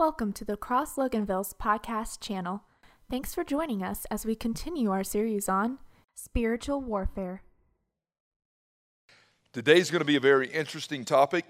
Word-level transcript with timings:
Welcome 0.00 0.32
to 0.32 0.46
the 0.46 0.56
Cross 0.56 0.96
Loganville's 0.96 1.52
podcast 1.52 2.20
channel. 2.20 2.62
Thanks 3.10 3.34
for 3.34 3.44
joining 3.44 3.82
us 3.82 4.06
as 4.10 4.24
we 4.24 4.34
continue 4.34 4.90
our 4.90 5.04
series 5.04 5.46
on 5.46 5.78
spiritual 6.14 6.80
warfare. 6.80 7.42
Today's 9.52 9.90
going 9.90 10.00
to 10.00 10.06
be 10.06 10.16
a 10.16 10.20
very 10.20 10.48
interesting 10.48 11.04
topic, 11.04 11.44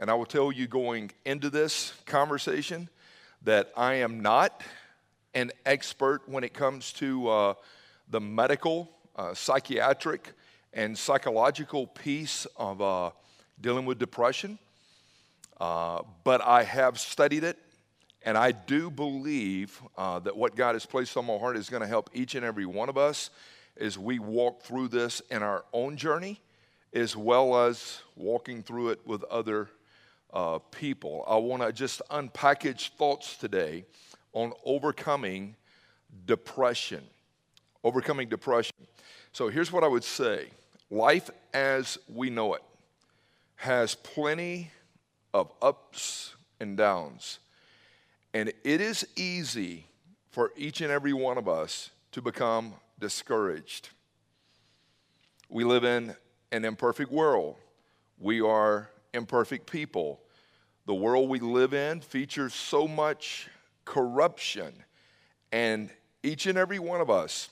and 0.00 0.10
I 0.10 0.14
will 0.14 0.26
tell 0.26 0.50
you 0.50 0.66
going 0.66 1.12
into 1.24 1.48
this 1.48 1.92
conversation 2.04 2.88
that 3.42 3.70
I 3.76 3.94
am 3.94 4.18
not 4.18 4.62
an 5.32 5.52
expert 5.64 6.22
when 6.26 6.42
it 6.42 6.54
comes 6.54 6.92
to 6.94 7.28
uh, 7.28 7.54
the 8.10 8.20
medical, 8.20 8.90
uh, 9.14 9.32
psychiatric, 9.32 10.32
and 10.72 10.98
psychological 10.98 11.86
piece 11.86 12.48
of 12.56 12.82
uh, 12.82 13.10
dealing 13.60 13.86
with 13.86 14.00
depression. 14.00 14.58
Uh, 15.60 16.02
but 16.24 16.44
I 16.44 16.64
have 16.64 16.98
studied 16.98 17.44
it 17.44 17.60
and 18.24 18.38
I 18.38 18.52
do 18.52 18.90
believe 18.90 19.80
uh, 19.96 20.18
that 20.20 20.36
what 20.36 20.54
God 20.54 20.74
has 20.74 20.86
placed 20.86 21.16
on 21.16 21.26
my 21.26 21.36
heart 21.36 21.56
is 21.56 21.68
going 21.68 21.82
to 21.82 21.88
help 21.88 22.10
each 22.14 22.34
and 22.34 22.44
every 22.44 22.66
one 22.66 22.88
of 22.88 22.96
us 22.96 23.30
as 23.78 23.98
we 23.98 24.18
walk 24.18 24.62
through 24.62 24.88
this 24.88 25.20
in 25.30 25.42
our 25.42 25.64
own 25.72 25.96
journey, 25.96 26.40
as 26.92 27.16
well 27.16 27.66
as 27.66 28.00
walking 28.16 28.62
through 28.62 28.90
it 28.90 29.00
with 29.06 29.24
other 29.24 29.68
uh, 30.32 30.58
people. 30.70 31.24
I 31.26 31.36
want 31.36 31.62
to 31.62 31.72
just 31.72 32.02
unpackage 32.10 32.90
thoughts 32.90 33.36
today 33.36 33.84
on 34.32 34.52
overcoming 34.64 35.56
depression. 36.26 37.02
Overcoming 37.84 38.28
depression. 38.28 38.76
So 39.32 39.48
here's 39.48 39.72
what 39.72 39.84
I 39.84 39.88
would 39.88 40.04
say 40.04 40.48
life 40.90 41.30
as 41.54 41.98
we 42.12 42.30
know 42.30 42.54
it 42.54 42.62
has 43.56 43.94
plenty 43.94 44.70
of 45.32 45.50
ups 45.62 46.34
and 46.60 46.76
downs. 46.76 47.38
And 48.34 48.52
it 48.64 48.80
is 48.80 49.06
easy 49.16 49.86
for 50.30 50.52
each 50.56 50.80
and 50.80 50.90
every 50.90 51.12
one 51.12 51.36
of 51.38 51.48
us 51.48 51.90
to 52.12 52.22
become 52.22 52.74
discouraged. 52.98 53.90
We 55.48 55.64
live 55.64 55.84
in 55.84 56.16
an 56.50 56.64
imperfect 56.64 57.10
world. 57.12 57.56
We 58.18 58.40
are 58.40 58.88
imperfect 59.12 59.70
people. 59.70 60.20
The 60.86 60.94
world 60.94 61.28
we 61.28 61.40
live 61.40 61.74
in 61.74 62.00
features 62.00 62.54
so 62.54 62.88
much 62.88 63.48
corruption. 63.84 64.72
And 65.50 65.90
each 66.22 66.46
and 66.46 66.56
every 66.56 66.78
one 66.78 67.00
of 67.00 67.10
us, 67.10 67.50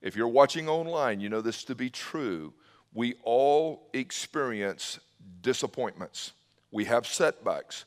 if 0.00 0.14
you're 0.14 0.28
watching 0.28 0.68
online, 0.68 1.20
you 1.20 1.28
know 1.28 1.40
this 1.40 1.64
to 1.64 1.74
be 1.74 1.90
true. 1.90 2.54
We 2.94 3.14
all 3.24 3.88
experience 3.92 5.00
disappointments. 5.40 6.32
We 6.70 6.84
have 6.84 7.06
setbacks. 7.06 7.84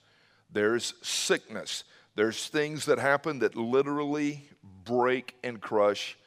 There's 0.52 0.94
sickness. 1.02 1.86
There's 2.16 2.48
things 2.48 2.86
that 2.86 3.00
happen 3.00 3.40
that 3.40 3.56
literally 3.56 4.50
break 4.84 5.36
and 5.44 5.62
crush 5.62 6.18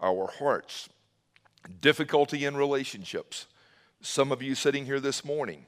our 0.00 0.28
hearts. 0.38 0.88
Difficulty 1.80 2.44
in 2.44 2.56
relationships. 2.56 3.46
Some 4.00 4.32
of 4.32 4.42
you 4.42 4.54
sitting 4.54 4.86
here 4.86 4.98
this 4.98 5.24
morning, 5.24 5.66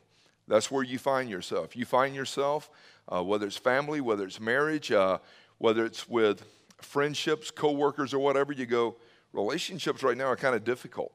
that's 0.49 0.71
where 0.71 0.83
you 0.83 0.99
find 0.99 1.31
yourself. 1.31 1.77
You 1.77 1.85
find 1.85 2.15
yourself, 2.15 2.71
uh, 3.09 3.23
whether 3.23 3.47
it's 3.47 3.57
family, 3.57 4.01
whether 4.01 4.25
it's 4.25 4.41
marriage, 4.41 4.91
uh, 4.91 5.19
whether 5.59 5.85
it's 5.85 6.09
with 6.09 6.45
friendships, 6.79 7.51
coworkers, 7.51 8.13
or 8.13 8.19
whatever, 8.19 8.53
you 8.53 8.67
go, 8.67 8.97
relationships 9.33 10.03
right 10.03 10.17
now 10.17 10.27
are 10.27 10.37
kind 10.37 10.57
of 10.57 10.65
difficult. 10.65 11.13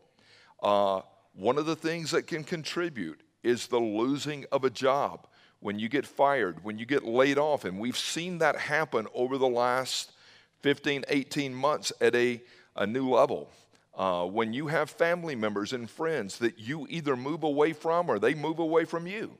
Uh, 0.61 1.01
one 1.33 1.57
of 1.57 1.65
the 1.65 1.75
things 1.75 2.11
that 2.11 2.27
can 2.27 2.43
contribute 2.43 3.21
is 3.43 3.67
the 3.67 3.79
losing 3.79 4.45
of 4.51 4.63
a 4.63 4.69
job 4.69 5.27
when 5.67 5.79
you 5.79 5.89
get 5.89 6.07
fired, 6.07 6.63
when 6.63 6.79
you 6.79 6.85
get 6.85 7.03
laid 7.03 7.37
off. 7.37 7.65
And 7.65 7.77
we've 7.77 7.97
seen 7.97 8.37
that 8.37 8.55
happen 8.55 9.05
over 9.13 9.37
the 9.37 9.49
last 9.49 10.13
15, 10.61 11.03
18 11.09 11.53
months 11.53 11.91
at 11.99 12.15
a, 12.15 12.41
a 12.77 12.87
new 12.87 13.09
level. 13.09 13.49
Uh, 13.93 14.25
when 14.27 14.53
you 14.53 14.67
have 14.67 14.89
family 14.89 15.35
members 15.35 15.73
and 15.73 15.89
friends 15.89 16.37
that 16.37 16.57
you 16.57 16.87
either 16.89 17.17
move 17.17 17.43
away 17.43 17.73
from 17.73 18.09
or 18.09 18.17
they 18.17 18.33
move 18.33 18.59
away 18.59 18.85
from 18.85 19.07
you, 19.07 19.37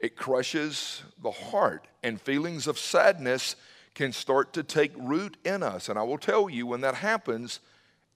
it 0.00 0.16
crushes 0.16 1.04
the 1.22 1.30
heart, 1.30 1.86
and 2.02 2.20
feelings 2.20 2.66
of 2.66 2.76
sadness 2.76 3.54
can 3.94 4.10
start 4.10 4.52
to 4.54 4.64
take 4.64 4.90
root 4.96 5.36
in 5.44 5.62
us. 5.62 5.88
And 5.88 5.96
I 5.96 6.02
will 6.02 6.18
tell 6.18 6.50
you, 6.50 6.66
when 6.66 6.80
that 6.80 6.96
happens, 6.96 7.60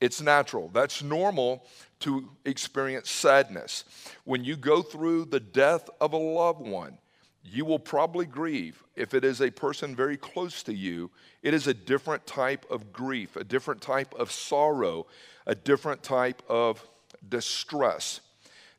it's 0.00 0.20
natural. 0.20 0.70
That's 0.74 1.04
normal 1.04 1.64
to 2.00 2.28
experience 2.44 3.08
sadness. 3.08 3.84
When 4.24 4.42
you 4.42 4.56
go 4.56 4.82
through 4.82 5.26
the 5.26 5.38
death 5.38 5.88
of 6.00 6.14
a 6.14 6.16
loved 6.16 6.66
one, 6.66 6.98
you 7.44 7.64
will 7.64 7.78
probably 7.78 8.26
grieve. 8.26 8.82
If 8.94 9.14
it 9.14 9.25
is 9.25 9.41
a 9.41 9.50
person 9.50 9.97
very 9.97 10.16
close 10.16 10.62
to 10.64 10.75
you, 10.75 11.10
it 11.42 11.54
is 11.54 11.66
a 11.66 11.75
different 11.75 12.26
type 12.26 12.64
of 12.70 12.92
grief, 12.92 13.36
a 13.36 13.44
different 13.44 13.80
type 13.80 14.14
of 14.14 14.30
sorrow, 14.30 15.06
a 15.47 15.54
different 15.54 16.02
type 16.02 16.42
of 16.48 16.86
distress. 17.28 18.20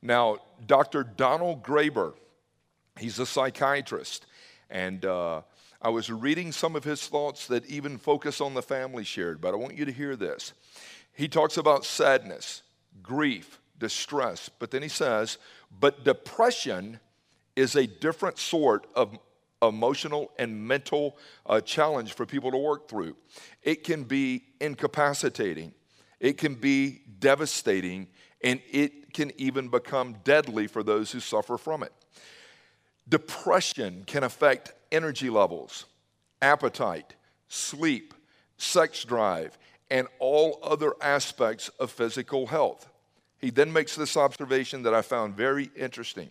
Now, 0.01 0.37
Dr. 0.65 1.03
Donald 1.03 1.63
Graber, 1.63 2.13
he's 2.97 3.19
a 3.19 3.25
psychiatrist, 3.25 4.25
and 4.69 5.05
uh, 5.05 5.41
I 5.81 5.89
was 5.89 6.09
reading 6.09 6.51
some 6.51 6.75
of 6.75 6.83
his 6.83 7.07
thoughts 7.07 7.47
that 7.47 7.65
even 7.65 7.97
focus 7.97 8.39
on 8.39 8.53
the 8.53 8.61
family 8.61 9.03
shared, 9.03 9.41
but 9.41 9.53
I 9.53 9.57
want 9.57 9.77
you 9.77 9.85
to 9.85 9.91
hear 9.91 10.15
this. 10.15 10.53
He 11.13 11.27
talks 11.27 11.57
about 11.57 11.85
sadness, 11.85 12.63
grief, 13.01 13.59
distress, 13.77 14.49
but 14.49 14.71
then 14.71 14.81
he 14.81 14.87
says, 14.87 15.37
but 15.79 16.05
depression 16.05 16.99
is 17.55 17.75
a 17.75 17.87
different 17.87 18.37
sort 18.37 18.87
of 18.95 19.17
emotional 19.61 20.31
and 20.37 20.67
mental 20.67 21.17
uh, 21.45 21.61
challenge 21.61 22.13
for 22.13 22.25
people 22.25 22.51
to 22.51 22.57
work 22.57 22.87
through. 22.87 23.15
It 23.61 23.83
can 23.83 24.03
be 24.03 24.43
incapacitating, 24.59 25.73
it 26.19 26.37
can 26.37 26.55
be 26.55 27.01
devastating, 27.19 28.07
and 28.43 28.61
it 28.69 29.13
can 29.13 29.31
even 29.39 29.69
become 29.69 30.17
deadly 30.23 30.67
for 30.67 30.83
those 30.83 31.11
who 31.11 31.19
suffer 31.19 31.57
from 31.57 31.83
it. 31.83 31.93
Depression 33.07 34.03
can 34.05 34.23
affect 34.23 34.73
energy 34.91 35.29
levels, 35.29 35.85
appetite, 36.41 37.15
sleep, 37.47 38.13
sex 38.57 39.03
drive, 39.03 39.57
and 39.89 40.07
all 40.19 40.59
other 40.63 40.93
aspects 41.01 41.69
of 41.79 41.91
physical 41.91 42.47
health. 42.47 42.89
He 43.39 43.49
then 43.49 43.71
makes 43.71 43.95
this 43.95 44.15
observation 44.15 44.83
that 44.83 44.93
I 44.93 45.01
found 45.01 45.35
very 45.35 45.69
interesting. 45.75 46.29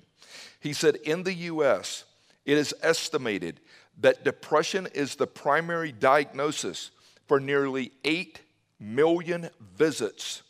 He 0.63 0.73
said, 0.73 0.97
In 0.97 1.25
the 1.25 1.35
US, 1.35 2.05
it 2.45 2.57
is 2.57 2.73
estimated 2.83 3.61
that 3.99 4.25
depression 4.25 4.87
is 4.95 5.17
the 5.17 5.27
primary 5.27 5.91
diagnosis 5.91 6.93
for 7.27 7.41
nearly 7.41 7.91
8 8.05 8.41
million 8.79 9.51
visits 9.77 10.43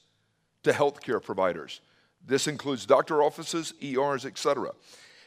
to 0.65 0.73
healthcare 0.73 1.23
providers. 1.23 1.81
This 2.25 2.47
includes 2.47 2.85
doctor 2.85 3.23
offices, 3.23 3.73
ERs, 3.83 4.27
etc. 4.27 4.73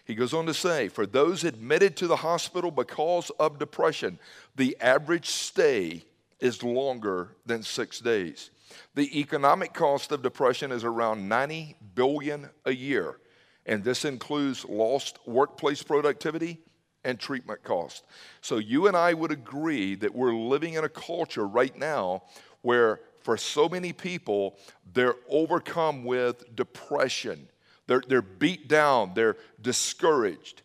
He 0.05 0.13
goes 0.13 0.35
on 0.35 0.45
to 0.45 0.53
say, 0.53 0.87
for 0.87 1.07
those 1.07 1.43
admitted 1.43 1.97
to 1.97 2.07
the 2.07 2.17
hospital 2.17 2.69
because 2.69 3.31
of 3.39 3.57
depression, 3.57 4.19
the 4.55 4.77
average 4.79 5.25
stay 5.25 6.03
is 6.39 6.61
longer 6.61 7.29
than 7.47 7.63
six 7.63 7.99
days. 7.99 8.51
The 8.93 9.19
economic 9.19 9.73
cost 9.73 10.11
of 10.11 10.21
depression 10.21 10.71
is 10.71 10.83
around 10.83 11.27
90 11.27 11.75
billion 11.95 12.51
a 12.65 12.71
year 12.71 13.17
and 13.65 13.83
this 13.83 14.05
includes 14.05 14.65
lost 14.65 15.19
workplace 15.25 15.81
productivity 15.81 16.59
and 17.03 17.19
treatment 17.19 17.63
costs. 17.63 18.03
So 18.41 18.57
you 18.57 18.87
and 18.87 18.97
I 18.97 19.13
would 19.13 19.31
agree 19.31 19.95
that 19.95 20.13
we're 20.13 20.33
living 20.33 20.73
in 20.73 20.83
a 20.83 20.89
culture 20.89 21.47
right 21.47 21.75
now 21.77 22.23
where 22.61 22.99
for 23.25 23.37
so 23.37 23.67
many 23.67 23.91
people, 23.91 24.55
they're 24.93 25.15
overcome 25.27 26.03
with 26.03 26.55
depression. 26.55 27.47
They're, 27.87 28.03
they're 28.07 28.21
beat 28.21 28.67
down, 28.67 29.13
they're 29.15 29.37
discouraged. 29.59 30.61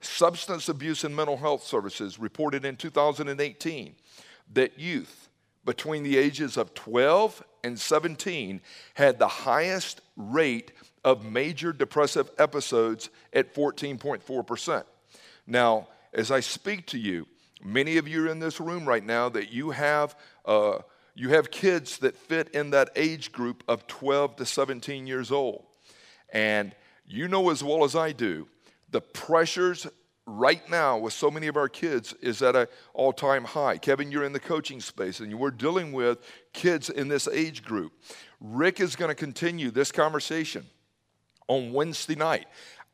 Substance 0.00 0.68
abuse 0.68 1.02
and 1.02 1.14
mental 1.14 1.36
health 1.36 1.64
services 1.64 2.18
reported 2.18 2.64
in 2.64 2.76
2018 2.76 3.96
that 4.52 4.78
youth 4.78 5.28
between 5.64 6.04
the 6.04 6.16
ages 6.16 6.56
of 6.56 6.74
12 6.74 7.42
and 7.64 7.78
17 7.78 8.60
had 8.94 9.18
the 9.18 9.26
highest 9.26 10.00
rate 10.16 10.72
of 11.04 11.24
major 11.24 11.72
depressive 11.72 12.30
episodes 12.38 13.10
at 13.32 13.54
14.4%. 13.54 14.84
Now, 15.46 15.88
as 16.12 16.30
I 16.30 16.40
speak 16.40 16.86
to 16.88 16.98
you, 16.98 17.26
many 17.62 17.98
of 17.98 18.08
you 18.08 18.24
are 18.24 18.28
in 18.28 18.38
this 18.38 18.58
room 18.58 18.86
right 18.86 19.04
now 19.04 19.28
that 19.28 19.52
you 19.52 19.70
have, 19.70 20.16
uh, 20.46 20.78
you 21.14 21.30
have 21.30 21.50
kids 21.50 21.98
that 21.98 22.16
fit 22.16 22.48
in 22.54 22.70
that 22.70 22.90
age 22.96 23.32
group 23.32 23.62
of 23.68 23.86
12 23.86 24.36
to 24.36 24.46
17 24.46 25.06
years 25.06 25.30
old. 25.30 25.64
And 26.32 26.74
you 27.06 27.28
know 27.28 27.50
as 27.50 27.62
well 27.62 27.84
as 27.84 27.94
I 27.94 28.12
do, 28.12 28.48
the 28.90 29.02
pressures 29.02 29.86
right 30.26 30.68
now 30.70 30.96
with 30.96 31.12
so 31.12 31.30
many 31.30 31.48
of 31.48 31.56
our 31.56 31.68
kids 31.68 32.14
is 32.22 32.40
at 32.40 32.56
an 32.56 32.66
all-time 32.94 33.44
high. 33.44 33.76
Kevin, 33.76 34.10
you're 34.10 34.24
in 34.24 34.32
the 34.32 34.40
coaching 34.40 34.80
space 34.80 35.20
and 35.20 35.38
we're 35.38 35.50
dealing 35.50 35.92
with 35.92 36.18
kids 36.54 36.88
in 36.88 37.08
this 37.08 37.28
age 37.28 37.62
group. 37.62 37.92
Rick 38.40 38.80
is 38.80 38.96
going 38.96 39.10
to 39.10 39.14
continue 39.14 39.70
this 39.70 39.92
conversation 39.92 40.64
on 41.48 41.72
Wednesday 41.72 42.14
night. 42.14 42.46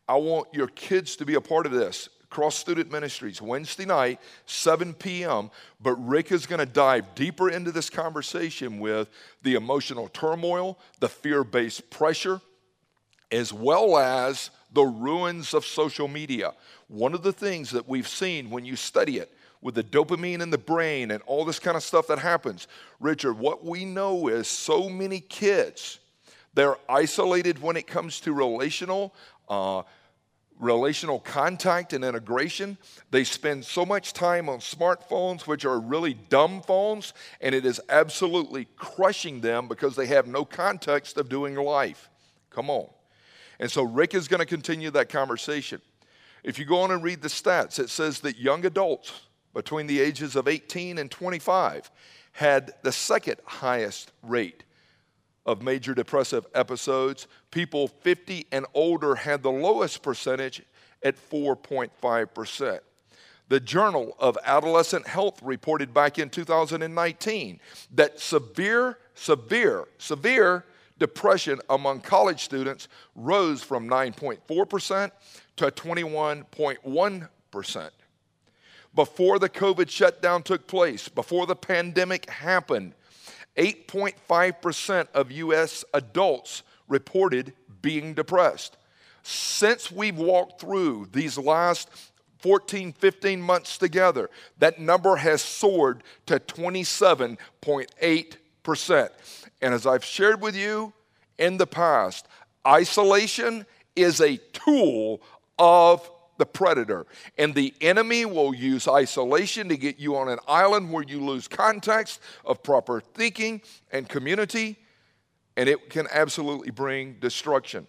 I 0.09 0.17
want 0.17 0.49
your 0.53 0.69
kids 0.69 1.17
to 1.17 1.25
be 1.25 1.35
a 1.35 1.41
part 1.41 1.67
of 1.67 1.73
this. 1.73 2.09
Cross 2.31 2.57
Student 2.59 2.93
Ministries, 2.93 3.43
Wednesday 3.43 3.85
night, 3.85 4.21
7 4.47 4.95
p.m. 4.95 5.51
But 5.81 5.95
Rick 5.95 6.31
is 6.31 6.47
going 6.47 6.61
to 6.61 6.67
dive 6.67 7.17
deeper 7.17 7.51
into 7.51 7.73
this 7.73 7.91
conversation 7.91 8.79
with 8.79 9.09
the 9.43 9.55
emotional 9.55 10.09
turmoil, 10.09 10.79
the 11.01 11.09
fear 11.09 11.43
based 11.43 11.91
pressure, 11.91 12.41
as 13.33 13.53
well 13.53 13.99
as 13.99 14.51
the 14.73 14.85
ruins 14.85 15.55
of 15.55 15.65
social 15.65 16.07
media. 16.07 16.53
One 16.87 17.15
of 17.15 17.23
the 17.23 17.33
things 17.33 17.71
that 17.71 17.89
we've 17.89 18.09
seen 18.09 18.51
when 18.51 18.65
you 18.65 18.77
study 18.77 19.19
it 19.19 19.33
with 19.61 19.75
the 19.75 19.85
dopamine 19.85 20.41
in 20.41 20.51
the 20.51 20.59
brain 20.59 21.11
and 21.11 21.23
all 21.25 21.45
this 21.45 21.59
kind 21.59 21.77
of 21.77 21.83
stuff 21.83 22.07
that 22.07 22.19
happens, 22.19 22.69
Richard, 22.99 23.35
what 23.35 23.65
we 23.65 23.85
know 23.85 24.29
is 24.29 24.49
so 24.49 24.89
many 24.89 25.21
kids, 25.21 25.99
they're 26.55 26.77
isolated 26.89 27.61
when 27.61 27.77
it 27.77 27.87
comes 27.87 28.21
to 28.21 28.33
relational. 28.33 29.15
Uh, 29.49 29.83
relational 30.61 31.19
contact 31.19 31.93
and 31.93 32.05
integration. 32.05 32.77
They 33.11 33.25
spend 33.25 33.65
so 33.65 33.87
much 33.87 34.13
time 34.13 34.49
on 34.49 34.59
smartphones, 34.59 35.47
which 35.47 35.65
are 35.65 35.81
really 35.81 36.15
dumb 36.15 36.63
phones, 36.63 37.15
and 37.41 37.55
it 37.55 37.65
is 37.65 37.81
absolutely 37.89 38.69
crushing 38.77 39.41
them 39.41 39.69
because 39.69 39.97
they 39.97 40.07
have 40.07 40.27
no 40.27 40.45
context 40.45 41.17
of 41.17 41.29
doing 41.29 41.55
life. 41.55 42.11
Come 42.51 42.69
on. 42.69 42.89
And 43.59 43.71
so 43.71 43.83
Rick 43.83 44.15
is 44.15 44.29
going 44.29 44.41
to 44.41 44.47
continue 44.47 44.91
that 44.91 45.09
conversation. 45.09 45.81
If 46.45 46.59
you 46.59 46.65
go 46.65 46.81
on 46.81 46.91
and 46.91 47.03
read 47.03 47.23
the 47.23 47.29
stats, 47.29 47.79
it 47.79 47.91
says 47.91 48.21
that 48.21 48.39
young 48.39 48.65
adults 48.65 49.13
between 49.55 49.87
the 49.87 50.01
ages 50.01 50.37
of 50.37 50.49
18 50.49 50.99
and 50.99 51.11
25 51.11 51.91
had 52.33 52.73
the 52.83 52.93
second 52.93 53.37
highest 53.45 54.13
rate 54.23 54.63
of 55.47 55.63
major 55.63 55.95
depressive 55.95 56.47
episodes. 56.55 57.27
People 57.51 57.89
50 57.89 58.47
and 58.53 58.67
older 58.75 59.15
had 59.15 59.43
the 59.43 59.51
lowest 59.51 60.03
percentage 60.03 60.63
at 61.03 61.17
4.5%. 61.31 62.81
The 63.49 63.61
Journal 63.61 64.15
of 64.21 64.39
Adolescent 64.45 65.09
Health 65.09 65.41
reported 65.43 65.93
back 65.93 66.21
in 66.21 66.31
2019 66.31 67.59
that 67.95 68.21
severe, 68.21 68.99
severe, 69.15 69.89
severe 69.99 70.65
depression 71.01 71.59
among 71.69 72.03
college 72.03 72.45
students 72.45 72.87
rose 73.17 73.61
from 73.63 73.89
9.4% 73.89 75.11
to 75.57 75.65
21.1%. 75.65 77.91
Before 78.95 79.39
the 79.39 79.49
COVID 79.49 79.89
shutdown 79.89 80.43
took 80.43 80.67
place, 80.67 81.09
before 81.09 81.47
the 81.47 81.57
pandemic 81.57 82.29
happened, 82.31 82.95
8.5% 83.57 85.09
of 85.13 85.33
US 85.33 85.85
adults 85.95 86.63
reported 86.89 87.53
being 87.83 88.15
depressed. 88.15 88.77
Since 89.23 89.93
we've 89.93 90.17
walked 90.17 90.61
through 90.61 91.09
these 91.13 91.39
last 91.39 91.89
14, 92.39 92.93
15 92.93 93.41
months 93.41 93.79
together, 93.79 94.31
that 94.59 94.79
number 94.79 95.17
has 95.17 95.43
soared 95.43 96.05
to 96.27 96.39
27.8%. 96.39 99.09
And 99.63 99.75
as 99.75 99.87
I've 99.87 100.05
shared 100.05 100.41
with 100.41 100.57
you 100.57 100.93
in 101.39 101.59
the 101.59 101.67
past, 101.67 102.27
isolation 102.67 103.67
is 103.95 104.21
a 104.21 104.39
tool 104.53 105.23
of 105.59 106.11
the 106.41 106.47
predator. 106.47 107.07
And 107.39 107.55
the 107.55 107.73
enemy 107.81 108.25
will 108.25 108.53
use 108.53 108.89
isolation 108.89 109.69
to 109.69 109.77
get 109.77 110.01
you 110.01 110.17
on 110.17 110.29
an 110.29 110.41
island 110.49 110.93
where 110.93 111.05
you 111.05 111.25
lose 111.25 111.47
context 111.47 112.21
of 112.45 112.65
proper 112.65 113.01
thinking 113.01 113.63
and 113.93 114.09
community, 114.09 114.79
and 115.57 115.69
it 115.69 115.89
can 115.91 116.09
absolutely 116.11 116.73
bring 116.73 117.15
destruction. 117.21 117.87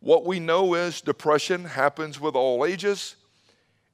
What 0.00 0.26
we 0.26 0.38
know 0.38 0.74
is 0.74 1.00
depression 1.00 1.64
happens 1.64 2.20
with 2.20 2.34
all 2.34 2.66
ages, 2.66 3.16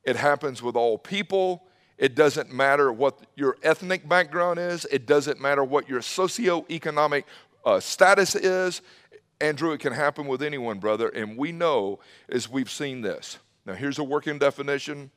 it 0.03 0.17
happens 0.17 0.61
with 0.61 0.75
all 0.75 0.99
people, 0.99 1.69
it 2.01 2.15
doesn't 2.15 2.51
matter 2.51 2.91
what 2.91 3.19
your 3.37 3.59
ethnic 3.63 4.09
background 4.09 4.59
is. 4.59 4.87
It 4.91 5.05
doesn't 5.05 5.39
matter 5.39 5.63
what 5.63 5.87
your 5.87 6.01
socioeconomic 6.01 7.25
uh, 7.63 7.79
status 7.79 8.35
is. 8.35 8.81
Andrew, 9.39 9.73
it 9.73 9.81
can 9.81 9.93
happen 9.93 10.27
with 10.27 10.43
anyone, 10.43 10.79
brother. 10.79 11.11
And 11.11 11.37
we 11.37 11.53
know 11.53 12.01
as 12.31 12.49
we've 12.49 12.71
seen 12.71 13.03
this. 13.03 13.39
Now, 13.67 13.75
here's 13.75 13.99
a 13.99 14.05
working 14.05 14.39
definition 14.39 15.11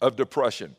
of 0.00 0.16
depression. 0.16 0.76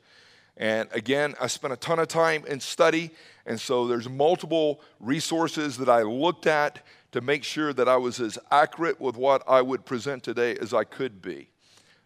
And 0.56 0.90
again, 0.92 1.36
I 1.40 1.48
spent 1.48 1.74
a 1.74 1.78
ton 1.78 2.00
of 2.00 2.08
time 2.08 2.44
in 2.48 2.60
study, 2.60 3.12
and 3.46 3.60
so 3.60 3.88
there's 3.88 4.10
multiple 4.10 4.82
resources 5.00 5.78
that 5.78 5.90
I 5.90 6.02
looked 6.02 6.48
at 6.48 6.84
to 7.12 7.22
make 7.22 7.44
sure 7.44 7.74
that 7.74 7.88
I 7.88 7.98
was 7.98 8.20
as 8.20 8.40
accurate 8.52 9.00
with 9.00 9.16
what 9.16 9.44
I 9.48 9.62
would 9.62 9.86
present 9.86 10.24
today 10.24 10.56
as 10.60 10.74
I 10.74 10.84
could 10.84 11.22
be. 11.22 11.50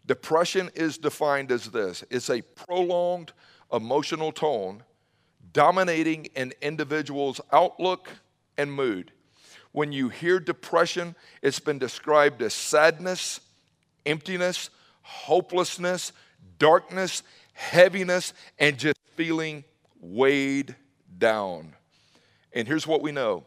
Depression 0.06 0.70
is 0.76 0.98
defined 0.98 1.52
as 1.52 1.70
this 1.70 2.04
it's 2.10 2.30
a 2.30 2.42
prolonged 2.42 3.32
emotional 3.72 4.32
tone 4.32 4.84
dominating 5.54 6.28
an 6.36 6.54
individual's 6.62 7.42
outlook 7.52 8.10
and 8.58 8.72
mood. 8.72 9.12
When 9.72 9.92
you 9.92 10.10
hear 10.10 10.40
depression, 10.40 11.16
it's 11.42 11.60
been 11.60 11.80
described 11.80 12.42
as 12.42 12.54
sadness, 12.54 13.40
emptiness, 14.06 14.70
hopelessness, 15.02 16.12
darkness, 16.60 17.24
heaviness, 17.54 18.34
and 18.60 18.78
just 18.78 19.00
feeling 19.16 19.64
weighed 20.00 20.76
down. 21.18 21.74
And 22.54 22.68
here's 22.68 22.88
what 22.88 23.02
we 23.02 23.12
know 23.12 23.44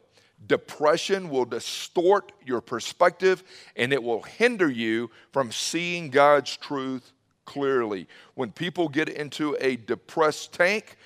Depression 0.46 1.30
will 1.30 1.44
distort 1.44 2.32
your 2.44 2.60
perspective 2.60 3.42
and 3.76 3.92
it 3.92 4.02
will 4.02 4.22
hinder 4.22 4.70
you 4.70 5.10
from 5.32 5.50
seeing 5.52 6.10
God's 6.10 6.56
truth 6.56 7.12
clearly. 7.44 8.08
When 8.34 8.52
people 8.52 8.88
get 8.88 9.08
into 9.08 9.56
a 9.60 9.76
depressed 9.76 10.52
tank, 10.52 10.96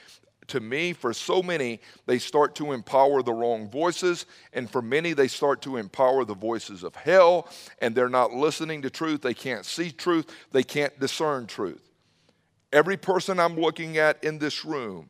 to 0.49 0.61
me, 0.61 0.93
for 0.93 1.13
so 1.13 1.43
many, 1.43 1.81
they 2.07 2.19
start 2.19 2.55
to 2.57 2.73
empower 2.73 3.23
the 3.23 3.33
wrong 3.33 3.71
voices. 3.71 4.27
And 4.53 4.71
for 4.71 4.83
many, 4.83 5.13
they 5.13 5.29
start 5.29 5.63
to 5.63 5.77
empower 5.77 6.25
the 6.25 6.35
voices 6.35 6.83
of 6.83 6.95
hell. 6.95 7.49
And 7.81 7.95
they're 7.95 8.09
not 8.09 8.33
listening 8.33 8.83
to 8.83 8.91
truth. 8.91 9.23
They 9.23 9.35
can't 9.35 9.65
see 9.65 9.91
truth. 9.91 10.27
They 10.53 10.63
can't 10.63 10.99
discern 10.99 11.47
truth. 11.47 11.91
Every 12.73 12.97
person 12.97 13.41
I'm 13.41 13.57
looking 13.57 13.97
at 13.97 14.23
in 14.23 14.39
this 14.39 14.65
room 14.65 15.09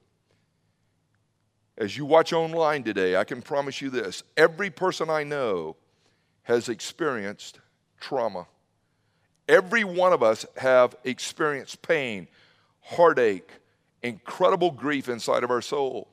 as 1.78 1.96
you 1.96 2.04
watch 2.04 2.32
online 2.32 2.82
today, 2.82 3.16
I 3.16 3.22
can 3.22 3.40
promise 3.40 3.80
you 3.80 3.88
this 3.88 4.24
every 4.36 4.68
person 4.68 5.08
I 5.08 5.22
know 5.22 5.76
has 6.42 6.68
experienced 6.68 7.60
trauma. 8.00 8.48
Every 9.48 9.84
one 9.84 10.12
of 10.12 10.22
us 10.22 10.44
have 10.56 10.96
experienced 11.04 11.80
pain, 11.80 12.26
heartache, 12.80 13.50
incredible 14.02 14.70
grief 14.70 15.08
inside 15.08 15.44
of 15.44 15.50
our 15.50 15.62
soul. 15.62 16.08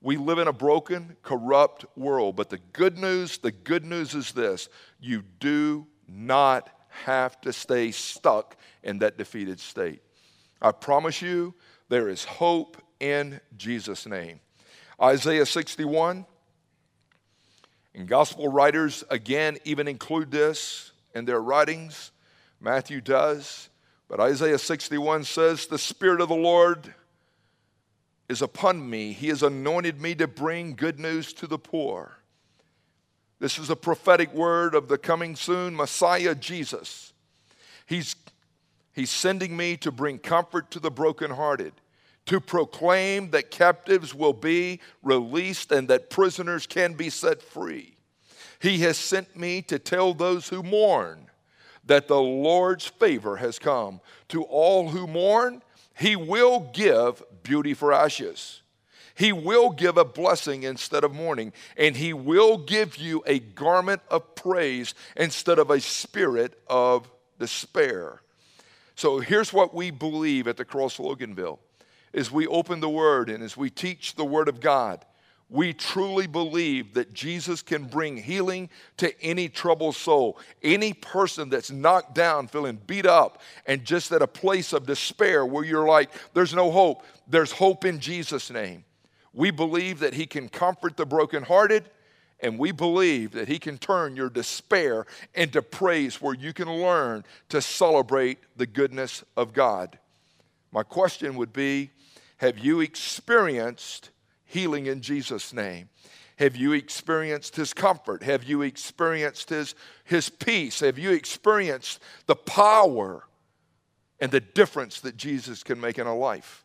We 0.00 0.16
live 0.16 0.38
in 0.38 0.48
a 0.48 0.52
broken, 0.52 1.16
corrupt 1.22 1.86
world, 1.96 2.36
but 2.36 2.50
the 2.50 2.58
good 2.72 2.98
news, 2.98 3.38
the 3.38 3.52
good 3.52 3.84
news 3.84 4.14
is 4.14 4.32
this 4.32 4.68
you 5.00 5.22
do 5.40 5.86
not 6.06 6.68
have 7.04 7.40
to 7.40 7.52
stay 7.52 7.90
stuck 7.90 8.56
in 8.82 8.98
that 8.98 9.16
defeated 9.18 9.58
state. 9.58 10.02
I 10.60 10.72
promise 10.72 11.20
you, 11.22 11.54
there 11.88 12.08
is 12.08 12.24
hope 12.24 12.80
in 13.00 13.40
Jesus' 13.56 14.06
name. 14.06 14.40
Isaiah 15.00 15.46
61. 15.46 16.26
And 17.94 18.08
gospel 18.08 18.48
writers, 18.48 19.04
again, 19.08 19.58
even 19.64 19.86
include 19.86 20.30
this 20.30 20.92
in 21.14 21.24
their 21.24 21.40
writings. 21.40 22.10
Matthew 22.60 23.00
does. 23.00 23.68
But 24.08 24.20
Isaiah 24.20 24.58
61 24.58 25.24
says, 25.24 25.66
The 25.66 25.78
Spirit 25.78 26.20
of 26.20 26.28
the 26.28 26.34
Lord 26.34 26.94
is 28.28 28.42
upon 28.42 28.88
me. 28.88 29.12
He 29.12 29.28
has 29.28 29.42
anointed 29.42 30.00
me 30.00 30.14
to 30.16 30.26
bring 30.26 30.74
good 30.74 30.98
news 30.98 31.32
to 31.34 31.46
the 31.46 31.58
poor. 31.58 32.18
This 33.38 33.58
is 33.58 33.70
a 33.70 33.76
prophetic 33.76 34.32
word 34.32 34.74
of 34.74 34.88
the 34.88 34.98
coming 34.98 35.36
soon 35.36 35.76
Messiah 35.76 36.34
Jesus. 36.34 37.12
He's, 37.86 38.16
he's 38.92 39.10
sending 39.10 39.56
me 39.56 39.76
to 39.78 39.90
bring 39.90 40.18
comfort 40.18 40.70
to 40.70 40.80
the 40.80 40.90
brokenhearted 40.90 41.74
to 42.26 42.40
proclaim 42.40 43.30
that 43.30 43.50
captives 43.50 44.14
will 44.14 44.32
be 44.32 44.80
released 45.02 45.70
and 45.72 45.88
that 45.88 46.10
prisoners 46.10 46.66
can 46.66 46.94
be 46.94 47.10
set 47.10 47.42
free. 47.42 47.96
He 48.58 48.78
has 48.78 48.96
sent 48.96 49.36
me 49.36 49.60
to 49.62 49.78
tell 49.78 50.14
those 50.14 50.48
who 50.48 50.62
mourn 50.62 51.30
that 51.86 52.08
the 52.08 52.20
Lord's 52.20 52.86
favor 52.86 53.36
has 53.36 53.58
come. 53.58 54.00
To 54.28 54.42
all 54.44 54.88
who 54.90 55.06
mourn, 55.06 55.62
He 55.96 56.16
will 56.16 56.70
give 56.72 57.22
beauty 57.42 57.74
for 57.74 57.92
ashes. 57.92 58.62
He 59.14 59.32
will 59.32 59.70
give 59.70 59.96
a 59.96 60.04
blessing 60.04 60.64
instead 60.64 61.04
of 61.04 61.14
mourning, 61.14 61.52
and 61.76 61.96
He 61.96 62.12
will 62.12 62.58
give 62.58 62.96
you 62.96 63.22
a 63.26 63.38
garment 63.38 64.02
of 64.10 64.34
praise 64.34 64.94
instead 65.16 65.58
of 65.58 65.70
a 65.70 65.80
spirit 65.80 66.58
of 66.68 67.10
despair. 67.38 68.22
So 68.96 69.20
here's 69.20 69.52
what 69.52 69.74
we 69.74 69.90
believe 69.90 70.48
at 70.48 70.56
the 70.56 70.64
Cross 70.64 70.98
Loganville 70.98 71.58
as 72.12 72.30
we 72.30 72.46
open 72.46 72.80
the 72.80 72.88
Word 72.88 73.28
and 73.28 73.42
as 73.42 73.56
we 73.56 73.70
teach 73.70 74.14
the 74.14 74.24
Word 74.24 74.48
of 74.48 74.60
God, 74.60 75.04
we 75.54 75.72
truly 75.72 76.26
believe 76.26 76.94
that 76.94 77.14
Jesus 77.14 77.62
can 77.62 77.84
bring 77.84 78.16
healing 78.16 78.68
to 78.96 79.14
any 79.22 79.48
troubled 79.48 79.94
soul. 79.94 80.36
Any 80.64 80.92
person 80.92 81.48
that's 81.48 81.70
knocked 81.70 82.12
down, 82.12 82.48
feeling 82.48 82.80
beat 82.88 83.06
up, 83.06 83.40
and 83.64 83.84
just 83.84 84.10
at 84.10 84.20
a 84.20 84.26
place 84.26 84.72
of 84.72 84.84
despair 84.84 85.46
where 85.46 85.62
you're 85.62 85.86
like, 85.86 86.10
there's 86.32 86.54
no 86.54 86.72
hope. 86.72 87.04
There's 87.28 87.52
hope 87.52 87.84
in 87.84 88.00
Jesus' 88.00 88.50
name. 88.50 88.82
We 89.32 89.52
believe 89.52 90.00
that 90.00 90.14
He 90.14 90.26
can 90.26 90.48
comfort 90.48 90.96
the 90.96 91.06
brokenhearted, 91.06 91.84
and 92.40 92.58
we 92.58 92.72
believe 92.72 93.30
that 93.30 93.46
He 93.46 93.60
can 93.60 93.78
turn 93.78 94.16
your 94.16 94.30
despair 94.30 95.06
into 95.34 95.62
praise 95.62 96.20
where 96.20 96.34
you 96.34 96.52
can 96.52 96.68
learn 96.68 97.22
to 97.50 97.62
celebrate 97.62 98.38
the 98.56 98.66
goodness 98.66 99.22
of 99.36 99.52
God. 99.52 100.00
My 100.72 100.82
question 100.82 101.36
would 101.36 101.52
be 101.52 101.90
Have 102.38 102.58
you 102.58 102.80
experienced 102.80 104.10
healing 104.44 104.86
in 104.86 105.00
Jesus' 105.00 105.52
name? 105.52 105.88
Have 106.36 106.56
you 106.56 106.72
experienced 106.72 107.54
his 107.54 107.72
comfort? 107.72 108.22
Have 108.22 108.44
you 108.44 108.62
experienced 108.62 109.50
his, 109.50 109.74
his 110.04 110.28
peace? 110.28 110.80
Have 110.80 110.98
you 110.98 111.12
experienced 111.12 112.00
the 112.26 112.34
power 112.34 113.24
and 114.18 114.32
the 114.32 114.40
difference 114.40 115.00
that 115.00 115.16
Jesus 115.16 115.62
can 115.62 115.80
make 115.80 115.98
in 115.98 116.06
a 116.06 116.14
life? 116.14 116.64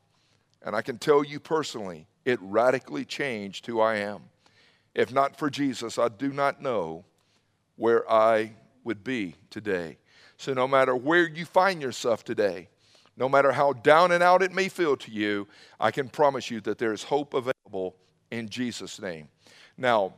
And 0.64 0.76
I 0.76 0.82
can 0.82 0.98
tell 0.98 1.24
you 1.24 1.40
personally, 1.40 2.08
it 2.26 2.40
radically 2.42 3.06
changed 3.06 3.66
who 3.68 3.80
I 3.80 3.98
am. 3.98 4.24
If 4.96 5.14
not 5.14 5.38
for 5.38 5.50
Jesus, 5.50 6.00
I 6.00 6.10
do 6.10 6.34
not 6.34 6.62
know 6.62 7.06
where 7.76 8.10
I 8.12 8.54
would 8.84 9.04
be 9.04 9.36
today. 9.50 9.98
So, 10.38 10.54
no 10.54 10.68
matter 10.68 10.96
where 10.96 11.28
you 11.28 11.46
find 11.46 11.82
yourself 11.82 12.24
today, 12.24 12.70
no 13.16 13.30
matter 13.30 13.52
how 13.52 13.74
down 13.74 14.12
and 14.12 14.24
out 14.24 14.42
it 14.42 14.54
may 14.54 14.70
feel 14.70 14.98
to 14.98 15.12
you, 15.12 15.48
I 15.80 15.92
can 15.92 16.10
promise 16.10 16.50
you 16.50 16.60
that 16.62 16.78
there 16.78 16.94
is 16.94 17.04
hope 17.04 17.34
available 17.34 17.54
in 18.32 18.50
Jesus' 18.50 19.02
name. 19.02 19.28
Now, 19.78 20.14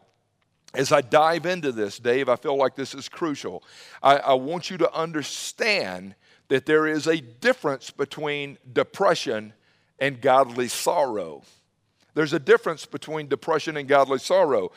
as 0.73 0.91
I 0.91 1.01
dive 1.01 1.45
into 1.45 1.71
this, 1.71 1.97
Dave, 1.97 2.29
I 2.29 2.35
feel 2.35 2.55
like 2.55 2.75
this 2.75 2.93
is 2.95 3.09
crucial. 3.09 3.63
I, 4.01 4.17
I 4.17 4.33
want 4.33 4.69
you 4.69 4.77
to 4.77 4.93
understand 4.93 6.15
that 6.47 6.65
there 6.65 6.87
is 6.87 7.07
a 7.07 7.19
difference 7.19 7.91
between 7.91 8.57
depression 8.71 9.53
and 9.99 10.21
godly 10.21 10.67
sorrow. 10.67 11.43
There's 12.13 12.33
a 12.33 12.39
difference 12.39 12.85
between 12.85 13.27
depression 13.27 13.77
and 13.77 13.87
godly 13.87 14.19
sorrow. 14.19 14.71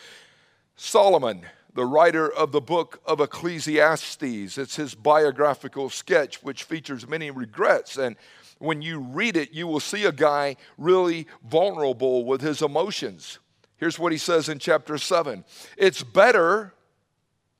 Solomon, 0.77 1.43
the 1.75 1.85
writer 1.85 2.33
of 2.33 2.53
the 2.53 2.61
book 2.61 3.01
of 3.05 3.21
Ecclesiastes. 3.21 4.59
It's 4.59 4.77
his 4.77 4.95
biographical 4.95 5.91
sketch, 5.91 6.43
which 6.43 6.65
features 6.65 7.09
many 7.09 7.31
regrets. 7.31 7.97
And 7.97 8.17
when 8.65 8.83
you 8.83 8.99
read 8.99 9.37
it, 9.37 9.53
you 9.53 9.67
will 9.67 9.81
see 9.81 10.05
a 10.05 10.13
guy 10.13 10.57
really 10.79 11.27
vulnerable 11.45 12.25
with 12.25 12.41
his 12.41 12.63
emotions. 12.63 13.39
Here's 13.77 13.99
what 13.99 14.13
he 14.13 14.19
says 14.19 14.49
in 14.49 14.59
chapter 14.59 14.99
7 14.99 15.45
It's 15.77 16.03
better 16.03 16.75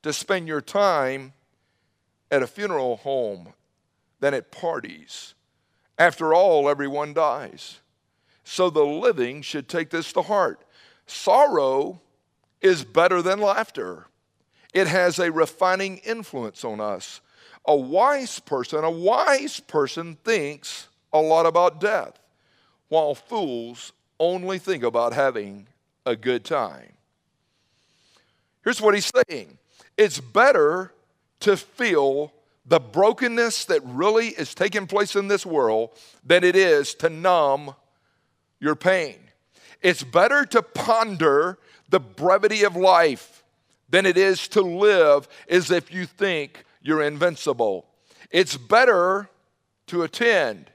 to 0.03 0.13
spend 0.13 0.47
your 0.47 0.61
time 0.61 1.33
at 2.31 2.43
a 2.43 2.47
funeral 2.47 2.97
home 2.97 3.53
than 4.19 4.33
at 4.33 4.51
parties. 4.51 5.33
After 5.97 6.33
all, 6.33 6.69
everyone 6.69 7.13
dies. 7.13 7.79
So 8.43 8.69
the 8.69 8.85
living 8.85 9.41
should 9.41 9.67
take 9.67 9.89
this 9.89 10.13
to 10.13 10.21
heart. 10.21 10.63
Sorrow 11.07 12.01
is 12.61 12.83
better 12.83 13.21
than 13.21 13.39
laughter. 13.39 14.07
It 14.73 14.87
has 14.87 15.19
a 15.19 15.31
refining 15.31 15.97
influence 15.99 16.63
on 16.63 16.81
us. 16.81 17.21
A 17.65 17.75
wise 17.75 18.39
person, 18.39 18.83
a 18.83 18.91
wise 18.91 19.59
person 19.59 20.17
thinks 20.23 20.87
a 21.19 21.21
lot 21.21 21.45
about 21.45 21.79
death, 21.79 22.19
while 22.89 23.15
fools 23.15 23.93
only 24.19 24.59
think 24.59 24.83
about 24.83 25.13
having 25.13 25.67
a 26.05 26.15
good 26.15 26.43
time. 26.43 26.93
Here's 28.63 28.81
what 28.81 28.95
he's 28.95 29.11
saying 29.27 29.57
it's 29.97 30.19
better 30.19 30.91
to 31.41 31.55
feel 31.55 32.33
the 32.65 32.79
brokenness 32.79 33.65
that 33.65 33.81
really 33.83 34.29
is 34.29 34.55
taking 34.55 34.87
place 34.87 35.15
in 35.15 35.27
this 35.27 35.45
world 35.45 35.91
than 36.23 36.43
it 36.43 36.55
is 36.55 36.95
to 36.95 37.09
numb 37.09 37.75
your 38.59 38.75
pain. 38.75 39.17
It's 39.81 40.03
better 40.03 40.45
to 40.45 40.63
ponder 40.63 41.59
the 41.89 41.99
brevity 41.99 42.63
of 42.63 42.75
life 42.75 43.43
than 43.89 44.05
it 44.05 44.17
is 44.17 44.47
to 44.49 44.61
live 44.61 45.27
as 45.47 45.69
if 45.69 45.93
you 45.93 46.05
think 46.05 46.65
you're 46.81 47.03
invincible. 47.03 47.85
It's 48.31 48.57
better 48.57 49.29
to 49.87 50.01
attend 50.01 50.71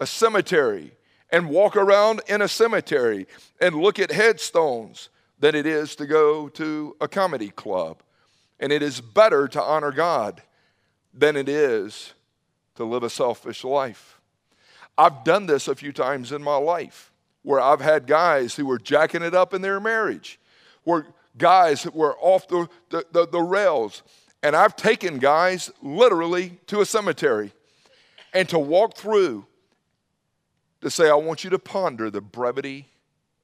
a 0.00 0.06
cemetery 0.06 0.92
and 1.30 1.48
walk 1.48 1.76
around 1.76 2.20
in 2.26 2.42
a 2.42 2.48
cemetery 2.48 3.26
and 3.60 3.74
look 3.74 3.98
at 3.98 4.10
headstones 4.10 5.10
than 5.38 5.54
it 5.54 5.66
is 5.66 5.94
to 5.96 6.06
go 6.06 6.48
to 6.48 6.96
a 7.00 7.08
comedy 7.08 7.50
club. 7.50 8.02
And 8.60 8.72
it 8.72 8.82
is 8.82 9.00
better 9.00 9.46
to 9.48 9.62
honor 9.62 9.92
God 9.92 10.42
than 11.14 11.36
it 11.36 11.48
is 11.48 12.14
to 12.76 12.84
live 12.84 13.02
a 13.02 13.10
selfish 13.10 13.64
life. 13.64 14.20
I've 14.96 15.24
done 15.24 15.46
this 15.46 15.68
a 15.68 15.74
few 15.74 15.92
times 15.92 16.32
in 16.32 16.42
my 16.42 16.56
life 16.56 17.12
where 17.42 17.60
I've 17.60 17.80
had 17.80 18.06
guys 18.06 18.56
who 18.56 18.66
were 18.66 18.78
jacking 18.78 19.22
it 19.22 19.34
up 19.34 19.54
in 19.54 19.62
their 19.62 19.80
marriage, 19.80 20.40
where 20.84 21.06
guys 21.36 21.86
were 21.92 22.16
off 22.18 22.48
the, 22.48 22.68
the, 22.90 23.06
the, 23.12 23.26
the 23.28 23.40
rails. 23.40 24.02
And 24.42 24.56
I've 24.56 24.76
taken 24.76 25.18
guys 25.18 25.70
literally 25.82 26.58
to 26.66 26.80
a 26.80 26.86
cemetery 26.86 27.52
and 28.32 28.48
to 28.48 28.58
walk 28.58 28.96
through 28.96 29.46
to 30.80 30.90
say, 30.90 31.08
I 31.08 31.14
want 31.14 31.44
you 31.44 31.50
to 31.50 31.58
ponder 31.58 32.10
the 32.10 32.20
brevity 32.20 32.88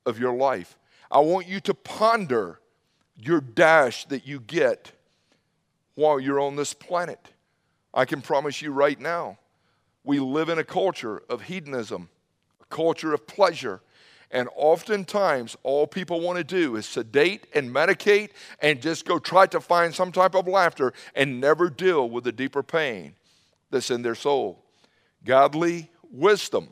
of 0.06 0.18
your 0.18 0.34
life. 0.34 0.78
I 1.10 1.18
want 1.18 1.46
you 1.46 1.60
to 1.60 1.74
ponder 1.74 2.60
your 3.16 3.40
dash 3.40 4.04
that 4.06 4.26
you 4.26 4.40
get 4.40 4.92
while 5.94 6.18
you're 6.18 6.40
on 6.40 6.56
this 6.56 6.74
planet. 6.74 7.30
I 7.92 8.04
can 8.04 8.20
promise 8.20 8.60
you 8.60 8.72
right 8.72 8.98
now, 8.98 9.38
we 10.02 10.18
live 10.18 10.48
in 10.48 10.58
a 10.58 10.64
culture 10.64 11.22
of 11.28 11.42
hedonism, 11.42 12.08
a 12.60 12.74
culture 12.74 13.14
of 13.14 13.26
pleasure, 13.26 13.80
and 14.30 14.48
oftentimes, 14.56 15.56
all 15.62 15.86
people 15.86 16.20
want 16.20 16.38
to 16.38 16.44
do 16.44 16.74
is 16.74 16.86
sedate 16.86 17.46
and 17.54 17.72
medicate 17.72 18.30
and 18.60 18.82
just 18.82 19.04
go 19.04 19.20
try 19.20 19.46
to 19.46 19.60
find 19.60 19.94
some 19.94 20.10
type 20.10 20.34
of 20.34 20.48
laughter 20.48 20.92
and 21.14 21.40
never 21.40 21.70
deal 21.70 22.10
with 22.10 22.24
the 22.24 22.32
deeper 22.32 22.64
pain 22.64 23.14
that's 23.70 23.92
in 23.92 24.02
their 24.02 24.16
soul. 24.16 24.64
Godly 25.24 25.88
wisdom 26.10 26.70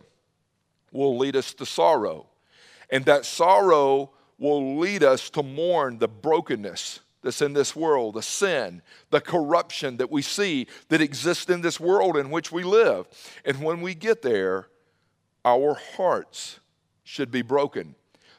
will 0.92 1.16
lead 1.18 1.34
us 1.34 1.54
to 1.54 1.66
sorrow, 1.66 2.26
and 2.90 3.04
that 3.06 3.25
sorrow 3.25 4.12
will 4.38 4.78
lead 4.78 5.02
us 5.02 5.30
to 5.30 5.42
mourn 5.42 5.99
the 5.99 6.08
brokenness 6.08 7.00
that's 7.22 7.40
in 7.40 7.52
this 7.52 7.75
world, 7.75 8.14
the 8.14 8.22
sin, 8.22 8.82
the 9.11 9.20
corruption 9.20 9.96
that 9.96 10.11
we 10.11 10.22
see 10.22 10.66
that 10.88 11.00
exists 11.00 11.49
in 11.49 11.61
this 11.61 11.78
world 11.78 12.16
in 12.16 12.30
which 12.30 12.50
we 12.50 12.64
live. 12.64 13.06
And 13.44 13.62
when 13.62 13.80
we 13.80 13.94
get 13.94 14.22
there, 14.22 14.66
our 15.44 15.75
hearts 15.75 16.61
should 17.04 17.30
be 17.30 17.42
broken. 17.42 17.94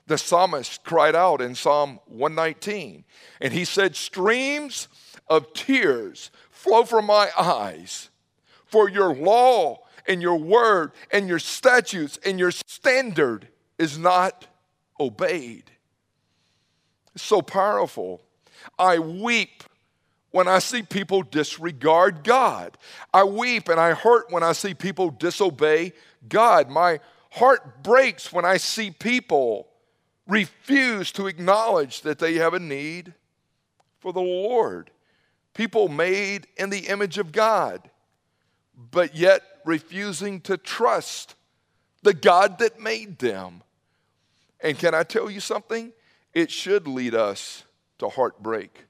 The 0.05 0.17
psalmist 0.17 0.83
cried 0.83 1.15
out 1.15 1.41
in 1.41 1.55
Psalm 1.55 2.00
119, 2.07 3.05
and 3.39 3.53
he 3.53 3.63
said, 3.63 3.95
Streams 3.95 4.89
of 5.29 5.53
tears 5.53 6.29
flow 6.51 6.83
from 6.83 7.05
my 7.05 7.29
eyes, 7.38 8.10
for 8.65 8.89
your 8.89 9.15
law 9.15 9.79
and 10.07 10.22
your 10.22 10.38
word 10.38 10.91
and 11.12 11.27
your 11.27 11.39
statutes 11.39 12.19
and 12.25 12.39
your 12.39 12.51
standard 12.51 13.48
is 13.77 13.98
not 13.98 14.48
obeyed. 15.00 15.72
It's 17.15 17.24
so 17.24 17.41
powerful. 17.41 18.22
I 18.77 19.00
weep 19.00 19.63
when 20.31 20.48
I 20.48 20.60
see 20.60 20.81
people 20.81 21.22
disregard 21.22 22.24
God. 22.24 22.77
I 23.13 23.24
weep 23.24 23.69
and 23.69 23.79
I 23.79 23.93
hurt 23.93 24.31
when 24.31 24.43
I 24.43 24.53
see 24.53 24.74
people 24.74 25.12
disobey 25.12 25.93
God. 26.27 26.69
My 26.69 27.00
heart 27.31 27.83
breaks 27.83 28.33
when 28.33 28.45
I 28.45 28.57
see 28.57 28.91
people 28.91 29.67
refuse 30.27 31.12
to 31.13 31.27
acknowledge 31.27 32.01
that 32.01 32.19
they 32.19 32.36
have 32.36 32.53
a 32.53 32.60
need 32.60 33.13
for 34.00 34.12
the 34.12 34.22
Lord. 34.22 34.89
People 35.53 35.88
made 35.88 36.48
in 36.57 36.69
the 36.69 36.88
image 36.88 37.17
of 37.17 37.31
God, 37.31 37.89
but 38.91 39.15
yet 39.15 39.43
refusing 39.65 40.41
to 40.41 40.58
trust 40.58 41.36
the 42.01 42.13
God 42.13 42.60
that 42.60 42.79
made 42.79 43.20
them. 43.20 43.63
And 44.60 44.77
can 44.77 44.93
I 44.93 45.03
tell 45.03 45.29
you 45.29 45.39
something? 45.39 45.91
It 46.34 46.51
should 46.51 46.88
lead 46.88 47.15
us 47.15 47.63
to 48.00 48.10
heartbreak. 48.10 48.86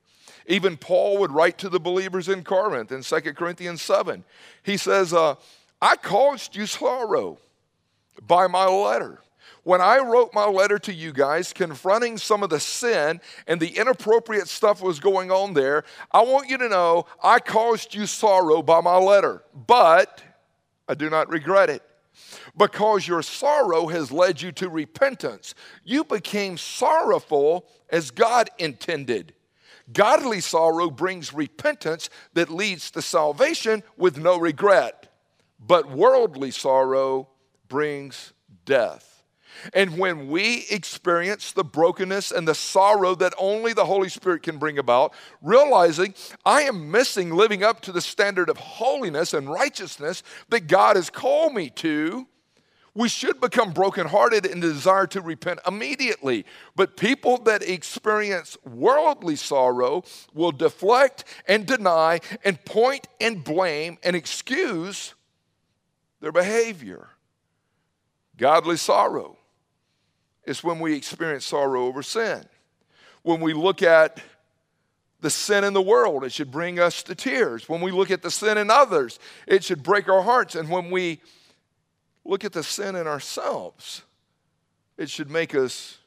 Even 0.48 0.78
Paul 0.78 1.20
would 1.20 1.32
write 1.32 1.58
to 1.60 1.70
the 1.70 1.80
believers 1.80 2.28
in 2.28 2.44
Corinth 2.44 2.92
in 2.92 3.02
2 3.02 3.34
Corinthians 3.34 3.82
7. 3.82 4.24
He 4.62 4.78
says, 4.78 5.14
uh, 5.14 5.36
I 5.82 5.96
caused 5.96 6.56
you 6.56 6.66
sorrow 6.66 7.38
by 8.22 8.48
my 8.48 8.66
letter. 8.66 9.20
When 9.64 9.80
I 9.80 10.00
wrote 10.00 10.34
my 10.34 10.46
letter 10.46 10.78
to 10.80 10.94
you 10.94 11.14
guys 11.14 11.54
confronting 11.54 12.18
some 12.18 12.44
of 12.44 12.50
the 12.50 12.60
sin 12.60 13.22
and 13.48 13.60
the 13.60 13.78
inappropriate 13.78 14.50
stuff 14.50 14.82
was 14.82 15.00
going 15.00 15.32
on 15.32 15.54
there, 15.54 15.86
I 16.12 16.22
want 16.24 16.50
you 16.50 16.58
to 16.58 16.68
know 16.68 17.06
I 17.24 17.40
caused 17.40 17.96
you 17.96 18.06
sorrow 18.06 18.62
by 18.62 18.82
my 18.82 18.98
letter, 18.98 19.42
but 19.68 20.22
I 20.88 20.94
do 20.94 21.10
not 21.10 21.30
regret 21.30 21.70
it. 21.70 21.82
because 22.56 23.08
your 23.08 23.24
sorrow 23.24 23.88
has 23.88 24.12
led 24.12 24.42
you 24.42 24.52
to 24.52 24.70
repentance. 24.70 25.56
You 25.84 26.04
became 26.04 26.58
sorrowful 26.58 27.66
as 27.90 28.12
God 28.12 28.50
intended. 28.60 29.34
Godly 29.92 30.40
sorrow 30.40 30.90
brings 30.90 31.34
repentance 31.34 32.10
that 32.34 32.50
leads 32.50 32.92
to 32.92 33.02
salvation 33.02 33.84
with 33.98 34.18
no 34.18 34.38
regret, 34.38 35.12
but 35.60 35.90
worldly 35.90 36.52
sorrow 36.52 37.30
brings 37.68 38.34
death. 38.66 39.13
And 39.74 39.98
when 39.98 40.28
we 40.28 40.66
experience 40.70 41.52
the 41.52 41.64
brokenness 41.64 42.32
and 42.32 42.48
the 42.48 42.56
sorrow 42.56 43.16
that 43.16 43.34
only 43.38 43.74
the 43.74 43.86
Holy 43.86 44.10
Spirit 44.10 44.44
can 44.44 44.58
bring 44.58 44.78
about, 44.78 45.14
realizing 45.42 46.14
I 46.46 46.64
am 46.64 46.92
missing 46.92 47.32
living 47.32 47.64
up 47.64 47.82
to 47.82 47.92
the 47.92 48.02
standard 48.02 48.50
of 48.50 48.58
holiness 48.58 49.34
and 49.34 49.50
righteousness 49.50 50.24
that 50.50 50.68
God 50.68 50.96
has 50.96 51.10
called 51.10 51.54
me 51.54 51.70
to, 51.72 52.28
we 52.96 53.10
should 53.10 53.42
become 53.42 53.72
brokenhearted 53.72 54.46
and 54.46 54.62
desire 54.62 55.08
to 55.08 55.22
repent 55.22 55.60
immediately. 55.66 56.46
But 56.76 56.96
people 56.96 57.40
that 57.40 57.64
experience 57.64 58.56
worldly 58.64 59.36
sorrow 59.36 60.04
will 60.34 60.52
deflect 60.52 61.24
and 61.48 61.66
deny 61.66 62.20
and 62.44 62.64
point 62.66 63.08
and 63.20 63.44
blame 63.44 63.98
and 64.04 64.16
excuse 64.16 65.16
their 66.22 66.32
behavior. 66.32 67.10
Godly 68.38 68.78
sorrow 68.78 69.38
is 70.46 70.64
when 70.64 70.80
we 70.80 70.96
experience 70.96 71.46
sorrow 71.46 71.86
over 71.86 72.04
sin. 72.04 72.46
When 73.22 73.40
we 73.40 73.54
look 73.54 73.82
at 73.82 74.20
the 75.22 75.30
sin 75.30 75.64
in 75.64 75.74
the 75.74 75.82
world, 75.82 76.24
it 76.26 76.34
should 76.34 76.52
bring 76.52 76.80
us 76.80 77.02
to 77.04 77.16
tears. 77.16 77.70
When 77.70 77.82
we 77.82 77.92
look 77.92 78.12
at 78.12 78.22
the 78.22 78.32
sin 78.32 78.58
in 78.58 78.70
others, 78.70 79.20
it 79.48 79.64
should 79.64 79.82
break 79.82 80.10
our 80.10 80.22
hearts. 80.22 80.56
And 80.56 80.70
when 80.70 80.92
we 80.92 81.22
look 82.26 82.44
at 82.44 82.52
the 82.52 82.64
sin 82.64 82.96
in 82.96 83.08
ourselves, 83.08 84.02
it 84.98 85.10
should 85.10 85.32
make 85.32 85.56
us 85.56 85.98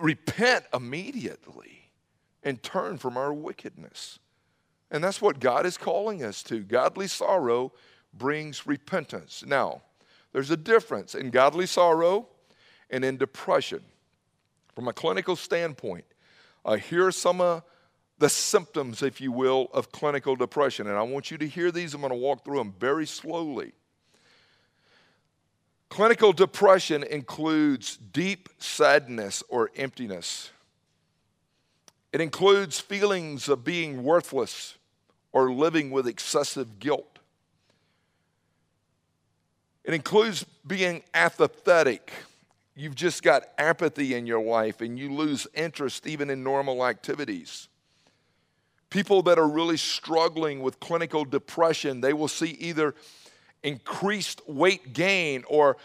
repent 0.00 0.64
immediately 0.72 1.90
and 2.42 2.62
turn 2.62 2.98
from 2.98 3.16
our 3.16 3.32
wickedness. 3.32 4.18
And 4.90 5.04
that's 5.04 5.22
what 5.22 5.40
God 5.40 5.64
is 5.66 5.76
calling 5.76 6.24
us 6.24 6.42
to. 6.44 6.60
Godly 6.60 7.06
sorrow 7.06 7.72
brings 8.12 8.66
repentance. 8.66 9.44
Now, 9.46 9.82
there's 10.32 10.50
a 10.50 10.56
difference 10.56 11.14
in 11.14 11.30
godly 11.30 11.66
sorrow 11.66 12.28
and 12.90 13.04
in 13.04 13.16
depression. 13.16 13.82
From 14.74 14.88
a 14.88 14.92
clinical 14.92 15.36
standpoint, 15.36 16.04
uh, 16.64 16.76
here 16.76 17.06
are 17.06 17.12
some 17.12 17.40
of 17.40 17.62
the 18.18 18.28
symptoms, 18.28 19.02
if 19.02 19.20
you 19.20 19.32
will, 19.32 19.68
of 19.72 19.92
clinical 19.92 20.36
depression. 20.36 20.86
And 20.86 20.96
I 20.96 21.02
want 21.02 21.30
you 21.30 21.38
to 21.38 21.46
hear 21.46 21.70
these. 21.70 21.92
I'm 21.92 22.00
going 22.00 22.12
to 22.12 22.16
walk 22.16 22.44
through 22.44 22.58
them 22.58 22.74
very 22.78 23.06
slowly. 23.06 23.72
Clinical 25.88 26.32
depression 26.32 27.02
includes 27.02 27.96
deep 27.96 28.48
sadness 28.58 29.42
or 29.50 29.70
emptiness. 29.76 30.50
It 32.12 32.20
includes 32.20 32.80
feelings 32.80 33.48
of 33.48 33.64
being 33.64 34.02
worthless 34.02 34.78
or 35.32 35.52
living 35.52 35.90
with 35.90 36.06
excessive 36.06 36.78
guilt. 36.78 37.11
It 39.84 39.94
includes 39.94 40.44
being 40.66 41.02
apathetic. 41.12 42.12
You've 42.74 42.94
just 42.94 43.22
got 43.22 43.44
apathy 43.58 44.14
in 44.14 44.26
your 44.26 44.42
life 44.42 44.80
and 44.80 44.98
you 44.98 45.12
lose 45.12 45.46
interest 45.54 46.06
even 46.06 46.30
in 46.30 46.42
normal 46.42 46.86
activities. 46.86 47.68
People 48.90 49.22
that 49.22 49.38
are 49.38 49.48
really 49.48 49.76
struggling 49.76 50.60
with 50.60 50.78
clinical 50.78 51.24
depression, 51.24 52.00
they 52.00 52.12
will 52.12 52.28
see 52.28 52.50
either 52.50 52.94
increased 53.62 54.40
weight 54.46 54.92
gain 54.92 55.44
or 55.48 55.76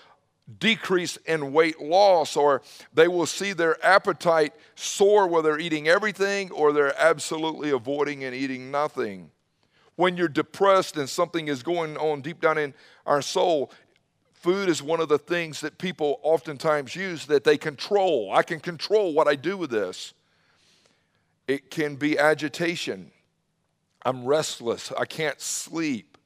decrease 0.60 1.18
in 1.26 1.52
weight 1.52 1.82
loss, 1.82 2.38
or 2.38 2.62
they 2.94 3.08
will 3.08 3.26
see 3.26 3.54
their 3.54 3.84
appetite 3.86 4.54
soar 4.76 5.28
where 5.28 5.42
they're 5.42 5.60
eating 5.60 5.88
everything 5.88 6.52
or 6.52 6.72
they're 6.72 6.98
absolutely 6.98 7.70
avoiding 7.70 8.24
and 8.24 8.34
eating 8.34 8.72
nothing. 8.72 9.30
When 9.96 10.16
you're 10.16 10.28
depressed 10.28 10.96
and 10.96 11.10
something 11.10 11.48
is 11.48 11.64
going 11.64 11.98
on 11.98 12.22
deep 12.22 12.40
down 12.40 12.58
in 12.58 12.74
our 13.06 13.22
soul, 13.22 13.72
Food 14.38 14.70
is 14.70 14.84
one 14.84 15.00
of 15.00 15.10
the 15.10 15.18
things 15.18 15.62
that 15.62 15.80
people 15.80 16.20
oftentimes 16.22 16.96
use 16.96 17.26
that 17.26 17.44
they 17.44 17.58
control. 17.58 18.32
I 18.32 18.44
can 18.44 18.60
control 18.60 19.14
what 19.14 19.28
I 19.28 19.34
do 19.34 19.58
with 19.58 19.72
this. 19.72 20.14
It 21.48 21.72
can 21.72 21.96
be 21.96 22.20
agitation. 22.20 23.12
I'm 24.06 24.26
restless. 24.26 24.92
I 24.96 25.06
can't 25.06 25.42
sleep. 25.42 26.20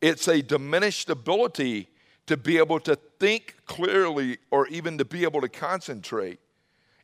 It's 0.00 0.28
a 0.28 0.42
diminished 0.42 1.10
ability 1.10 1.88
to 2.26 2.36
be 2.36 2.56
able 2.56 2.78
to 2.80 2.94
think 2.94 3.56
clearly 3.66 4.38
or 4.52 4.68
even 4.68 4.96
to 4.98 5.04
be 5.04 5.24
able 5.24 5.40
to 5.40 5.48
concentrate. 5.48 6.38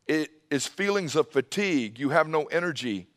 It 0.07 0.31
is 0.49 0.65
feelings 0.65 1.17
of 1.17 1.29
fatigue. 1.29 1.99
You 1.99 2.11
have 2.11 2.29
no 2.29 2.45
energy. 2.45 3.09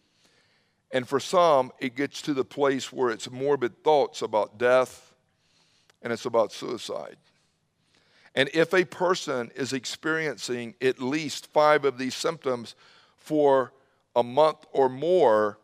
And 0.89 1.07
for 1.07 1.19
some, 1.19 1.71
it 1.79 1.95
gets 1.95 2.23
to 2.23 2.33
the 2.33 2.43
place 2.43 2.91
where 2.91 3.11
it's 3.11 3.29
morbid 3.29 3.83
thoughts 3.83 4.23
about 4.23 4.57
death 4.57 5.12
and 6.03 6.13
it's 6.13 6.25
about 6.25 6.51
suicide. 6.51 7.17
And 8.35 8.49
if 8.53 8.73
a 8.73 8.83
person 8.85 9.51
is 9.55 9.73
experiencing 9.73 10.75
at 10.81 10.99
least 10.99 11.47
five 11.53 11.85
of 11.85 11.97
these 11.97 12.15
symptoms 12.15 12.75
for 13.15 13.73
a 14.15 14.23
month 14.23 14.65
or 14.71 14.89
more, 14.89 15.59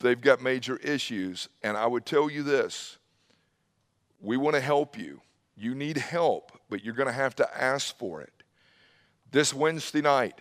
they've 0.00 0.20
got 0.20 0.40
major 0.40 0.76
issues. 0.76 1.48
And 1.62 1.76
I 1.76 1.86
would 1.86 2.06
tell 2.06 2.30
you 2.30 2.42
this 2.42 2.98
we 4.20 4.36
want 4.36 4.54
to 4.54 4.60
help 4.60 4.98
you. 4.98 5.20
You 5.56 5.74
need 5.74 5.96
help, 5.96 6.52
but 6.70 6.84
you're 6.84 6.94
going 6.94 7.08
to 7.08 7.12
have 7.12 7.36
to 7.36 7.62
ask 7.62 7.96
for 7.98 8.20
it. 8.20 8.32
This 9.30 9.52
Wednesday 9.52 10.00
night, 10.00 10.40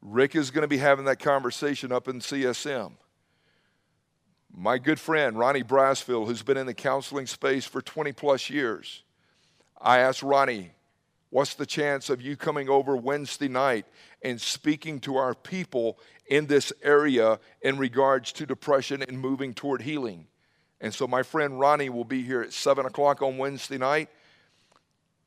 Rick 0.00 0.34
is 0.34 0.50
going 0.50 0.62
to 0.62 0.68
be 0.68 0.78
having 0.78 1.04
that 1.06 1.18
conversation 1.18 1.92
up 1.92 2.08
in 2.08 2.20
CSM. 2.20 2.92
My 4.54 4.78
good 4.78 4.98
friend, 4.98 5.38
Ronnie 5.38 5.62
Brasfield, 5.62 6.26
who's 6.26 6.42
been 6.42 6.56
in 6.56 6.66
the 6.66 6.74
counseling 6.74 7.26
space 7.26 7.64
for 7.64 7.82
20 7.82 8.12
plus 8.12 8.48
years, 8.50 9.02
I 9.80 9.98
asked 9.98 10.22
Ronnie, 10.22 10.72
What's 11.30 11.54
the 11.54 11.66
chance 11.66 12.08
of 12.08 12.22
you 12.22 12.36
coming 12.36 12.68
over 12.68 12.96
Wednesday 12.96 13.48
night 13.48 13.84
and 14.22 14.40
speaking 14.40 15.00
to 15.00 15.16
our 15.16 15.34
people 15.34 15.98
in 16.28 16.46
this 16.46 16.72
area 16.82 17.40
in 17.62 17.78
regards 17.78 18.32
to 18.32 18.46
depression 18.46 19.02
and 19.02 19.20
moving 19.20 19.52
toward 19.52 19.82
healing? 19.82 20.28
And 20.80 20.94
so 20.94 21.06
my 21.06 21.22
friend 21.22 21.58
Ronnie 21.58 21.90
will 21.90 22.04
be 22.04 22.22
here 22.22 22.42
at 22.42 22.52
7 22.52 22.86
o'clock 22.86 23.22
on 23.22 23.38
Wednesday 23.38 23.76
night. 23.76 24.08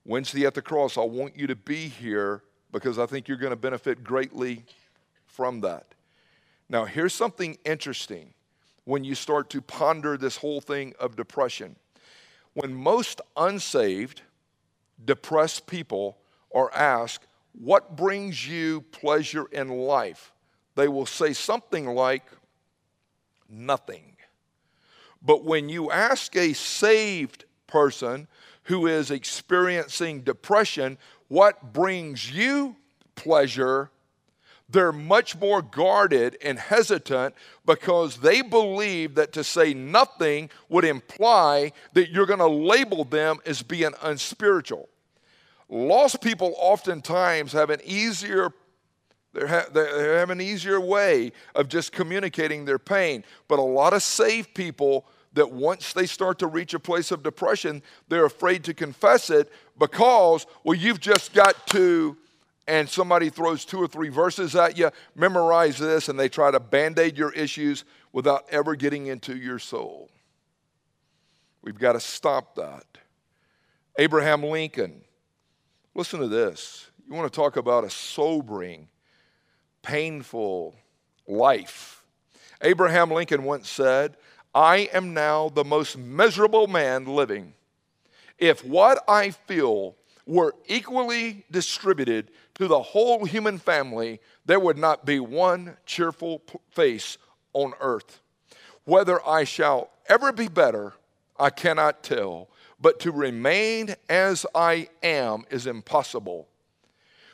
Wednesday 0.05 0.45
at 0.45 0.53
the 0.53 0.61
cross, 0.61 0.97
I 0.97 1.01
want 1.01 1.37
you 1.37 1.47
to 1.47 1.55
be 1.55 1.89
here 1.89 2.43
because 2.71 2.97
I 2.97 3.05
think 3.05 3.27
you're 3.27 3.37
going 3.37 3.51
to 3.51 3.57
benefit 3.57 4.03
greatly 4.03 4.63
from 5.27 5.61
that. 5.61 5.93
Now, 6.69 6.85
here's 6.85 7.13
something 7.13 7.57
interesting 7.65 8.33
when 8.89 9.03
you 9.03 9.13
start 9.13 9.51
to 9.51 9.61
ponder 9.61 10.17
this 10.17 10.37
whole 10.37 10.59
thing 10.59 10.95
of 10.99 11.15
depression. 11.15 11.75
When 12.55 12.73
most 12.73 13.21
unsaved, 13.37 14.23
depressed 15.05 15.67
people 15.67 16.17
are 16.55 16.73
asked, 16.73 17.27
What 17.53 17.95
brings 17.95 18.47
you 18.47 18.81
pleasure 18.91 19.45
in 19.51 19.69
life? 19.69 20.33
They 20.73 20.87
will 20.87 21.05
say 21.05 21.33
something 21.33 21.85
like, 21.85 22.23
Nothing. 23.47 24.15
But 25.21 25.45
when 25.45 25.69
you 25.69 25.91
ask 25.91 26.35
a 26.35 26.53
saved 26.53 27.45
person 27.67 28.27
who 28.63 28.87
is 28.87 29.11
experiencing 29.11 30.21
depression, 30.21 30.97
What 31.27 31.73
brings 31.73 32.31
you 32.31 32.75
pleasure? 33.13 33.91
They're 34.69 34.91
much 34.91 35.35
more 35.37 35.61
guarded 35.61 36.37
and 36.43 36.59
hesitant 36.59 37.33
because 37.65 38.17
they 38.17 38.41
believe 38.41 39.15
that 39.15 39.33
to 39.33 39.43
say 39.43 39.73
nothing 39.73 40.49
would 40.69 40.85
imply 40.85 41.71
that 41.93 42.11
you're 42.11 42.25
going 42.25 42.39
to 42.39 42.47
label 42.47 43.03
them 43.03 43.39
as 43.45 43.63
being 43.63 43.93
unspiritual. 44.01 44.87
Lost 45.67 46.21
people 46.21 46.53
oftentimes 46.57 47.51
have 47.53 47.69
an 47.69 47.79
easier 47.83 48.51
they 49.31 49.45
have 49.45 50.31
an 50.31 50.41
easier 50.41 50.81
way 50.81 51.31
of 51.53 51.67
just 51.67 51.91
communicating 51.91 52.65
their 52.65 52.79
pain. 52.79 53.23
But 53.47 53.59
a 53.59 53.63
lot 53.63 53.93
of 53.93 54.01
saved 54.01 54.55
people 54.55 55.05
that 55.33 55.51
once 55.51 55.93
they 55.93 56.07
start 56.07 56.39
to 56.39 56.47
reach 56.47 56.73
a 56.73 56.79
place 56.79 57.11
of 57.11 57.21
depression, 57.21 57.83
they're 58.07 58.25
afraid 58.25 58.63
to 58.63 58.73
confess 58.73 59.29
it 59.29 59.51
because, 59.77 60.47
well, 60.63 60.75
you've 60.75 60.99
just 60.99 61.33
got 61.33 61.67
to 61.67 62.17
and 62.69 62.87
somebody 62.87 63.31
throws 63.31 63.65
two 63.65 63.81
or 63.81 63.87
three 63.87 64.09
verses 64.09 64.55
at 64.55 64.77
you, 64.77 64.91
memorize 65.15 65.79
this, 65.79 66.07
and 66.07 66.19
they 66.19 66.29
try 66.29 66.51
to 66.51 66.59
band 66.59 66.99
aid 66.99 67.17
your 67.17 67.31
issues 67.31 67.83
without 68.13 68.45
ever 68.51 68.75
getting 68.75 69.07
into 69.07 69.35
your 69.35 69.57
soul. 69.57 70.07
We've 71.63 71.79
got 71.79 71.93
to 71.93 71.99
stop 71.99 72.53
that. 72.55 72.85
Abraham 73.97 74.43
Lincoln, 74.43 75.01
listen 75.95 76.19
to 76.19 76.27
this. 76.27 76.91
You 77.07 77.15
want 77.15 77.33
to 77.33 77.35
talk 77.35 77.57
about 77.57 77.85
a 77.85 77.89
sobering, 77.89 78.87
painful 79.81 80.75
life. 81.27 82.05
Abraham 82.61 83.09
Lincoln 83.09 83.45
once 83.45 83.67
said, 83.67 84.15
I 84.53 84.89
am 84.93 85.15
now 85.15 85.49
the 85.49 85.65
most 85.65 85.97
miserable 85.97 86.67
man 86.67 87.05
living. 87.05 87.55
If 88.37 88.63
what 88.63 89.03
I 89.07 89.31
feel 89.31 89.95
were 90.27 90.53
equally 90.67 91.43
distributed 91.49 92.29
to 92.59 92.67
the 92.67 92.81
whole 92.81 93.23
human 93.23 93.57
family, 93.57 94.19
there 94.45 94.59
would 94.59 94.77
not 94.77 95.05
be 95.05 95.17
one 95.17 95.77
cheerful 95.85 96.41
face 96.71 97.17
on 97.53 97.73
earth. 97.79 98.19
Whether 98.83 99.25
I 99.25 99.45
shall 99.45 99.89
ever 100.09 100.33
be 100.33 100.49
better, 100.49 100.91
I 101.39 101.51
cannot 101.51 102.03
tell, 102.03 102.49
but 102.77 102.99
to 102.99 103.13
remain 103.13 103.95
as 104.09 104.45
I 104.53 104.89
am 105.01 105.45
is 105.49 105.67
impossible. 105.67 106.49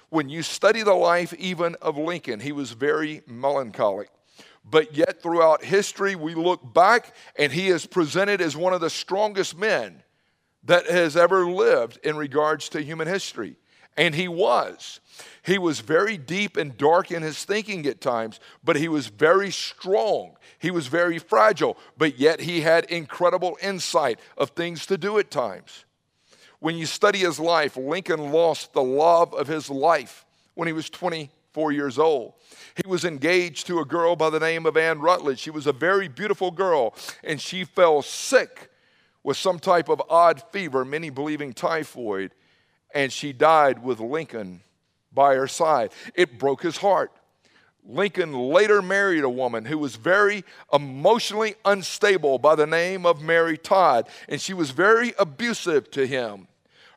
When 0.10 0.30
you 0.30 0.44
study 0.44 0.84
the 0.84 0.94
life 0.94 1.34
even 1.40 1.76
of 1.82 1.98
Lincoln, 1.98 2.40
he 2.40 2.52
was 2.52 2.74
very 2.74 3.24
melancholic. 3.26 4.10
But 4.64 4.96
yet, 4.96 5.24
throughout 5.24 5.64
history, 5.64 6.16
we 6.16 6.36
look 6.36 6.72
back 6.72 7.16
and 7.36 7.52
he 7.52 7.70
is 7.70 7.88
presented 7.88 8.42
as 8.42 8.56
one 8.56 8.74
of 8.74 8.82
the 8.82 8.92
strongest 8.92 9.58
men 9.58 10.04
that 10.66 10.86
has 10.88 11.18
ever 11.18 11.48
lived 11.48 11.98
in 12.04 12.16
regards 12.16 12.70
to 12.70 12.84
human 12.84 13.08
history. 13.08 13.56
And 13.97 14.13
he 14.15 14.27
was. 14.27 14.99
He 15.43 15.58
was 15.58 15.79
very 15.79 16.17
deep 16.17 16.58
and 16.58 16.77
dark 16.77 17.12
in 17.12 17.21
his 17.21 17.45
thinking 17.45 17.86
at 17.86 18.01
times, 18.01 18.39
but 18.63 18.75
he 18.75 18.88
was 18.88 19.08
very 19.08 19.51
strong. 19.51 20.36
He 20.60 20.71
was 20.71 20.88
very 20.88 21.19
fragile, 21.19 21.77
but 21.97 22.19
yet 22.19 22.41
he 22.41 22.62
had 22.62 22.86
incredible 22.86 23.58
insight 23.62 24.19
of 24.38 24.49
things 24.49 24.86
to 24.88 24.97
do 24.97 25.17
at 25.19 25.31
times. 25.31 25.86
When 26.60 26.75
you 26.75 26.86
study 26.86 27.19
his 27.19 27.39
life, 27.39 27.77
Lincoln 27.77 28.31
lost 28.31 28.73
the 28.73 28.84
love 28.84 29.34
of 29.34 29.47
his 29.47 29.69
life 29.69 30.25
when 30.55 30.67
he 30.67 30.73
was 30.73 30.89
24 30.89 31.71
years 31.71 31.99
old. 31.99 32.34
He 32.75 32.88
was 32.88 33.05
engaged 33.05 33.67
to 33.67 33.79
a 33.79 33.86
girl 33.86 34.15
by 34.15 34.29
the 34.29 34.39
name 34.39 34.65
of 34.65 34.75
Ann 34.75 34.99
Rutledge. 34.99 35.39
She 35.39 35.51
was 35.51 35.67
a 35.67 35.73
very 35.73 36.08
beautiful 36.08 36.51
girl, 36.51 36.95
and 37.23 37.39
she 37.39 37.63
fell 37.63 38.01
sick 38.01 38.71
with 39.23 39.38
some 39.38 39.60
type 39.60 39.89
of 39.89 40.01
odd 40.10 40.41
fever, 40.51 40.84
many 40.84 41.10
believing 41.10 41.53
typhoid, 41.53 42.34
and 42.95 43.12
she 43.12 43.34
died 43.34 43.84
with 43.84 43.99
Lincoln 43.99 44.62
by 45.13 45.36
her 45.36 45.47
side. 45.47 45.91
It 46.15 46.39
broke 46.39 46.63
his 46.63 46.77
heart. 46.77 47.12
Lincoln 47.88 48.34
later 48.34 48.81
married 48.81 49.23
a 49.23 49.29
woman 49.29 49.65
who 49.65 49.77
was 49.77 49.97
very 49.97 50.43
emotionally 50.73 51.55
unstable 51.65 52.39
by 52.39 52.55
the 52.55 52.65
name 52.65 53.05
of 53.05 53.21
Mary 53.21 53.58
Todd, 53.58 54.08
and 54.27 54.41
she 54.41 54.53
was 54.53 54.71
very 54.71 55.13
abusive 55.19 55.91
to 55.91 56.08
him. 56.08 56.47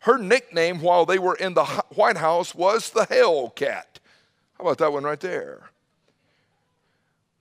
Her 0.03 0.17
nickname 0.17 0.81
while 0.81 1.05
they 1.05 1.19
were 1.19 1.35
in 1.35 1.55
the 1.55 1.65
White 1.95 2.17
House 2.17 2.55
was 2.55 2.91
the 2.91 3.05
Hellcat. 3.07 3.99
How 4.57 4.65
about 4.65 4.79
that 4.79 4.93
one 4.93 5.05
right 5.05 5.21
there? 5.21 5.71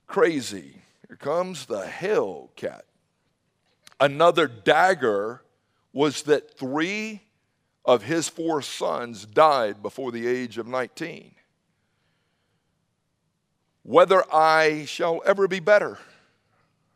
Crazy. 0.07 0.81
Here 1.07 1.17
comes 1.17 1.67
the 1.67 1.83
Hellcat. 1.83 2.81
Another 3.99 4.47
dagger 4.47 5.41
was 5.93 6.23
that 6.23 6.57
three 6.57 7.21
of 7.87 8.03
his 8.03 8.27
four 8.27 8.61
sons 8.61 9.25
died 9.25 9.81
before 9.81 10.11
the 10.11 10.27
age 10.27 10.57
of 10.57 10.67
19. 10.67 11.33
Whether 13.83 14.21
I 14.33 14.83
shall 14.85 15.21
ever 15.25 15.47
be 15.47 15.61
better, 15.61 15.97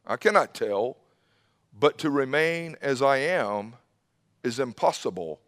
I 0.05 0.17
cannot 0.17 0.53
tell, 0.53 0.97
but 1.79 1.97
to 1.99 2.09
remain 2.09 2.75
as 2.81 3.01
I 3.01 3.17
am 3.17 3.75
is 4.43 4.59
impossible. 4.59 5.39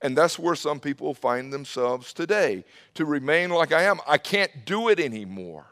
And 0.00 0.16
that's 0.16 0.38
where 0.38 0.54
some 0.54 0.78
people 0.78 1.12
find 1.12 1.52
themselves 1.52 2.12
today. 2.12 2.64
To 2.94 3.04
remain 3.04 3.50
like 3.50 3.72
I 3.72 3.82
am, 3.82 3.98
I 4.06 4.18
can't 4.18 4.64
do 4.64 4.88
it 4.88 5.00
anymore. 5.00 5.66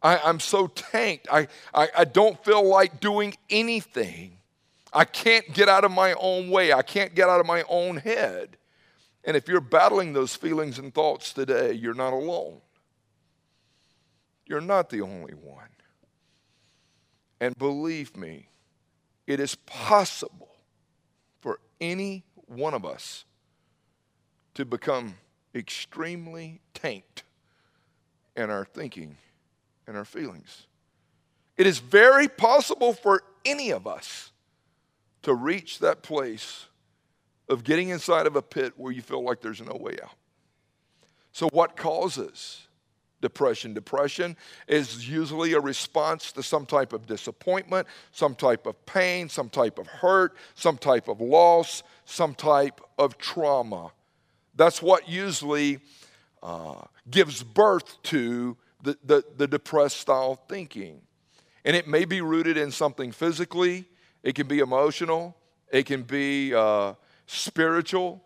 I, 0.00 0.28
am 0.28 0.38
so 0.38 0.68
tanked. 0.68 1.26
I, 1.32 1.48
I, 1.74 1.88
I 1.98 2.04
don't 2.04 2.42
feel 2.44 2.64
like 2.64 3.00
doing 3.00 3.34
anything. 3.50 4.38
I 4.92 5.04
can't 5.04 5.52
get 5.54 5.68
out 5.68 5.84
of 5.84 5.90
my 5.90 6.12
own 6.14 6.50
way. 6.50 6.72
I 6.72 6.82
can't 6.82 7.14
get 7.14 7.28
out 7.28 7.40
of 7.40 7.46
my 7.46 7.64
own 7.68 7.96
head. 7.96 8.56
And 9.24 9.36
if 9.36 9.48
you're 9.48 9.60
battling 9.60 10.12
those 10.12 10.34
feelings 10.34 10.78
and 10.78 10.92
thoughts 10.92 11.32
today, 11.32 11.72
you're 11.72 11.94
not 11.94 12.12
alone. 12.12 12.60
You're 14.46 14.60
not 14.60 14.90
the 14.90 15.00
only 15.00 15.34
one. 15.34 15.68
And 17.40 17.56
believe 17.56 18.16
me, 18.16 18.48
it 19.26 19.40
is 19.40 19.54
possible 19.54 20.50
for 21.40 21.60
any 21.80 22.24
one 22.46 22.74
of 22.74 22.84
us 22.84 23.24
to 24.54 24.64
become 24.64 25.14
extremely 25.54 26.60
tanked 26.74 27.22
in 28.36 28.50
our 28.50 28.64
thinking 28.64 29.16
and 29.86 29.96
our 29.96 30.04
feelings. 30.04 30.66
It 31.56 31.66
is 31.66 31.78
very 31.78 32.28
possible 32.28 32.92
for 32.92 33.22
any 33.44 33.70
of 33.70 33.86
us 33.86 34.31
to 35.22 35.34
reach 35.34 35.78
that 35.80 36.02
place 36.02 36.66
of 37.48 37.64
getting 37.64 37.90
inside 37.90 38.26
of 38.26 38.36
a 38.36 38.42
pit 38.42 38.74
where 38.76 38.92
you 38.92 39.02
feel 39.02 39.22
like 39.22 39.40
there's 39.40 39.60
no 39.60 39.76
way 39.78 39.96
out. 40.02 40.14
So, 41.32 41.48
what 41.52 41.76
causes 41.76 42.66
depression? 43.20 43.72
Depression 43.72 44.36
is 44.68 45.08
usually 45.08 45.54
a 45.54 45.60
response 45.60 46.32
to 46.32 46.42
some 46.42 46.66
type 46.66 46.92
of 46.92 47.06
disappointment, 47.06 47.86
some 48.10 48.34
type 48.34 48.66
of 48.66 48.84
pain, 48.84 49.28
some 49.28 49.48
type 49.48 49.78
of 49.78 49.86
hurt, 49.86 50.36
some 50.54 50.76
type 50.76 51.08
of 51.08 51.20
loss, 51.20 51.82
some 52.04 52.34
type 52.34 52.80
of 52.98 53.16
trauma. 53.16 53.92
That's 54.54 54.82
what 54.82 55.08
usually 55.08 55.78
uh, 56.42 56.82
gives 57.10 57.42
birth 57.42 58.02
to 58.04 58.56
the, 58.82 58.98
the, 59.04 59.24
the 59.36 59.46
depressed 59.46 59.98
style 59.98 60.34
thinking. 60.48 61.00
And 61.64 61.76
it 61.76 61.86
may 61.86 62.04
be 62.04 62.20
rooted 62.20 62.56
in 62.56 62.72
something 62.72 63.12
physically, 63.12 63.86
it 64.22 64.34
can 64.34 64.46
be 64.46 64.60
emotional, 64.60 65.36
it 65.70 65.86
can 65.86 66.02
be 66.02 66.54
uh, 66.54 66.94
spiritual, 67.26 68.22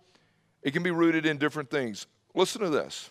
it 0.62 0.72
can 0.72 0.82
be 0.82 0.90
rooted 0.90 1.26
in 1.26 1.38
different 1.38 1.70
things. 1.70 2.06
Listen 2.34 2.60
to 2.62 2.70
this. 2.70 3.10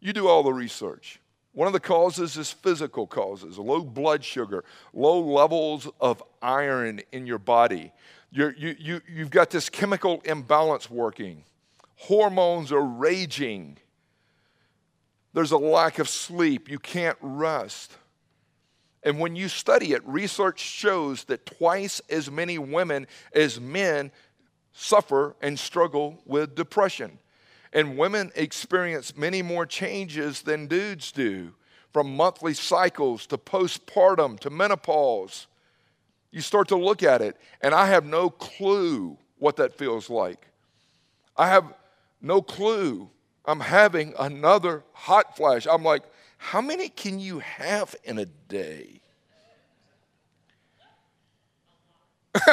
You 0.00 0.12
do 0.12 0.28
all 0.28 0.42
the 0.42 0.52
research. 0.52 1.20
One 1.52 1.66
of 1.68 1.72
the 1.72 1.80
causes 1.80 2.36
is 2.36 2.50
physical 2.50 3.06
causes 3.06 3.58
low 3.58 3.82
blood 3.82 4.24
sugar, 4.24 4.64
low 4.92 5.20
levels 5.20 5.88
of 6.00 6.22
iron 6.42 7.00
in 7.12 7.26
your 7.26 7.38
body. 7.38 7.92
You're, 8.30 8.52
you, 8.54 8.74
you, 8.78 9.00
you've 9.08 9.30
got 9.30 9.50
this 9.50 9.68
chemical 9.70 10.20
imbalance 10.24 10.90
working, 10.90 11.44
hormones 11.96 12.72
are 12.72 12.84
raging. 12.84 13.78
There's 15.32 15.52
a 15.52 15.58
lack 15.58 15.98
of 15.98 16.08
sleep. 16.08 16.70
You 16.70 16.78
can't 16.78 17.18
rest. 17.20 17.92
And 19.04 19.20
when 19.20 19.36
you 19.36 19.48
study 19.48 19.92
it, 19.92 20.02
research 20.06 20.58
shows 20.58 21.24
that 21.24 21.44
twice 21.44 22.00
as 22.08 22.30
many 22.30 22.56
women 22.58 23.06
as 23.34 23.60
men 23.60 24.10
suffer 24.72 25.36
and 25.42 25.58
struggle 25.58 26.22
with 26.24 26.54
depression. 26.54 27.18
And 27.72 27.98
women 27.98 28.32
experience 28.34 29.16
many 29.16 29.42
more 29.42 29.66
changes 29.66 30.42
than 30.42 30.66
dudes 30.66 31.12
do, 31.12 31.52
from 31.92 32.16
monthly 32.16 32.54
cycles 32.54 33.26
to 33.26 33.38
postpartum 33.38 34.40
to 34.40 34.50
menopause. 34.50 35.48
You 36.30 36.40
start 36.40 36.68
to 36.68 36.76
look 36.76 37.02
at 37.02 37.20
it, 37.20 37.36
and 37.60 37.74
I 37.74 37.86
have 37.88 38.04
no 38.04 38.30
clue 38.30 39.18
what 39.38 39.56
that 39.56 39.76
feels 39.76 40.08
like. 40.08 40.48
I 41.36 41.48
have 41.48 41.72
no 42.22 42.40
clue. 42.40 43.10
I'm 43.44 43.60
having 43.60 44.14
another 44.18 44.82
hot 44.92 45.36
flash. 45.36 45.66
I'm 45.70 45.82
like, 45.82 46.02
how 46.44 46.60
many 46.60 46.90
can 46.90 47.18
you 47.18 47.38
have 47.38 47.96
in 48.04 48.18
a 48.18 48.26
day? 48.26 49.00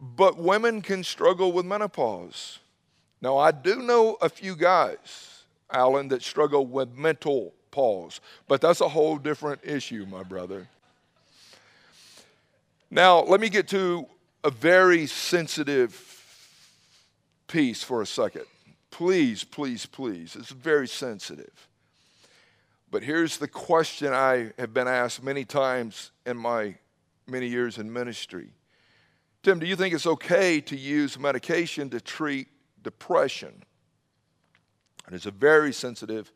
but 0.00 0.36
women 0.36 0.82
can 0.82 1.04
struggle 1.04 1.52
with 1.52 1.64
menopause. 1.64 2.58
Now, 3.22 3.38
I 3.38 3.52
do 3.52 3.76
know 3.76 4.18
a 4.20 4.28
few 4.28 4.56
guys, 4.56 5.44
Alan, 5.70 6.08
that 6.08 6.24
struggle 6.24 6.66
with 6.66 6.92
mental 6.96 7.54
pause, 7.70 8.20
but 8.48 8.60
that's 8.60 8.80
a 8.80 8.88
whole 8.88 9.16
different 9.16 9.60
issue, 9.62 10.06
my 10.10 10.24
brother. 10.24 10.66
Now, 12.90 13.20
let 13.20 13.40
me 13.40 13.48
get 13.48 13.68
to 13.68 14.08
a 14.42 14.50
very 14.50 15.06
sensitive 15.06 16.09
piece 17.50 17.82
for 17.82 18.00
a 18.00 18.06
second. 18.06 18.44
Please, 18.90 19.44
please, 19.44 19.86
please. 19.86 20.36
It's 20.36 20.50
very 20.50 20.88
sensitive. 20.88 21.68
But 22.90 23.02
here's 23.02 23.38
the 23.38 23.48
question 23.48 24.12
I 24.12 24.52
have 24.58 24.74
been 24.74 24.88
asked 24.88 25.22
many 25.22 25.44
times 25.44 26.10
in 26.26 26.36
my 26.36 26.76
many 27.26 27.46
years 27.46 27.78
in 27.78 27.92
ministry 27.92 28.50
Tim, 29.42 29.58
do 29.58 29.66
you 29.66 29.76
think 29.76 29.94
it's 29.94 30.06
okay 30.06 30.60
to 30.60 30.76
use 30.76 31.18
medication 31.18 31.88
to 31.90 32.00
treat 32.00 32.48
depression? 32.82 33.64
And 35.06 35.14
it's 35.14 35.26
a 35.26 35.30
very 35.30 35.72
sensitive, 35.72 36.30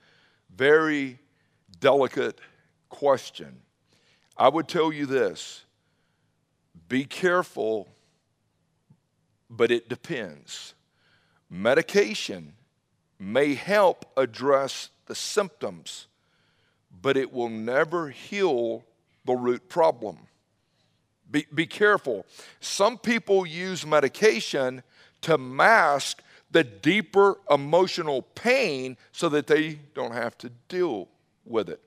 very 0.55 1.19
delicate 1.81 2.41
question. 2.89 3.61
I 4.39 4.49
would 4.49 4.69
tell 4.69 4.91
you 4.91 5.05
this 5.05 5.65
be 6.89 7.05
careful, 7.05 7.89
but 9.51 9.71
it 9.71 9.89
depends. 9.89 10.75
Medication 11.51 12.55
may 13.19 13.55
help 13.55 14.05
address 14.17 14.91
the 15.07 15.15
symptoms, 15.15 16.07
but 17.03 17.17
it 17.17 17.33
will 17.33 17.49
never 17.49 18.11
heal 18.11 18.85
the 19.25 19.35
root 19.35 19.69
problem. 19.69 20.19
Be, 21.31 21.47
be 21.55 21.67
careful. 21.67 22.27
Some 22.61 22.99
people 22.99 23.47
use 23.47 23.87
medication 23.87 24.83
to 25.23 25.39
mask 25.39 26.23
the 26.51 26.65
deeper 26.65 27.39
emotional 27.51 28.23
pain 28.23 28.97
so 29.13 29.29
that 29.31 29.47
they 29.47 29.81
don't 29.95 30.13
have 30.13 30.39
to 30.39 30.51
deal 30.69 31.09
with 31.45 31.69
it. 31.69 31.81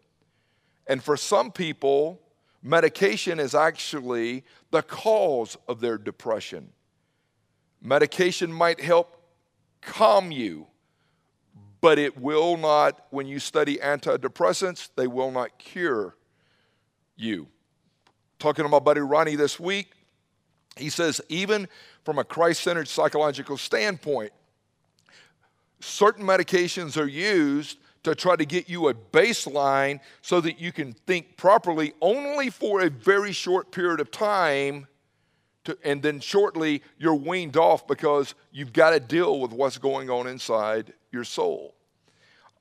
And 0.88 1.04
for 1.04 1.16
some 1.16 1.52
people, 1.52 2.20
medication 2.62 3.40
is 3.40 3.56
actually 3.56 4.44
the 4.72 4.82
cause 4.82 5.58
of 5.68 5.80
their 5.80 5.98
depression. 5.98 6.70
Medication 7.82 8.52
might 8.52 8.82
help 8.82 9.17
calm 9.82 10.32
you, 10.32 10.68
but 11.82 12.00
it 12.00 12.18
will 12.18 12.58
not, 12.58 13.06
when 13.12 13.28
you 13.28 13.40
study 13.40 13.78
antidepressants, 13.78 14.90
they 14.96 15.08
will 15.08 15.32
not 15.32 15.58
cure 15.58 16.16
you. 17.16 17.48
Talking 18.40 18.64
to 18.64 18.70
my 18.70 18.80
buddy 18.80 19.02
Ronnie 19.02 19.36
this 19.36 19.60
week, 19.60 19.92
he 20.76 20.90
says, 20.90 21.22
even 21.30 21.68
from 22.04 22.20
a 22.20 22.24
Christ 22.24 22.62
centered 22.62 22.88
psychological 22.88 23.58
standpoint, 23.58 24.32
certain 25.80 26.26
medications 26.26 27.00
are 27.00 27.08
used 27.08 27.80
to 28.04 28.16
try 28.16 28.36
to 28.36 28.46
get 28.46 28.70
you 28.70 28.88
a 28.88 28.94
baseline 28.94 30.00
so 30.22 30.40
that 30.40 30.60
you 30.60 30.72
can 30.72 30.94
think 30.94 31.36
properly 31.36 31.94
only 32.02 32.50
for 32.50 32.82
a 32.82 32.90
very 32.90 33.32
short 33.32 33.72
period 33.72 34.00
of 34.00 34.12
time. 34.12 34.88
To, 35.68 35.78
and 35.84 36.02
then 36.02 36.22
shortly 36.22 36.82
you're 36.98 37.14
weaned 37.14 37.58
off 37.58 37.88
because 37.88 38.36
you've 38.54 38.72
got 38.72 38.92
to 38.92 39.02
deal 39.02 39.42
with 39.42 39.52
what's 39.52 39.78
going 39.78 40.10
on 40.10 40.26
inside 40.26 40.94
your 41.12 41.26
soul. 41.26 41.76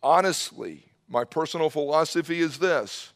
Honestly, 0.03 0.87
my 1.09 1.23
personal 1.23 1.71
philosophy 1.71 2.41
is 2.41 2.59
this, 2.59 3.13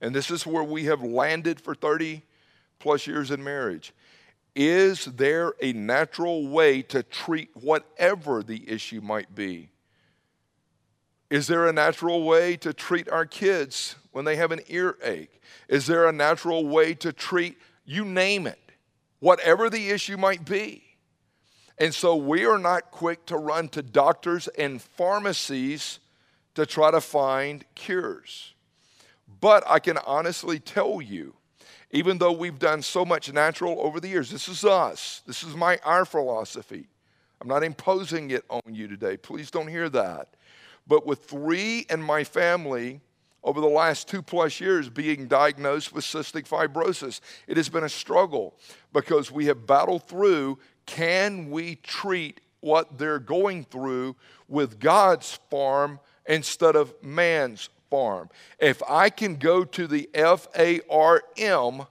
and 0.00 0.12
this 0.12 0.28
is 0.28 0.44
where 0.44 0.64
we 0.64 0.86
have 0.86 1.02
landed 1.02 1.60
for 1.60 1.72
30 1.72 2.22
plus 2.80 3.06
years 3.06 3.30
in 3.30 3.44
marriage. 3.44 3.92
Is 4.56 5.04
there 5.04 5.54
a 5.62 5.72
natural 5.72 6.48
way 6.48 6.82
to 6.82 7.04
treat 7.04 7.50
whatever 7.54 8.42
the 8.42 8.68
issue 8.68 9.00
might 9.00 9.36
be? 9.36 9.70
Is 11.30 11.46
there 11.46 11.68
a 11.68 11.72
natural 11.72 12.24
way 12.24 12.56
to 12.56 12.72
treat 12.72 13.08
our 13.08 13.24
kids 13.24 13.94
when 14.10 14.24
they 14.24 14.34
have 14.34 14.50
an 14.50 14.62
earache? 14.66 15.40
Is 15.68 15.86
there 15.86 16.08
a 16.08 16.12
natural 16.12 16.66
way 16.66 16.94
to 16.94 17.12
treat, 17.12 17.56
you 17.84 18.04
name 18.04 18.48
it, 18.48 18.65
whatever 19.20 19.70
the 19.70 19.90
issue 19.90 20.16
might 20.16 20.44
be? 20.44 20.82
And 21.78 21.94
so 21.94 22.16
we 22.16 22.46
are 22.46 22.58
not 22.58 22.90
quick 22.90 23.26
to 23.26 23.36
run 23.36 23.68
to 23.70 23.82
doctors 23.82 24.48
and 24.48 24.80
pharmacies 24.80 26.00
to 26.54 26.64
try 26.64 26.90
to 26.90 27.00
find 27.00 27.64
cures. 27.74 28.54
But 29.40 29.62
I 29.66 29.78
can 29.78 29.98
honestly 29.98 30.58
tell 30.58 31.02
you, 31.02 31.34
even 31.90 32.18
though 32.18 32.32
we've 32.32 32.58
done 32.58 32.82
so 32.82 33.04
much 33.04 33.32
natural 33.32 33.78
over 33.80 34.00
the 34.00 34.08
years, 34.08 34.30
this 34.30 34.48
is 34.48 34.64
us. 34.64 35.22
This 35.26 35.42
is 35.42 35.54
my 35.54 35.78
our 35.84 36.04
philosophy. 36.04 36.88
I'm 37.40 37.48
not 37.48 37.62
imposing 37.62 38.30
it 38.30 38.44
on 38.48 38.74
you 38.74 38.88
today. 38.88 39.16
Please 39.16 39.50
don't 39.50 39.68
hear 39.68 39.88
that. 39.90 40.34
But 40.86 41.06
with 41.06 41.24
three 41.24 41.86
in 41.90 42.02
my 42.02 42.24
family 42.24 43.00
over 43.46 43.60
the 43.60 43.68
last 43.68 44.08
two 44.08 44.20
plus 44.20 44.60
years 44.60 44.88
being 44.88 45.28
diagnosed 45.28 45.94
with 45.94 46.04
cystic 46.04 46.48
fibrosis, 46.48 47.20
it 47.46 47.56
has 47.56 47.68
been 47.68 47.84
a 47.84 47.88
struggle 47.88 48.56
because 48.92 49.30
we 49.30 49.46
have 49.46 49.66
battled 49.66 50.06
through 50.08 50.58
can 50.84 51.50
we 51.50 51.76
treat 51.76 52.40
what 52.60 52.98
they're 52.98 53.20
going 53.20 53.64
through 53.64 54.16
with 54.48 54.80
God's 54.80 55.38
farm 55.48 56.00
instead 56.26 56.74
of 56.74 56.92
man's 57.02 57.68
farm? 57.88 58.30
If 58.58 58.82
I 58.88 59.10
can 59.10 59.36
go 59.36 59.64
to 59.64 59.86
the 59.86 60.10
F 60.12 60.48
A 60.58 60.80
R 60.90 61.22
M, 61.38 61.86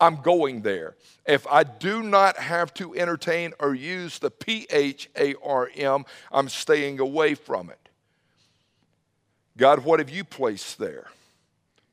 I'm 0.00 0.16
going 0.16 0.60
there. 0.60 0.96
If 1.26 1.46
I 1.46 1.64
do 1.64 2.02
not 2.02 2.38
have 2.38 2.74
to 2.74 2.94
entertain 2.94 3.54
or 3.58 3.74
use 3.74 4.18
the 4.18 4.30
P 4.30 4.66
H 4.70 5.08
A 5.18 5.34
R 5.42 5.70
M, 5.74 6.04
I'm 6.30 6.50
staying 6.50 7.00
away 7.00 7.34
from 7.34 7.70
it. 7.70 7.79
God, 9.56 9.84
what 9.84 10.00
have 10.00 10.10
you 10.10 10.24
placed 10.24 10.78
there? 10.78 11.06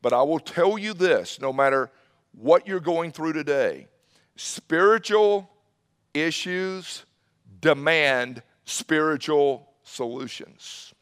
But 0.02 0.14
I 0.14 0.22
will 0.22 0.40
tell 0.40 0.78
you 0.78 0.94
this 0.94 1.42
no 1.42 1.52
matter 1.52 1.90
what 2.34 2.68
you're 2.68 2.80
going 2.80 3.12
through 3.12 3.34
today, 3.34 3.88
spiritual 4.36 5.50
issues 6.14 7.04
demand 7.62 8.44
spiritual 8.66 9.68
solutions. 9.84 10.94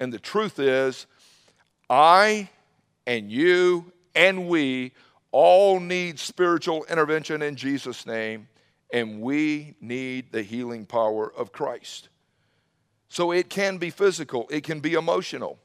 And 0.00 0.12
the 0.12 0.18
truth 0.18 0.58
is, 0.58 1.06
I 1.88 2.48
and 3.06 3.30
you 3.30 3.92
and 4.14 4.48
we 4.48 4.92
all 5.30 5.80
need 5.80 6.18
spiritual 6.18 6.84
intervention 6.84 7.42
in 7.42 7.56
Jesus' 7.56 8.06
name, 8.06 8.48
and 8.92 9.20
we 9.20 9.74
need 9.80 10.32
the 10.32 10.42
healing 10.42 10.84
power 10.84 11.32
of 11.32 11.52
Christ. 11.52 12.08
So 13.12 13.30
it 13.30 13.50
can 13.50 13.76
be 13.76 13.90
physical, 13.90 14.48
it 14.50 14.64
can 14.64 14.80
be 14.80 14.94
emotional. 14.94 15.58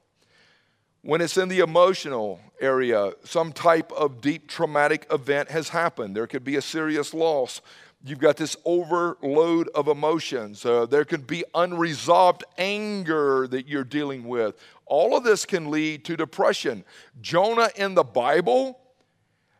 When 1.01 1.21
it's 1.21 1.37
in 1.37 1.47
the 1.47 1.59
emotional 1.59 2.41
area, 2.59 3.13
some 3.23 3.53
type 3.53 3.89
of 3.93 4.19
deep 4.19 4.49
traumatic 4.49 5.07
event 5.09 5.49
has 5.51 5.69
happened. 5.69 6.13
There 6.13 6.27
could 6.27 6.43
be 6.43 6.57
a 6.57 6.61
serious 6.61 7.13
loss. 7.13 7.61
You've 8.03 8.19
got 8.19 8.35
this 8.35 8.57
overload 8.65 9.69
of 9.69 9.87
emotions. 9.87 10.65
Uh, 10.65 10.87
there 10.87 11.05
could 11.05 11.25
be 11.25 11.45
unresolved 11.55 12.43
anger 12.57 13.47
that 13.47 13.65
you're 13.65 13.85
dealing 13.85 14.27
with. 14.27 14.55
All 14.85 15.15
of 15.15 15.23
this 15.23 15.45
can 15.45 15.71
lead 15.71 16.03
to 16.03 16.17
depression. 16.17 16.83
Jonah 17.21 17.69
in 17.77 17.95
the 17.95 18.03
Bible, 18.03 18.77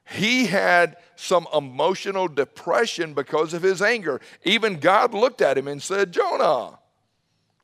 he 0.03 0.47
had 0.47 0.97
some 1.15 1.47
emotional 1.55 2.27
depression 2.27 3.13
because 3.13 3.53
of 3.53 3.63
his 3.63 3.81
anger. 3.81 4.19
Even 4.43 4.77
God 4.77 5.13
looked 5.13 5.41
at 5.41 5.57
him 5.57 5.69
and 5.69 5.81
said, 5.81 6.11
Jonah, 6.11 6.79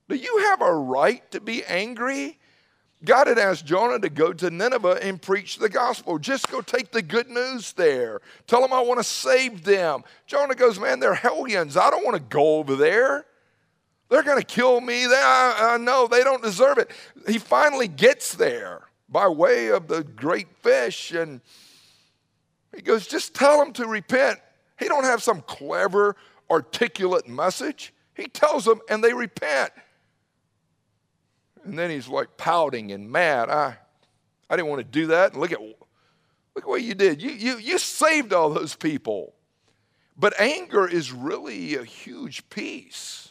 do 0.09 0.15
you 0.15 0.37
have 0.49 0.61
a 0.61 0.73
right 0.73 1.29
to 1.31 1.39
be 1.39 1.63
angry? 1.65 2.39
God 3.05 3.27
had 3.27 3.37
asked 3.37 3.65
Jonah 3.65 3.99
to 3.99 4.09
go 4.09 4.31
to 4.31 4.49
Nineveh 4.49 4.99
and 5.01 5.21
preach 5.21 5.57
the 5.57 5.67
gospel. 5.67 6.17
Just 6.19 6.49
go 6.49 6.61
take 6.61 6.91
the 6.91 7.01
good 7.01 7.29
news 7.29 7.73
there. 7.73 8.21
Tell 8.47 8.61
them 8.61 8.71
I 8.71 8.79
want 8.79 8.99
to 8.99 9.03
save 9.03 9.63
them. 9.63 10.03
Jonah 10.25 10.55
goes, 10.55 10.79
Man, 10.79 10.99
they're 10.99 11.13
hellions. 11.13 11.75
I 11.75 11.89
don't 11.89 12.05
want 12.05 12.15
to 12.15 12.23
go 12.23 12.57
over 12.57 12.75
there. 12.75 13.25
They're 14.09 14.23
going 14.23 14.39
to 14.39 14.45
kill 14.45 14.79
me. 14.79 15.05
They, 15.05 15.15
I, 15.15 15.73
I 15.73 15.77
know 15.77 16.07
they 16.07 16.23
don't 16.23 16.43
deserve 16.43 16.77
it. 16.77 16.91
He 17.27 17.39
finally 17.39 17.87
gets 17.87 18.35
there 18.35 18.83
by 19.09 19.27
way 19.27 19.67
of 19.67 19.87
the 19.87 20.03
great 20.03 20.47
fish, 20.61 21.11
and 21.11 21.41
he 22.75 22.81
goes, 22.81 23.07
Just 23.07 23.33
tell 23.33 23.57
them 23.57 23.73
to 23.73 23.87
repent. 23.87 24.39
He 24.79 24.87
don't 24.87 25.03
have 25.03 25.21
some 25.21 25.41
clever, 25.41 26.15
articulate 26.49 27.27
message. 27.27 27.93
He 28.15 28.27
tells 28.27 28.65
them, 28.65 28.79
and 28.89 29.03
they 29.03 29.13
repent. 29.13 29.71
And 31.63 31.78
then 31.78 31.89
he's 31.89 32.08
like 32.08 32.38
pouting 32.38 32.91
and 32.91 33.10
mad. 33.10 33.49
I, 33.49 33.78
I 34.49 34.56
didn't 34.56 34.69
want 34.69 34.82
to 34.82 34.88
do 34.88 35.08
that. 35.08 35.34
And 35.34 35.41
look 35.41 35.52
at, 35.52 35.62
look 35.62 35.78
at 36.63 36.67
what 36.67 36.82
you 36.82 36.93
did. 36.93 37.21
You, 37.21 37.32
you, 37.32 37.58
you 37.58 37.78
saved 37.78 38.34
all 38.34 38.49
those 38.49 38.76
people. 38.76 39.34
But 40.17 40.39
anger 40.39 40.88
is 40.88 41.12
really 41.12 41.76
a 41.76 41.84
huge 41.84 42.49
piece. 42.49 43.30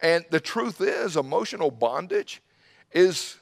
And 0.00 0.24
the 0.30 0.40
truth 0.40 0.80
is, 0.80 1.16
emotional 1.16 1.70
bondage 1.70 2.42
is 2.92 3.36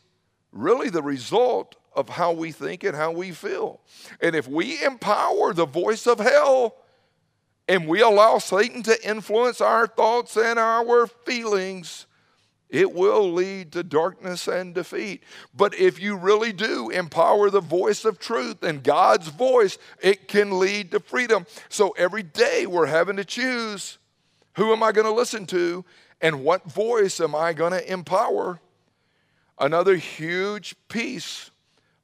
really 0.52 0.90
the 0.90 1.02
result 1.02 1.76
of 1.94 2.08
how 2.08 2.32
we 2.32 2.52
think 2.52 2.84
and 2.84 2.96
how 2.96 3.10
we 3.10 3.32
feel. 3.32 3.80
And 4.20 4.34
if 4.34 4.48
we 4.48 4.82
empower 4.82 5.52
the 5.52 5.66
voice 5.66 6.06
of 6.06 6.18
hell 6.18 6.76
and 7.68 7.86
we 7.86 8.00
allow 8.00 8.38
Satan 8.38 8.82
to 8.84 9.08
influence 9.08 9.60
our 9.60 9.86
thoughts 9.86 10.36
and 10.36 10.58
our 10.58 11.06
feelings, 11.06 12.06
it 12.72 12.94
will 12.94 13.30
lead 13.30 13.70
to 13.72 13.82
darkness 13.82 14.48
and 14.48 14.74
defeat. 14.74 15.22
But 15.54 15.74
if 15.74 16.00
you 16.00 16.16
really 16.16 16.54
do 16.54 16.88
empower 16.88 17.50
the 17.50 17.60
voice 17.60 18.06
of 18.06 18.18
truth 18.18 18.62
and 18.62 18.82
God's 18.82 19.28
voice, 19.28 19.76
it 20.00 20.26
can 20.26 20.58
lead 20.58 20.90
to 20.92 21.00
freedom. 21.00 21.46
So 21.68 21.90
every 21.90 22.22
day 22.22 22.66
we're 22.66 22.86
having 22.86 23.16
to 23.16 23.26
choose 23.26 23.98
who 24.54 24.72
am 24.72 24.82
I 24.82 24.90
going 24.92 25.06
to 25.06 25.12
listen 25.12 25.44
to 25.48 25.84
and 26.22 26.42
what 26.42 26.64
voice 26.64 27.20
am 27.20 27.34
I 27.34 27.52
going 27.52 27.72
to 27.72 27.92
empower? 27.92 28.58
Another 29.58 29.96
huge 29.96 30.74
piece 30.88 31.50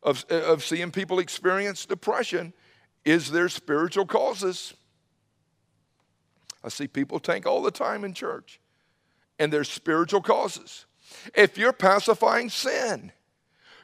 of, 0.03 0.27
of 0.27 0.63
seeing 0.63 0.91
people 0.91 1.19
experience 1.19 1.87
depression 1.87 2.53
is 3.07 3.31
their 3.31 3.49
spiritual 3.49 4.05
causes. 4.05 4.75
I 6.63 6.69
see 6.69 6.89
people 6.89 7.21
tank 7.21 7.47
all 7.47 7.63
the 7.63 7.71
time 7.71 8.05
in 8.05 8.13
church 8.13 8.61
and 9.38 9.53
there's 9.53 9.68
spiritual 9.68 10.20
causes. 10.20 10.87
If 11.35 11.59
you're 11.59 11.72
pacifying 11.72 12.51
sin, 12.51 13.12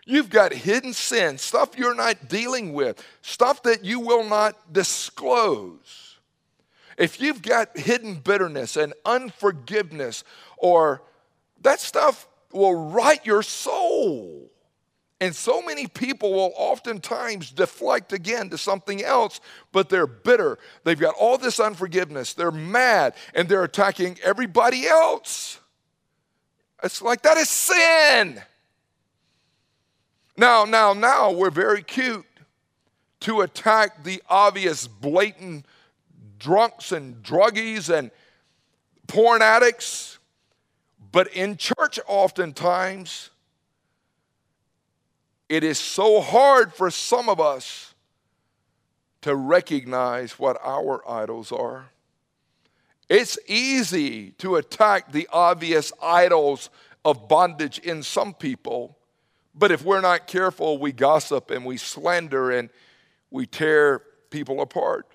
you've 0.04 0.30
got 0.30 0.52
hidden 0.52 0.92
sin, 0.92 1.38
stuff 1.38 1.76
you're 1.76 1.94
not 1.94 2.28
dealing 2.28 2.72
with, 2.72 3.04
stuff 3.22 3.62
that 3.62 3.84
you 3.84 4.00
will 4.00 4.24
not 4.24 4.72
disclose. 4.72 6.18
If 6.96 7.20
you've 7.20 7.42
got 7.42 7.76
hidden 7.76 8.16
bitterness 8.16 8.76
and 8.76 8.94
unforgiveness, 9.04 10.22
or 10.56 11.02
that 11.62 11.80
stuff 11.80 12.28
will 12.52 12.90
right 12.90 13.24
your 13.26 13.42
soul. 13.42 14.50
And 15.24 15.34
so 15.34 15.62
many 15.62 15.86
people 15.86 16.34
will 16.34 16.52
oftentimes 16.54 17.50
deflect 17.50 18.12
again 18.12 18.50
to 18.50 18.58
something 18.58 19.02
else, 19.02 19.40
but 19.72 19.88
they're 19.88 20.06
bitter. 20.06 20.58
They've 20.84 21.00
got 21.00 21.14
all 21.18 21.38
this 21.38 21.58
unforgiveness. 21.58 22.34
They're 22.34 22.50
mad 22.50 23.14
and 23.34 23.48
they're 23.48 23.64
attacking 23.64 24.18
everybody 24.22 24.86
else. 24.86 25.60
It's 26.82 27.00
like 27.00 27.22
that 27.22 27.38
is 27.38 27.48
sin. 27.48 28.42
Now, 30.36 30.66
now, 30.66 30.92
now, 30.92 31.32
we're 31.32 31.48
very 31.48 31.82
cute 31.82 32.26
to 33.20 33.40
attack 33.40 34.04
the 34.04 34.22
obvious, 34.28 34.86
blatant 34.86 35.64
drunks 36.38 36.92
and 36.92 37.22
druggies 37.22 37.88
and 37.88 38.10
porn 39.06 39.40
addicts. 39.40 40.18
But 41.12 41.28
in 41.28 41.56
church, 41.56 41.98
oftentimes, 42.06 43.30
it 45.48 45.64
is 45.64 45.78
so 45.78 46.20
hard 46.20 46.72
for 46.72 46.90
some 46.90 47.28
of 47.28 47.40
us 47.40 47.94
to 49.22 49.34
recognize 49.34 50.38
what 50.38 50.58
our 50.62 51.02
idols 51.08 51.52
are. 51.52 51.86
It's 53.08 53.38
easy 53.46 54.30
to 54.32 54.56
attack 54.56 55.12
the 55.12 55.28
obvious 55.32 55.92
idols 56.02 56.70
of 57.04 57.28
bondage 57.28 57.78
in 57.78 58.02
some 58.02 58.34
people 58.34 58.96
but 59.54 59.70
if 59.70 59.84
we're 59.84 60.00
not 60.00 60.26
careful, 60.26 60.78
we 60.78 60.92
gossip 60.92 61.50
and 61.50 61.64
we 61.64 61.76
slander 61.76 62.50
and 62.50 62.70
we 63.30 63.46
tear 63.46 64.02
people 64.30 64.60
apart. 64.60 65.06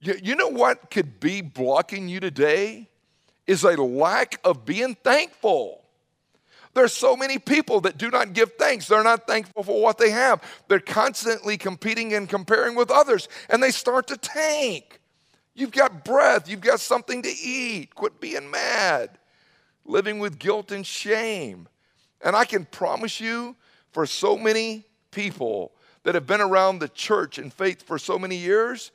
You, 0.00 0.14
you 0.22 0.34
know 0.34 0.48
what 0.48 0.90
could 0.90 1.20
be 1.20 1.40
blocking 1.40 2.08
you 2.08 2.20
today? 2.20 2.88
Is 3.46 3.62
a 3.62 3.80
lack 3.80 4.40
of 4.42 4.64
being 4.64 4.96
thankful. 4.96 5.83
There's 6.74 6.92
so 6.92 7.16
many 7.16 7.38
people 7.38 7.80
that 7.82 7.96
do 7.96 8.10
not 8.10 8.32
give 8.32 8.54
thanks. 8.58 8.88
They're 8.88 9.04
not 9.04 9.26
thankful 9.26 9.62
for 9.62 9.80
what 9.80 9.98
they 9.98 10.10
have. 10.10 10.42
They're 10.68 10.80
constantly 10.80 11.56
competing 11.56 12.12
and 12.12 12.28
comparing 12.28 12.74
with 12.74 12.90
others, 12.90 13.28
and 13.48 13.62
they 13.62 13.70
start 13.70 14.08
to 14.08 14.16
tank. 14.16 15.00
You've 15.54 15.70
got 15.70 16.04
breath, 16.04 16.48
you've 16.48 16.60
got 16.60 16.80
something 16.80 17.22
to 17.22 17.28
eat. 17.30 17.94
Quit 17.94 18.20
being 18.20 18.50
mad, 18.50 19.18
living 19.84 20.18
with 20.18 20.38
guilt 20.38 20.72
and 20.72 20.84
shame. 20.84 21.68
And 22.20 22.34
I 22.34 22.44
can 22.44 22.64
promise 22.64 23.20
you, 23.20 23.54
for 23.92 24.06
so 24.06 24.36
many 24.36 24.84
people 25.12 25.72
that 26.02 26.16
have 26.16 26.26
been 26.26 26.40
around 26.40 26.80
the 26.80 26.88
church 26.88 27.38
and 27.38 27.52
faith 27.52 27.82
for 27.82 27.98
so 27.98 28.18
many 28.18 28.36
years, 28.36 28.90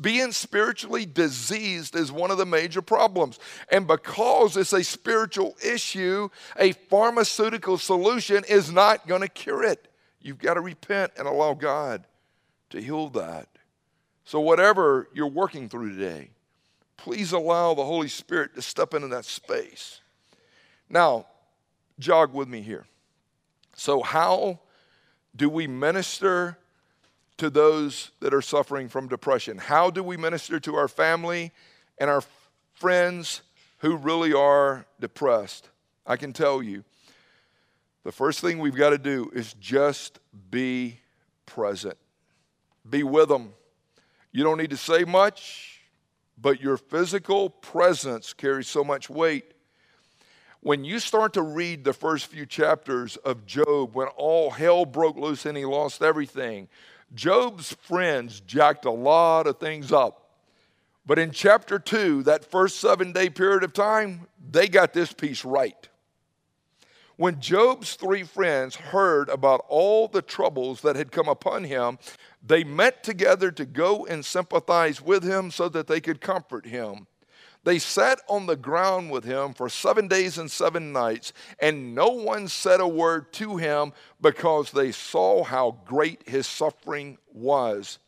being 0.00 0.32
spiritually 0.32 1.06
diseased 1.06 1.96
is 1.96 2.12
one 2.12 2.30
of 2.30 2.38
the 2.38 2.46
major 2.46 2.82
problems. 2.82 3.38
And 3.70 3.86
because 3.86 4.56
it's 4.56 4.74
a 4.74 4.84
spiritual 4.84 5.56
issue, 5.64 6.28
a 6.58 6.72
pharmaceutical 6.72 7.78
solution 7.78 8.44
is 8.48 8.70
not 8.70 9.06
going 9.06 9.22
to 9.22 9.28
cure 9.28 9.64
it. 9.64 9.88
You've 10.20 10.38
got 10.38 10.54
to 10.54 10.60
repent 10.60 11.12
and 11.16 11.26
allow 11.26 11.54
God 11.54 12.04
to 12.70 12.80
heal 12.80 13.08
that. 13.10 13.48
So, 14.24 14.38
whatever 14.38 15.08
you're 15.14 15.26
working 15.26 15.68
through 15.68 15.94
today, 15.94 16.30
please 16.96 17.32
allow 17.32 17.74
the 17.74 17.84
Holy 17.84 18.08
Spirit 18.08 18.54
to 18.54 18.62
step 18.62 18.92
into 18.92 19.08
that 19.08 19.24
space. 19.24 20.02
Now, 20.88 21.26
jog 21.98 22.34
with 22.34 22.48
me 22.48 22.60
here. 22.60 22.84
So, 23.74 24.02
how 24.02 24.60
do 25.34 25.48
we 25.48 25.66
minister 25.66 26.58
to 27.40 27.48
those 27.48 28.10
that 28.20 28.34
are 28.34 28.42
suffering 28.42 28.88
from 28.88 29.08
depression? 29.08 29.56
How 29.56 29.90
do 29.90 30.02
we 30.02 30.18
minister 30.18 30.60
to 30.60 30.76
our 30.76 30.88
family 30.88 31.52
and 31.98 32.10
our 32.10 32.22
friends 32.74 33.40
who 33.78 33.96
really 33.96 34.34
are 34.34 34.84
depressed? 35.00 35.70
I 36.06 36.16
can 36.16 36.34
tell 36.34 36.62
you, 36.62 36.84
the 38.04 38.12
first 38.12 38.40
thing 38.40 38.58
we've 38.58 38.76
got 38.76 38.90
to 38.90 38.98
do 38.98 39.30
is 39.34 39.54
just 39.54 40.18
be 40.50 41.00
present, 41.46 41.96
be 42.88 43.02
with 43.02 43.30
them. 43.30 43.54
You 44.32 44.44
don't 44.44 44.58
need 44.58 44.70
to 44.70 44.76
say 44.76 45.04
much, 45.04 45.80
but 46.36 46.60
your 46.60 46.76
physical 46.76 47.48
presence 47.48 48.34
carries 48.34 48.68
so 48.68 48.84
much 48.84 49.08
weight 49.08 49.54
when 50.62 50.84
you 50.84 50.98
start 50.98 51.32
to 51.32 51.42
read 51.42 51.84
the 51.84 51.94
first 51.94 52.26
few 52.26 52.44
chapters 52.44 53.16
of 53.16 53.46
Job, 53.46 53.94
when 53.94 54.08
all 54.08 54.50
hell 54.50 54.84
broke 54.84 55.16
loose 55.16 55.46
and 55.46 55.56
he 55.56 55.64
lost 55.64 56.02
everything, 56.02 56.68
Job's 57.14 57.72
friends 57.72 58.40
jacked 58.40 58.84
a 58.84 58.90
lot 58.90 59.46
of 59.46 59.58
things 59.58 59.92
up. 59.92 60.28
But 61.06 61.18
in 61.18 61.32
chapter 61.32 61.78
two, 61.78 62.22
that 62.24 62.44
first 62.44 62.78
seven 62.78 63.12
day 63.12 63.30
period 63.30 63.64
of 63.64 63.72
time, 63.72 64.28
they 64.50 64.68
got 64.68 64.92
this 64.92 65.12
piece 65.12 65.44
right. 65.44 65.88
When 67.16 67.40
Job's 67.40 67.96
three 67.96 68.22
friends 68.22 68.76
heard 68.76 69.28
about 69.28 69.64
all 69.68 70.08
the 70.08 70.22
troubles 70.22 70.80
that 70.82 70.96
had 70.96 71.12
come 71.12 71.28
upon 71.28 71.64
him, 71.64 71.98
they 72.42 72.64
met 72.64 73.04
together 73.04 73.50
to 73.50 73.66
go 73.66 74.06
and 74.06 74.24
sympathize 74.24 75.02
with 75.02 75.22
him 75.22 75.50
so 75.50 75.68
that 75.68 75.86
they 75.86 76.00
could 76.00 76.20
comfort 76.20 76.64
him. 76.64 77.06
They 77.62 77.78
sat 77.78 78.20
on 78.26 78.46
the 78.46 78.56
ground 78.56 79.10
with 79.10 79.24
him 79.24 79.52
for 79.52 79.68
seven 79.68 80.08
days 80.08 80.38
and 80.38 80.50
seven 80.50 80.92
nights, 80.92 81.32
and 81.58 81.94
no 81.94 82.08
one 82.08 82.48
said 82.48 82.80
a 82.80 82.88
word 82.88 83.32
to 83.34 83.58
him 83.58 83.92
because 84.20 84.70
they 84.70 84.92
saw 84.92 85.44
how 85.44 85.78
great 85.84 86.26
his 86.26 86.46
suffering 86.46 87.18
was. 87.32 87.98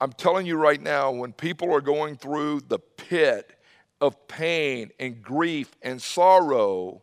I'm 0.00 0.12
telling 0.12 0.46
you 0.46 0.56
right 0.56 0.80
now, 0.80 1.10
when 1.10 1.32
people 1.32 1.72
are 1.72 1.80
going 1.80 2.16
through 2.16 2.62
the 2.68 2.78
pit 2.78 3.58
of 4.00 4.28
pain 4.28 4.90
and 4.98 5.22
grief 5.22 5.76
and 5.82 6.00
sorrow, 6.00 7.02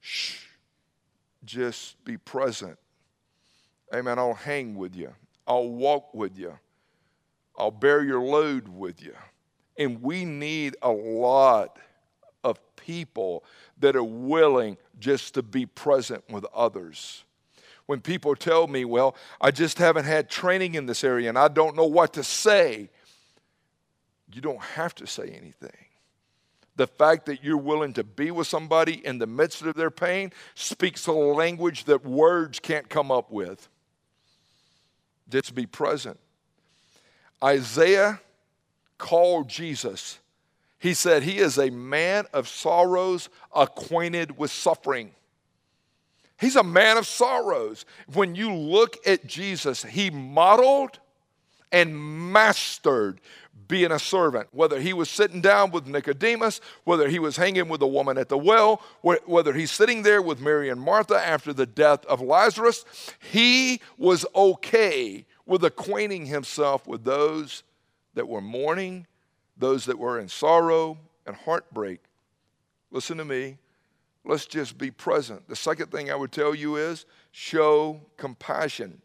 shh, 0.00 0.38
just 1.44 2.04
be 2.04 2.16
present. 2.16 2.78
Amen. 3.94 4.18
I'll 4.18 4.34
hang 4.34 4.74
with 4.74 4.96
you, 4.96 5.14
I'll 5.46 5.68
walk 5.68 6.12
with 6.12 6.36
you, 6.36 6.58
I'll 7.56 7.70
bear 7.70 8.02
your 8.02 8.20
load 8.20 8.66
with 8.66 9.00
you. 9.00 9.14
And 9.78 10.02
we 10.02 10.24
need 10.24 10.76
a 10.82 10.90
lot 10.90 11.78
of 12.42 12.58
people 12.76 13.44
that 13.78 13.96
are 13.96 14.04
willing 14.04 14.78
just 14.98 15.34
to 15.34 15.42
be 15.42 15.66
present 15.66 16.24
with 16.30 16.46
others. 16.54 17.24
When 17.86 18.00
people 18.00 18.34
tell 18.34 18.66
me, 18.66 18.84
well, 18.84 19.14
I 19.40 19.50
just 19.50 19.78
haven't 19.78 20.06
had 20.06 20.28
training 20.28 20.74
in 20.74 20.86
this 20.86 21.04
area 21.04 21.28
and 21.28 21.38
I 21.38 21.48
don't 21.48 21.76
know 21.76 21.86
what 21.86 22.14
to 22.14 22.24
say, 22.24 22.90
you 24.32 24.40
don't 24.40 24.60
have 24.60 24.94
to 24.96 25.06
say 25.06 25.28
anything. 25.28 25.76
The 26.74 26.86
fact 26.86 27.26
that 27.26 27.42
you're 27.42 27.56
willing 27.56 27.94
to 27.94 28.04
be 28.04 28.30
with 28.30 28.46
somebody 28.46 29.04
in 29.06 29.18
the 29.18 29.26
midst 29.26 29.62
of 29.62 29.74
their 29.74 29.90
pain 29.90 30.32
speaks 30.54 31.06
a 31.06 31.12
language 31.12 31.84
that 31.84 32.04
words 32.04 32.60
can't 32.60 32.88
come 32.88 33.10
up 33.10 33.30
with. 33.30 33.68
Just 35.28 35.54
be 35.54 35.64
present. 35.66 36.18
Isaiah 37.42 38.20
called 38.98 39.48
Jesus, 39.48 40.18
he 40.78 40.94
said, 40.94 41.22
He 41.22 41.38
is 41.38 41.58
a 41.58 41.70
man 41.70 42.26
of 42.32 42.48
sorrows, 42.48 43.28
acquainted 43.54 44.38
with 44.38 44.50
suffering. 44.50 45.12
He's 46.38 46.56
a 46.56 46.62
man 46.62 46.98
of 46.98 47.06
sorrows. 47.06 47.84
When 48.12 48.34
you 48.34 48.52
look 48.52 48.96
at 49.06 49.26
Jesus, 49.26 49.82
he 49.82 50.10
modeled 50.10 50.98
and 51.72 51.98
mastered 52.32 53.20
being 53.68 53.90
a 53.90 53.98
servant, 53.98 54.48
whether 54.52 54.78
he 54.78 54.92
was 54.92 55.10
sitting 55.10 55.40
down 55.40 55.70
with 55.70 55.86
Nicodemus, 55.86 56.60
whether 56.84 57.08
he 57.08 57.18
was 57.18 57.36
hanging 57.36 57.68
with 57.68 57.80
the 57.80 57.86
woman 57.86 58.18
at 58.18 58.28
the 58.28 58.38
well, 58.38 58.82
whether 59.02 59.52
he's 59.52 59.70
sitting 59.70 60.02
there 60.02 60.22
with 60.22 60.40
Mary 60.40 60.68
and 60.68 60.80
Martha 60.80 61.16
after 61.16 61.52
the 61.52 61.66
death 61.66 62.04
of 62.06 62.20
Lazarus, 62.20 62.84
he 63.32 63.80
was 63.98 64.24
okay 64.34 65.24
with 65.46 65.64
acquainting 65.64 66.26
himself 66.26 66.86
with 66.86 67.04
those 67.04 67.62
that 68.16 68.26
were 68.26 68.40
mourning, 68.40 69.06
those 69.56 69.84
that 69.84 69.98
were 69.98 70.18
in 70.18 70.28
sorrow 70.28 70.98
and 71.26 71.36
heartbreak. 71.36 72.00
Listen 72.90 73.18
to 73.18 73.24
me. 73.24 73.58
Let's 74.24 74.46
just 74.46 74.76
be 74.76 74.90
present. 74.90 75.48
The 75.48 75.54
second 75.54 75.92
thing 75.92 76.10
I 76.10 76.16
would 76.16 76.32
tell 76.32 76.54
you 76.54 76.76
is 76.76 77.06
show 77.30 78.00
compassion. 78.16 79.00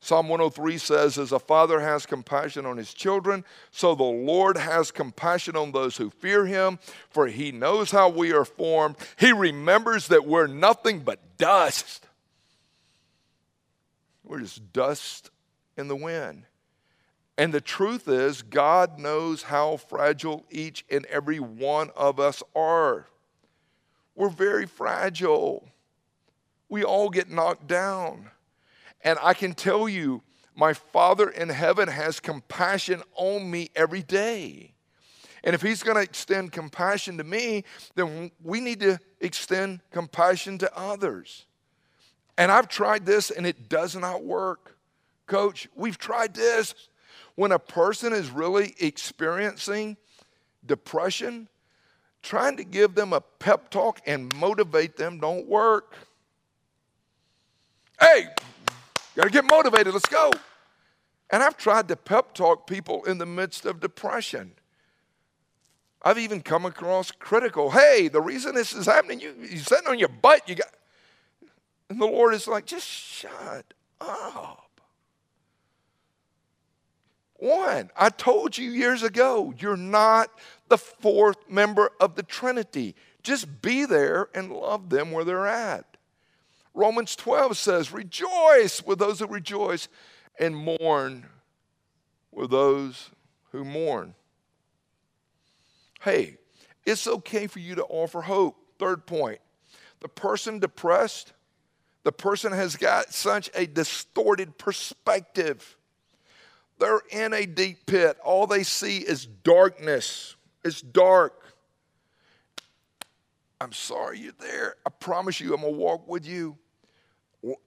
Psalm 0.00 0.28
103 0.28 0.78
says, 0.78 1.18
As 1.18 1.32
a 1.32 1.40
father 1.40 1.80
has 1.80 2.06
compassion 2.06 2.64
on 2.64 2.76
his 2.76 2.94
children, 2.94 3.44
so 3.72 3.96
the 3.96 4.04
Lord 4.04 4.56
has 4.56 4.92
compassion 4.92 5.56
on 5.56 5.72
those 5.72 5.96
who 5.96 6.10
fear 6.10 6.46
him, 6.46 6.78
for 7.10 7.26
he 7.26 7.50
knows 7.50 7.90
how 7.90 8.08
we 8.08 8.32
are 8.32 8.44
formed. 8.44 8.94
He 9.18 9.32
remembers 9.32 10.06
that 10.08 10.24
we're 10.24 10.46
nothing 10.46 11.00
but 11.00 11.36
dust. 11.36 12.06
We're 14.22 14.40
just 14.40 14.72
dust 14.72 15.30
in 15.76 15.88
the 15.88 15.96
wind. 15.96 16.44
And 17.38 17.54
the 17.54 17.60
truth 17.60 18.08
is, 18.08 18.42
God 18.42 18.98
knows 18.98 19.44
how 19.44 19.76
fragile 19.76 20.44
each 20.50 20.84
and 20.90 21.06
every 21.06 21.38
one 21.38 21.90
of 21.96 22.18
us 22.18 22.42
are. 22.54 23.06
We're 24.16 24.28
very 24.28 24.66
fragile. 24.66 25.68
We 26.68 26.82
all 26.82 27.08
get 27.08 27.30
knocked 27.30 27.68
down. 27.68 28.32
And 29.04 29.20
I 29.22 29.34
can 29.34 29.54
tell 29.54 29.88
you, 29.88 30.22
my 30.56 30.72
Father 30.72 31.30
in 31.30 31.48
heaven 31.48 31.86
has 31.86 32.18
compassion 32.18 33.04
on 33.14 33.48
me 33.48 33.70
every 33.76 34.02
day. 34.02 34.74
And 35.44 35.54
if 35.54 35.62
he's 35.62 35.84
going 35.84 35.96
to 35.96 36.02
extend 36.02 36.50
compassion 36.50 37.18
to 37.18 37.24
me, 37.24 37.62
then 37.94 38.32
we 38.42 38.60
need 38.60 38.80
to 38.80 38.98
extend 39.20 39.80
compassion 39.92 40.58
to 40.58 40.76
others. 40.76 41.46
And 42.36 42.50
I've 42.50 42.68
tried 42.68 43.06
this 43.06 43.30
and 43.30 43.46
it 43.46 43.68
does 43.68 43.94
not 43.94 44.24
work. 44.24 44.76
Coach, 45.28 45.68
we've 45.76 45.98
tried 45.98 46.34
this. 46.34 46.74
When 47.38 47.52
a 47.52 47.58
person 47.60 48.12
is 48.12 48.30
really 48.30 48.74
experiencing 48.80 49.96
depression, 50.66 51.46
trying 52.20 52.56
to 52.56 52.64
give 52.64 52.96
them 52.96 53.12
a 53.12 53.20
pep 53.20 53.70
talk 53.70 54.00
and 54.06 54.34
motivate 54.34 54.96
them 54.96 55.20
don't 55.20 55.46
work. 55.46 55.94
Hey, 58.00 58.26
gotta 59.14 59.30
get 59.30 59.44
motivated, 59.44 59.92
let's 59.92 60.08
go. 60.08 60.32
And 61.30 61.40
I've 61.40 61.56
tried 61.56 61.86
to 61.86 61.94
pep 61.94 62.34
talk 62.34 62.66
people 62.66 63.04
in 63.04 63.18
the 63.18 63.26
midst 63.26 63.66
of 63.66 63.78
depression. 63.78 64.54
I've 66.02 66.18
even 66.18 66.42
come 66.42 66.66
across 66.66 67.12
critical. 67.12 67.70
Hey, 67.70 68.08
the 68.08 68.20
reason 68.20 68.56
this 68.56 68.72
is 68.72 68.86
happening, 68.86 69.20
you, 69.20 69.32
you're 69.38 69.60
sitting 69.60 69.86
on 69.86 70.00
your 70.00 70.08
butt, 70.08 70.48
you 70.48 70.56
got. 70.56 70.74
And 71.88 72.00
the 72.00 72.06
Lord 72.06 72.34
is 72.34 72.48
like, 72.48 72.66
just 72.66 72.88
shut 72.88 73.74
up. 74.00 74.67
One, 77.38 77.90
I 77.96 78.10
told 78.10 78.58
you 78.58 78.70
years 78.70 79.02
ago, 79.02 79.54
you're 79.58 79.76
not 79.76 80.30
the 80.68 80.78
fourth 80.78 81.48
member 81.48 81.90
of 82.00 82.16
the 82.16 82.22
Trinity. 82.22 82.94
Just 83.22 83.62
be 83.62 83.86
there 83.86 84.28
and 84.34 84.52
love 84.52 84.90
them 84.90 85.12
where 85.12 85.24
they're 85.24 85.46
at. 85.46 85.96
Romans 86.74 87.16
12 87.16 87.56
says, 87.56 87.92
Rejoice 87.92 88.82
with 88.84 88.98
those 88.98 89.20
who 89.20 89.26
rejoice 89.26 89.88
and 90.38 90.56
mourn 90.56 91.26
with 92.32 92.50
those 92.50 93.10
who 93.52 93.64
mourn. 93.64 94.14
Hey, 96.00 96.38
it's 96.84 97.06
okay 97.06 97.46
for 97.46 97.58
you 97.58 97.74
to 97.76 97.84
offer 97.84 98.22
hope. 98.22 98.56
Third 98.78 99.06
point 99.06 99.40
the 100.00 100.08
person 100.08 100.60
depressed, 100.60 101.32
the 102.04 102.12
person 102.12 102.52
has 102.52 102.76
got 102.76 103.12
such 103.12 103.50
a 103.54 103.66
distorted 103.66 104.58
perspective. 104.58 105.76
They're 106.78 107.02
in 107.10 107.32
a 107.32 107.46
deep 107.46 107.86
pit. 107.86 108.16
All 108.24 108.46
they 108.46 108.62
see 108.62 108.98
is 108.98 109.26
darkness. 109.26 110.36
It's 110.64 110.80
dark. 110.80 111.34
I'm 113.60 113.72
sorry 113.72 114.20
you're 114.20 114.32
there. 114.38 114.76
I 114.86 114.90
promise 114.90 115.40
you, 115.40 115.52
I'm 115.54 115.62
going 115.62 115.74
to 115.74 115.78
walk 115.78 116.06
with 116.06 116.24
you. 116.24 116.56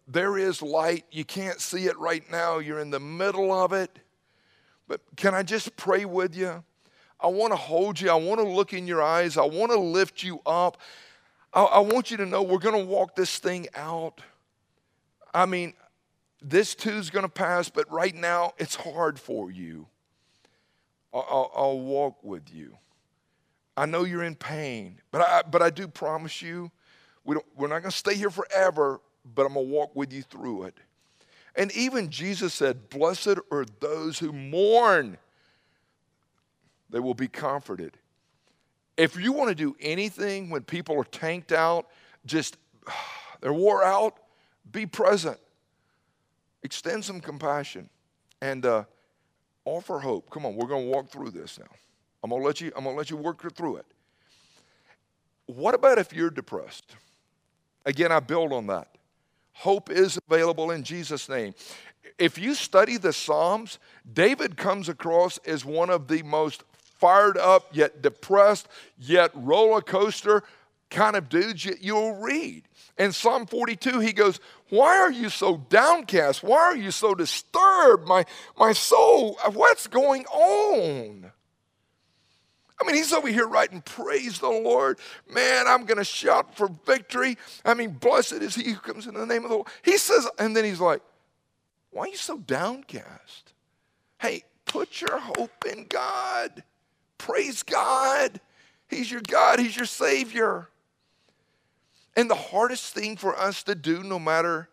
There 0.07 0.38
is 0.38 0.62
light. 0.62 1.05
You 1.12 1.26
can't 1.26 1.59
see 1.59 1.86
it 1.86 1.97
right 1.97 2.30
now. 2.32 2.59
You're 2.59 2.80
in 2.80 2.89
the 2.89 2.99
middle 2.99 3.51
of 3.51 3.74
it. 3.74 3.99
But 4.88 5.01
can 5.16 5.34
I 5.34 5.43
just 5.43 5.76
pray 5.76 6.05
with 6.05 6.36
you? 6.36 6.64
I 7.20 7.28
want 7.28 7.51
to 7.51 7.57
hold 7.57 7.99
you. 7.99 8.09
I 8.09 8.16
want 8.16 8.39
to 8.39 8.47
look 8.47 8.74
in 8.74 8.88
your 8.88 9.01
eyes. 9.01 9.38
I 9.38 9.45
want 9.45 9.72
to 9.72 9.80
lift 9.80 10.24
you 10.24 10.41
up. 10.45 10.78
I, 11.53 11.64
I 11.64 11.80
want 11.80 12.12
you 12.12 12.18
to 12.18 12.26
know 12.26 12.41
we're 12.41 12.59
going 12.59 12.80
to 12.80 12.86
walk 12.86 13.16
this 13.16 13.38
thing 13.39 13.68
out. 13.76 14.22
I 15.34 15.45
mean, 15.45 15.74
this 16.42 16.76
too 16.76 16.92
is 16.92 17.10
going 17.10 17.24
to 17.24 17.30
pass, 17.30 17.70
but 17.70 17.92
right 17.92 18.16
now 18.16 18.54
it's 18.58 18.76
hard 18.76 19.20
for 19.20 19.52
you. 19.52 19.88
I'll, 21.14 21.28
I'll, 21.30 21.52
I'll 21.56 21.80
walk 21.80 22.24
with 22.24 22.54
you. 22.54 22.78
I 23.78 23.86
know 23.86 24.04
you're 24.04 24.24
in 24.24 24.36
pain, 24.36 25.00
but 25.12 25.22
I, 25.22 25.44
but 25.50 25.62
I 25.62 25.70
do 25.70 25.88
promise 25.88 26.42
you, 26.42 26.72
we 27.24 27.36
don't, 27.36 27.46
we're 27.56 27.68
not 27.68 27.82
going 27.82 27.92
to 27.92 27.98
stay 27.98 28.16
here 28.16 28.30
forever, 28.30 29.00
but 29.36 29.46
I'm 29.46 29.54
going 29.54 29.68
to 29.68 29.72
walk 29.72 29.96
with 29.96 30.12
you 30.12 30.24
through 30.24 30.64
it. 30.64 30.78
And 31.56 31.72
even 31.74 32.10
Jesus 32.10 32.54
said, 32.54 32.89
Blessed 32.89 33.39
are 33.52 33.66
those 33.80 34.20
who 34.20 34.32
mourn, 34.32 35.18
they 36.89 37.00
will 37.00 37.14
be 37.14 37.28
comforted. 37.28 37.98
If 38.98 39.20
you 39.20 39.32
want 39.32 39.50
to 39.50 39.56
do 39.56 39.76
anything 39.80 40.50
when 40.50 40.64
people 40.64 41.00
are 41.00 41.06
tanked 41.06 41.52
out, 41.52 41.88
just 42.26 42.58
they're 43.42 43.54
wore 43.54 43.84
out, 43.84 44.18
be 44.72 44.86
present. 44.86 45.38
Extend 46.64 47.03
some 47.03 47.20
compassion 47.20 47.89
and 48.41 48.66
uh, 48.66 48.84
offer 49.66 49.99
hope. 49.99 50.30
Come 50.30 50.45
on, 50.45 50.55
we're 50.55 50.68
going 50.68 50.86
to 50.86 50.91
walk 50.91 51.09
through 51.09 51.32
this 51.32 51.59
now. 51.59 51.66
I'm 52.24 52.30
going 52.30 52.41
to 52.41 52.47
let 52.47 52.62
you. 52.62 52.72
I'm 52.76 52.84
going 52.84 52.95
to 52.95 52.97
let 52.97 53.09
you 53.09 53.18
work 53.18 53.41
through 53.55 53.78
it. 53.78 53.86
What 55.47 55.74
about 55.74 55.97
if 55.97 56.14
you're 56.14 56.30
depressed? 56.30 56.95
Again, 57.86 58.12
I 58.12 58.20
build 58.20 58.53
on 58.53 58.68
that. 58.68 58.88
Hope 59.53 59.89
is 59.89 60.20
available 60.30 60.72
in 60.72 60.84
Jesus' 60.84 61.28
name. 61.28 61.53
If 62.18 62.38
you 62.38 62.53
study 62.53 62.97
the 62.97 63.12
Psalms, 63.12 63.80
David 64.14 64.55
comes 64.55 64.88
across 64.88 65.39
as 65.39 65.66
one 65.66 65.89
of 65.89 66.07
the 66.07 66.24
most 66.24 66.64
fired 66.99 67.38
up, 67.38 67.68
yet 67.72 68.01
depressed, 68.01 68.68
yet 68.97 69.32
roller 69.34 69.82
coaster 69.82 70.43
kind 70.89 71.16
of 71.16 71.30
dudes 71.30 71.66
you'll 71.66 72.16
read. 72.16 72.64
In 72.98 73.12
Psalm 73.12 73.46
42, 73.46 74.00
he 74.00 74.14
goes, 74.14 74.39
Why 74.70 74.98
are 74.98 75.12
you 75.12 75.30
so 75.30 75.58
downcast? 75.70 76.44
Why 76.44 76.60
are 76.60 76.76
you 76.76 76.92
so 76.92 77.16
disturbed? 77.16 78.08
My, 78.08 78.26
my 78.58 78.74
soul, 78.74 79.38
what's 79.54 79.88
going 79.88 80.26
on? 80.26 81.32
I 82.80 82.88
mean, 82.88 82.96
he's 82.96 83.14
over 83.14 83.28
here 83.28 83.48
writing, 83.48 83.82
Praise 83.82 84.39
the 84.39 84.50
Lord. 84.50 85.00
Man, 85.30 85.68
I'm 85.68 85.86
going 85.86 85.98
to 85.98 86.04
shout 86.04 86.56
for 86.56 86.70
victory. 86.86 87.38
I 87.64 87.74
mean, 87.74 87.92
blessed 87.92 88.34
is 88.34 88.56
he 88.56 88.72
who 88.72 88.80
comes 88.80 89.08
in 89.08 89.14
the 89.14 89.26
name 89.26 89.44
of 89.44 89.50
the 89.50 89.56
Lord. 89.56 89.68
He 89.84 89.98
says, 89.98 90.28
and 90.39 90.56
then 90.56 90.66
he's 90.66 90.82
like, 90.82 91.02
Why 91.92 92.04
are 92.04 92.10
you 92.10 92.18
so 92.18 92.38
downcast? 92.38 93.54
Hey, 94.20 94.44
put 94.66 95.02
your 95.02 95.20
hope 95.20 95.66
in 95.72 95.86
God. 95.88 96.64
Praise 97.18 97.64
God. 97.64 98.42
He's 98.88 99.10
your 99.10 99.22
God, 99.22 99.60
He's 99.60 99.76
your 99.76 99.86
Savior. 99.86 100.68
And 102.16 102.30
the 102.30 102.36
hardest 102.36 102.93
thing 102.93 103.18
for 103.18 103.38
us 103.38 103.64
to 103.64 103.76
do, 103.76 104.03
no 104.03 104.20
matter, 104.20 104.70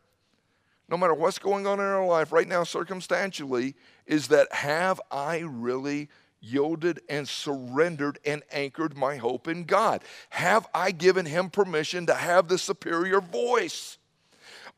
no 0.88 0.96
matter 0.96 1.14
what's 1.14 1.38
going 1.38 1.66
on 1.66 1.78
in 1.78 1.86
our 1.86 2.06
life 2.06 2.32
right 2.32 2.48
now, 2.48 2.64
circumstantially, 2.64 3.74
is 4.06 4.28
that 4.28 4.52
have 4.52 5.00
I 5.10 5.38
really 5.40 6.08
yielded 6.40 7.00
and 7.08 7.28
surrendered 7.28 8.18
and 8.24 8.42
anchored 8.50 8.96
my 8.96 9.16
hope 9.16 9.48
in 9.48 9.64
God? 9.64 10.02
Have 10.30 10.66
I 10.74 10.90
given 10.90 11.26
Him 11.26 11.50
permission 11.50 12.06
to 12.06 12.14
have 12.14 12.48
the 12.48 12.58
superior 12.58 13.20
voice? 13.20 13.98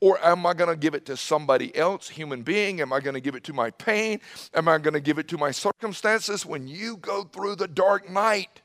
Or 0.01 0.19
am 0.25 0.47
I 0.47 0.55
going 0.55 0.71
to 0.71 0.77
give 0.77 0.95
it 0.95 1.05
to 1.07 1.17
somebody 1.17 1.77
else, 1.77 2.09
human 2.09 2.43
being? 2.43 2.81
Am 2.81 2.91
I 2.91 3.01
going 3.01 3.15
to 3.15 3.21
give 3.21 3.35
it 3.35 3.45
to 3.45 3.53
my 3.53 3.71
pain? 3.71 4.21
Am 4.55 4.67
I 4.67 4.79
going 4.79 4.95
to 4.95 5.01
give 5.01 5.19
it 5.19 5.29
to 5.29 5.39
my 5.39 5.51
circumstances? 5.51 6.47
When 6.47 6.67
you 6.67 6.97
go 6.97 7.25
through 7.25 7.57
the 7.57 7.69
dark 7.69 8.09
night, 8.09 8.63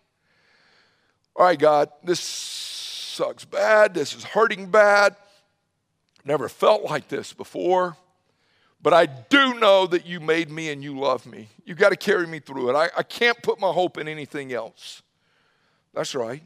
all 1.36 1.46
right, 1.46 1.60
God, 1.60 1.90
this 2.06 2.22
sucks 3.16 3.46
bad. 3.46 3.94
This 3.94 4.14
is 4.14 4.24
hurting 4.24 4.68
bad. 4.68 5.16
Never 6.26 6.50
felt 6.50 6.84
like 6.84 7.08
this 7.08 7.34
before. 7.34 7.96
But 8.82 8.94
I 8.94 9.06
do 9.06 9.56
know 9.60 9.88
that 9.88 10.06
you 10.06 10.20
made 10.20 10.52
me 10.52 10.70
and 10.70 10.84
you 10.84 11.00
love 11.00 11.26
me. 11.26 11.50
You 11.66 11.74
got 11.74 11.90
to 11.90 11.96
carry 11.96 12.28
me 12.28 12.40
through 12.40 12.70
it. 12.70 12.76
I, 12.76 12.90
I 12.98 13.04
can't 13.04 13.42
put 13.42 13.60
my 13.60 13.72
hope 13.72 13.98
in 13.98 14.08
anything 14.08 14.54
else. 14.54 15.02
That's 15.94 16.14
right. 16.14 16.44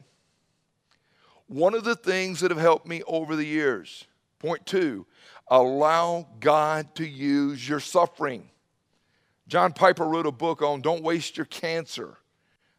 One 1.48 1.74
of 1.74 1.84
the 1.84 1.96
things 1.96 2.40
that 2.42 2.52
have 2.52 2.60
helped 2.60 2.88
me 2.88 3.02
over 3.08 3.36
the 3.36 3.46
years, 3.46 4.06
point 4.38 4.66
two, 4.66 5.08
allow 5.48 6.28
God 6.40 6.94
to 6.96 7.08
use 7.08 7.68
your 7.68 7.80
suffering. 7.80 8.48
John 9.48 9.74
Piper 9.74 10.06
wrote 10.06 10.28
a 10.28 10.32
book 10.32 10.62
on 10.62 10.82
Don't 10.82 11.02
Waste 11.02 11.36
Your 11.36 11.48
Cancer. 11.48 12.18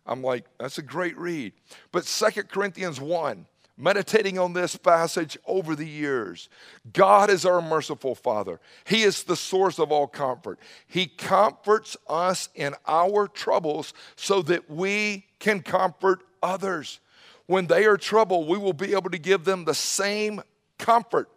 I'm 0.06 0.22
like, 0.22 0.44
that's 0.58 0.78
a 0.78 0.82
great 0.82 1.18
read. 1.18 1.52
But 1.90 2.04
Second 2.04 2.48
Corinthians 2.48 3.00
1, 3.00 3.44
meditating 3.80 4.38
on 4.38 4.52
this 4.52 4.76
passage 4.76 5.38
over 5.46 5.74
the 5.74 5.86
years. 5.86 6.48
God 6.92 7.30
is 7.30 7.44
our 7.46 7.62
merciful 7.62 8.14
Father. 8.14 8.60
He 8.84 9.02
is 9.02 9.22
the 9.22 9.36
source 9.36 9.78
of 9.78 9.90
all 9.90 10.06
comfort. 10.06 10.58
He 10.86 11.06
comforts 11.06 11.96
us 12.08 12.48
in 12.54 12.74
our 12.86 13.26
troubles 13.26 13.94
so 14.16 14.42
that 14.42 14.70
we 14.70 15.26
can 15.38 15.62
comfort 15.62 16.20
others. 16.42 17.00
When 17.46 17.66
they 17.66 17.84
are 17.86 17.96
troubled, 17.96 18.48
we 18.48 18.58
will 18.58 18.72
be 18.72 18.92
able 18.92 19.10
to 19.10 19.18
give 19.18 19.44
them 19.44 19.64
the 19.64 19.74
same 19.74 20.42
comfort 20.78 21.28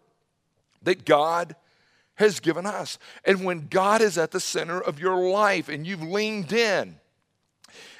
that 0.82 1.04
God 1.04 1.56
has 2.16 2.40
given 2.40 2.66
us. 2.66 2.98
And 3.24 3.44
when 3.44 3.66
God 3.68 4.00
is 4.00 4.16
at 4.18 4.30
the 4.30 4.40
center 4.40 4.80
of 4.80 5.00
your 5.00 5.28
life 5.28 5.68
and 5.68 5.86
you've 5.86 6.02
leaned 6.02 6.52
in, 6.52 7.00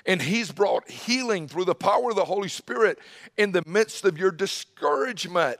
and 0.06 0.20
He's 0.20 0.52
brought 0.52 0.90
healing 0.90 1.48
through 1.48 1.64
the 1.64 1.74
power 1.74 2.10
of 2.10 2.16
the 2.16 2.24
Holy 2.24 2.48
Spirit 2.48 2.98
in 3.36 3.52
the 3.52 3.62
midst 3.66 4.04
of 4.04 4.18
your 4.18 4.30
discouragement. 4.30 5.58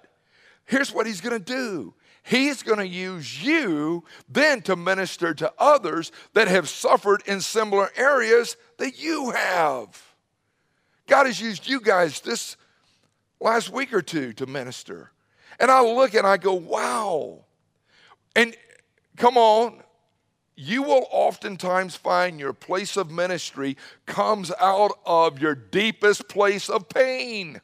Here's 0.66 0.92
what 0.92 1.06
He's 1.06 1.20
going 1.20 1.38
to 1.38 1.44
do 1.44 1.94
He's 2.24 2.62
going 2.62 2.78
to 2.78 2.86
use 2.86 3.44
you 3.44 4.02
then 4.30 4.62
to 4.62 4.76
minister 4.76 5.34
to 5.34 5.52
others 5.58 6.10
that 6.32 6.48
have 6.48 6.70
suffered 6.70 7.22
in 7.26 7.42
similar 7.42 7.90
areas 7.96 8.56
that 8.78 8.98
you 8.98 9.30
have. 9.30 10.02
God 11.06 11.26
has 11.26 11.38
used 11.38 11.68
you 11.68 11.80
guys 11.80 12.22
this 12.22 12.56
last 13.40 13.68
week 13.68 13.92
or 13.92 14.00
two 14.00 14.32
to 14.34 14.46
minister. 14.46 15.12
And 15.60 15.70
I 15.70 15.82
look 15.82 16.14
and 16.14 16.26
I 16.26 16.38
go, 16.38 16.54
wow. 16.54 17.44
And 18.34 18.56
come 19.18 19.36
on, 19.36 19.82
you 20.56 20.82
will 20.82 21.06
oftentimes 21.10 21.96
find 21.96 22.38
your 22.38 22.52
place 22.52 22.96
of 22.96 23.10
ministry 23.10 23.76
comes 24.06 24.52
out 24.60 24.92
of 25.04 25.40
your 25.40 25.54
deepest 25.54 26.28
place 26.28 26.68
of 26.68 26.88
pain. 26.88 27.60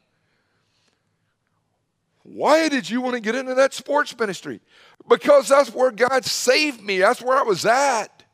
Why 2.23 2.69
did 2.69 2.91
you 2.91 3.01
want 3.01 3.15
to 3.15 3.21
get 3.21 3.35
into 3.35 3.55
that 3.55 3.75
sports 3.75 4.17
ministry? 4.19 4.61
Because 5.09 5.49
that's 5.49 5.73
where 5.73 5.91
God 5.91 6.25
saved 6.25 6.83
me. 6.83 6.99
That's 6.99 7.23
where 7.23 7.39
I 7.39 7.43
was 7.43 7.65
at. 7.65 8.25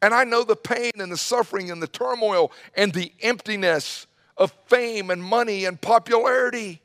And 0.00 0.14
I 0.14 0.24
know 0.24 0.42
the 0.42 0.56
pain 0.56 0.92
and 0.98 1.12
the 1.12 1.16
suffering 1.16 1.70
and 1.70 1.82
the 1.82 1.86
turmoil 1.86 2.50
and 2.76 2.92
the 2.92 3.12
emptiness 3.20 4.06
of 4.36 4.52
fame 4.66 5.10
and 5.10 5.22
money 5.22 5.64
and 5.64 5.80
popularity. 5.80 6.80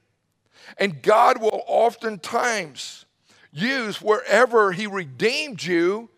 And 0.78 1.02
God 1.02 1.42
will 1.42 1.64
oftentimes 1.66 3.06
use 3.52 4.02
wherever 4.02 4.72
He 4.72 4.86
redeemed 4.86 5.64
you 5.64 6.10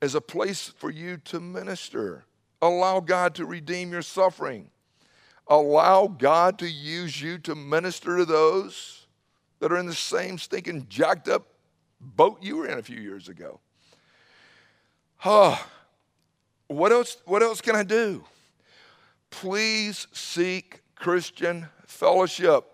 as 0.00 0.14
a 0.14 0.20
place 0.20 0.68
for 0.68 0.90
you 0.90 1.16
to 1.18 1.40
minister. 1.40 2.24
Allow 2.60 3.00
God 3.00 3.34
to 3.36 3.46
redeem 3.46 3.92
your 3.92 4.02
suffering. 4.02 4.70
Allow 5.48 6.08
God 6.08 6.58
to 6.58 6.68
use 6.68 7.20
you 7.20 7.38
to 7.38 7.54
minister 7.54 8.16
to 8.18 8.24
those 8.24 9.06
that 9.60 9.72
are 9.72 9.78
in 9.78 9.86
the 9.86 9.94
same 9.94 10.38
stinking 10.38 10.86
jacked 10.88 11.28
up 11.28 11.46
boat 12.00 12.42
you 12.42 12.56
were 12.56 12.66
in 12.66 12.78
a 12.78 12.82
few 12.82 13.00
years 13.00 13.28
ago. 13.28 13.60
Oh, 15.24 15.66
what 16.68 16.92
else, 16.92 17.16
what 17.24 17.42
else 17.42 17.60
can 17.60 17.76
I 17.76 17.82
do? 17.82 18.24
Please 19.30 20.06
seek 20.12 20.82
Christian 20.94 21.68
fellowship. 21.86 22.64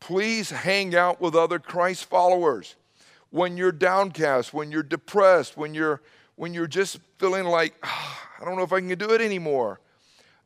Please 0.00 0.50
hang 0.50 0.94
out 0.94 1.20
with 1.20 1.34
other 1.34 1.58
Christ 1.58 2.06
followers. 2.06 2.76
When 3.30 3.56
you're 3.56 3.72
downcast, 3.72 4.54
when 4.54 4.70
you're 4.70 4.82
depressed, 4.82 5.56
when 5.56 5.74
you're 5.74 6.02
when 6.36 6.54
you're 6.54 6.66
just 6.66 6.98
feeling 7.18 7.44
like, 7.44 7.74
oh, 7.82 8.18
I 8.40 8.44
don't 8.44 8.56
know 8.56 8.62
if 8.62 8.72
I 8.72 8.80
can 8.80 8.96
do 8.98 9.12
it 9.12 9.20
anymore. 9.20 9.80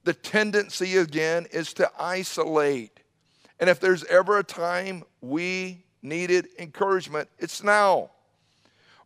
The 0.04 0.14
tendency 0.14 0.96
again 0.96 1.46
is 1.50 1.72
to 1.74 1.90
isolate. 1.98 3.00
And 3.60 3.68
if 3.68 3.80
there's 3.80 4.04
ever 4.04 4.38
a 4.38 4.44
time 4.44 5.02
we 5.20 5.84
needed 6.02 6.48
encouragement, 6.58 7.28
it's 7.38 7.62
now. 7.62 8.10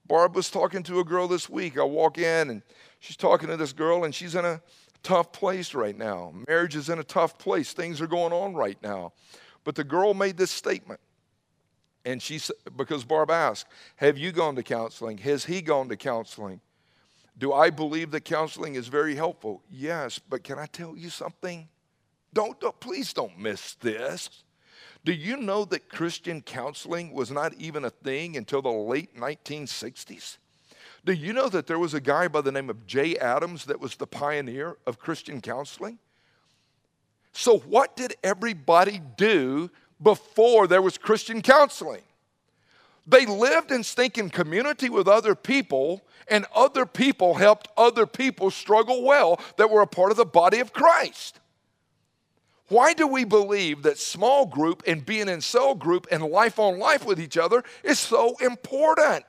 Barb 0.07 0.35
was 0.35 0.51
talking 0.51 0.83
to 0.85 1.01
a 1.01 1.05
girl 1.05 1.28
this 1.28 1.49
week. 1.49 1.78
I 1.78 1.85
walk 1.85 2.18
in 2.18 2.51
and 2.51 2.62
she's 3.01 3.16
talking 3.16 3.49
to 3.49 3.57
this 3.57 3.72
girl, 3.72 4.05
and 4.05 4.14
she's 4.14 4.35
in 4.35 4.45
a 4.45 4.61
tough 5.03 5.33
place 5.33 5.74
right 5.74 5.97
now. 5.97 6.33
Marriage 6.49 6.76
is 6.76 6.89
in 6.89 6.99
a 6.99 7.05
tough 7.05 7.39
place. 7.39 7.72
Things 7.72 8.01
are 8.01 8.07
going 8.07 8.33
on 8.33 8.55
right 8.55 8.78
now. 8.83 9.12
But 9.64 9.74
the 9.74 9.85
girl 9.85 10.12
made 10.12 10.37
this 10.37 10.51
statement. 10.51 11.01
And 12.05 12.20
she 12.20 12.39
said, 12.39 12.57
because 12.76 13.05
Barb 13.05 13.30
asked, 13.30 13.66
Have 13.97 14.18
you 14.18 14.33
gone 14.33 14.57
to 14.57 14.62
counseling? 14.62 15.18
Has 15.18 15.45
he 15.45 15.62
gone 15.62 15.89
to 15.89 15.97
counseling? 15.97 16.61
Do 17.39 17.53
I 17.53 17.70
believe 17.70 18.11
that 18.11 18.24
counseling 18.24 18.74
is 18.74 18.89
very 18.89 19.14
helpful? 19.14 19.62
Yes, 19.70 20.18
but 20.18 20.45
can 20.45 20.59
I 20.59 20.66
tell 20.66 20.97
you 20.97 21.11
something? 21.11 21.68
Don't, 22.33 22.59
don't, 22.61 22.78
please 22.78 23.12
don't 23.12 23.39
miss 23.39 23.74
this. 23.74 24.28
Do 25.05 25.12
you 25.12 25.37
know 25.37 25.64
that 25.66 25.89
Christian 25.89 26.43
counseling 26.43 27.12
was 27.12 27.30
not 27.30 27.55
even 27.55 27.85
a 27.85 27.91
thing 27.91 28.37
until 28.37 28.62
the 28.62 28.70
late 28.70 29.16
1960s? 29.16 30.39
Do 31.05 31.12
you 31.12 31.33
know 31.33 31.49
that 31.49 31.66
there 31.66 31.78
was 31.78 31.95
a 31.95 32.01
guy 32.01 32.28
by 32.28 32.43
the 32.43 32.53
name 32.53 32.70
of 32.70 32.87
Jay 32.87 33.16
Adams 33.16 33.64
that 33.64 33.80
was 33.80 33.97
the 33.97 34.07
pioneer 34.07 34.76
of 34.87 35.01
Christian 35.01 35.41
counseling? 35.41 35.99
So, 37.33 37.59
what 37.59 37.97
did 37.97 38.14
everybody 38.22 39.01
do 39.16 39.70
before 40.01 40.66
there 40.66 40.83
was 40.83 40.99
Christian 40.99 41.43
counseling? 41.43 42.03
They 43.07 43.27
lived 43.27 43.73
in 43.73 43.83
stinking 43.83 44.31
community 44.31 44.89
with 44.89 45.09
other 45.09 45.35
people, 45.35 46.03
and 46.29 46.47
other 46.55 46.87
people 46.87 47.35
helped 47.35 47.69
other 47.77 48.07
people 48.07 48.51
struggle 48.51 49.03
well 49.03 49.41
that 49.57 49.71
were 49.71 49.83
a 49.83 49.87
part 49.87 50.11
of 50.11 50.17
the 50.17 50.25
body 50.25 50.61
of 50.61 50.73
Christ. 50.73 51.41
Why 52.69 52.95
do 52.95 53.07
we 53.07 53.25
believe 53.25 53.83
that 53.83 53.99
small 53.99 54.47
group 54.47 54.83
and 54.87 55.05
being 55.05 55.29
in 55.29 55.41
cell 55.41 55.75
group 55.75 56.07
and 56.11 56.23
life 56.23 56.59
on 56.59 56.79
life 56.79 57.05
with 57.05 57.21
each 57.21 57.37
other 57.37 57.65
is 57.83 57.99
so 57.99 58.37
important? 58.37 59.25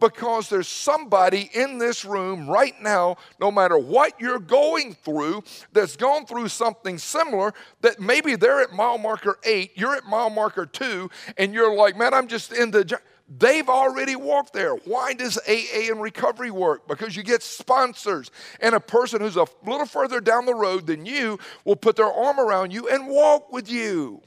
Because 0.00 0.48
there's 0.48 0.68
somebody 0.68 1.50
in 1.54 1.78
this 1.78 2.04
room 2.04 2.48
right 2.48 2.74
now, 2.80 3.16
no 3.40 3.50
matter 3.50 3.78
what 3.78 4.20
you're 4.20 4.38
going 4.38 4.94
through, 4.94 5.42
that's 5.72 5.96
gone 5.96 6.26
through 6.26 6.48
something 6.48 6.98
similar 6.98 7.54
that 7.80 8.00
maybe 8.00 8.36
they're 8.36 8.60
at 8.60 8.72
mile 8.72 8.98
marker 8.98 9.38
eight, 9.44 9.72
you're 9.74 9.94
at 9.94 10.04
mile 10.04 10.30
marker 10.30 10.66
two, 10.66 11.10
and 11.36 11.54
you're 11.54 11.74
like, 11.74 11.96
man, 11.96 12.14
I'm 12.14 12.28
just 12.28 12.52
in 12.52 12.70
the. 12.70 12.98
They've 13.30 13.68
already 13.68 14.16
walked 14.16 14.54
there. 14.54 14.74
Why 14.74 15.12
does 15.12 15.38
AA 15.46 15.90
and 15.90 16.00
recovery 16.00 16.50
work? 16.50 16.88
Because 16.88 17.14
you 17.14 17.22
get 17.22 17.42
sponsors, 17.42 18.30
and 18.60 18.74
a 18.74 18.80
person 18.80 19.20
who's 19.20 19.36
a 19.36 19.46
little 19.66 19.84
further 19.84 20.20
down 20.20 20.46
the 20.46 20.54
road 20.54 20.86
than 20.86 21.04
you 21.04 21.38
will 21.66 21.76
put 21.76 21.96
their 21.96 22.10
arm 22.10 22.40
around 22.40 22.72
you 22.72 22.88
and 22.88 23.06
walk 23.06 23.52
with 23.52 23.70
you. 23.70 24.22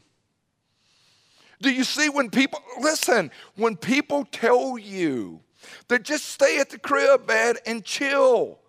Do 1.61 1.71
you 1.71 1.83
see 1.83 2.09
when 2.09 2.29
people, 2.29 2.59
listen, 2.79 3.31
when 3.55 3.75
people 3.75 4.25
tell 4.31 4.77
you 4.77 5.41
that 5.87 6.03
just 6.03 6.25
stay 6.25 6.59
at 6.59 6.69
the 6.69 6.79
crib, 6.79 7.27
man, 7.27 7.55
and 7.65 7.83
chill. 7.83 8.59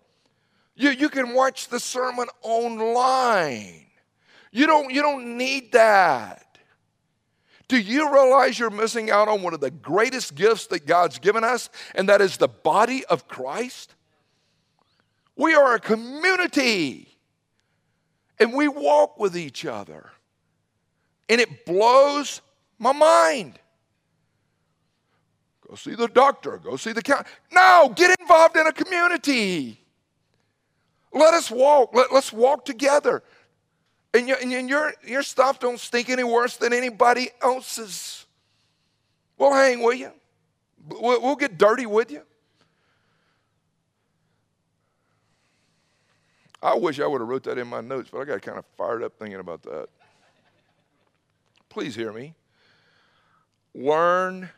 You, 0.75 0.89
you 0.89 1.09
can 1.09 1.33
watch 1.33 1.67
the 1.67 1.79
sermon 1.79 2.27
online. 2.41 3.85
You 4.51 4.67
don't, 4.67 4.93
you 4.93 5.01
don't 5.01 5.37
need 5.37 5.71
that. 5.73 6.57
Do 7.67 7.79
you 7.79 8.13
realize 8.13 8.59
you're 8.59 8.69
missing 8.69 9.09
out 9.09 9.27
on 9.27 9.41
one 9.41 9.53
of 9.53 9.59
the 9.59 9.71
greatest 9.71 10.35
gifts 10.35 10.67
that 10.67 10.85
God's 10.85 11.17
given 11.19 11.43
us, 11.43 11.69
and 11.95 12.09
that 12.09 12.21
is 12.21 12.37
the 12.37 12.47
body 12.47 13.03
of 13.05 13.27
Christ? 13.27 13.95
We 15.35 15.55
are 15.55 15.73
a 15.73 15.79
community, 15.79 17.17
and 18.39 18.53
we 18.53 18.67
walk 18.67 19.19
with 19.19 19.35
each 19.35 19.65
other. 19.65 20.11
And 21.29 21.41
it 21.41 21.65
blows 21.65 22.41
my 22.77 22.91
mind. 22.91 23.57
Go 25.67 25.75
see 25.75 25.95
the 25.95 26.07
doctor. 26.07 26.57
Go 26.57 26.75
see 26.75 26.91
the 26.91 27.01
counselor. 27.01 27.29
No, 27.51 27.91
get 27.95 28.15
involved 28.19 28.57
in 28.57 28.67
a 28.67 28.73
community. 28.73 29.79
Let 31.11 31.33
us 31.33 31.49
walk. 31.49 31.93
Let, 31.93 32.11
us 32.11 32.33
walk 32.33 32.65
together. 32.65 33.23
And, 34.13 34.27
your, 34.27 34.37
and 34.37 34.69
your, 34.69 34.93
your 35.05 35.23
stuff 35.23 35.59
don't 35.59 35.79
stink 35.79 36.09
any 36.09 36.23
worse 36.23 36.57
than 36.57 36.73
anybody 36.73 37.29
else's. 37.41 38.25
We'll 39.37 39.53
hang 39.53 39.81
with 39.81 39.99
you. 39.99 40.11
We'll, 40.87 41.21
we'll 41.21 41.35
get 41.35 41.57
dirty 41.57 41.85
with 41.85 42.11
you. 42.11 42.21
I 46.61 46.75
wish 46.75 46.99
I 46.99 47.07
would 47.07 47.19
have 47.19 47.27
wrote 47.27 47.43
that 47.43 47.57
in 47.57 47.67
my 47.67 47.81
notes, 47.81 48.09
but 48.11 48.21
I 48.21 48.25
got 48.25 48.41
kind 48.41 48.57
of 48.57 48.65
fired 48.77 49.03
up 49.03 49.13
thinking 49.19 49.39
about 49.39 49.63
that. 49.63 49.87
Please 51.67 51.93
hear 51.93 52.13
me. 52.13 52.33
Learn, 53.75 54.49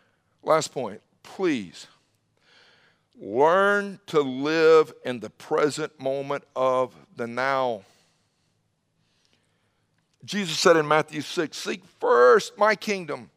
last 0.45 0.71
point, 0.71 1.01
please 1.23 1.87
learn 3.19 3.99
to 4.07 4.21
live 4.21 4.93
in 5.03 5.19
the 5.19 5.29
present 5.29 5.99
moment 5.99 6.43
of 6.55 6.93
the 7.15 7.27
now. 7.27 7.81
Jesus 10.23 10.57
said 10.57 10.75
in 10.75 10.87
Matthew 10.87 11.21
6 11.21 11.57
Seek 11.57 11.83
first 11.99 12.57
my 12.57 12.75
kingdom. 12.75 13.29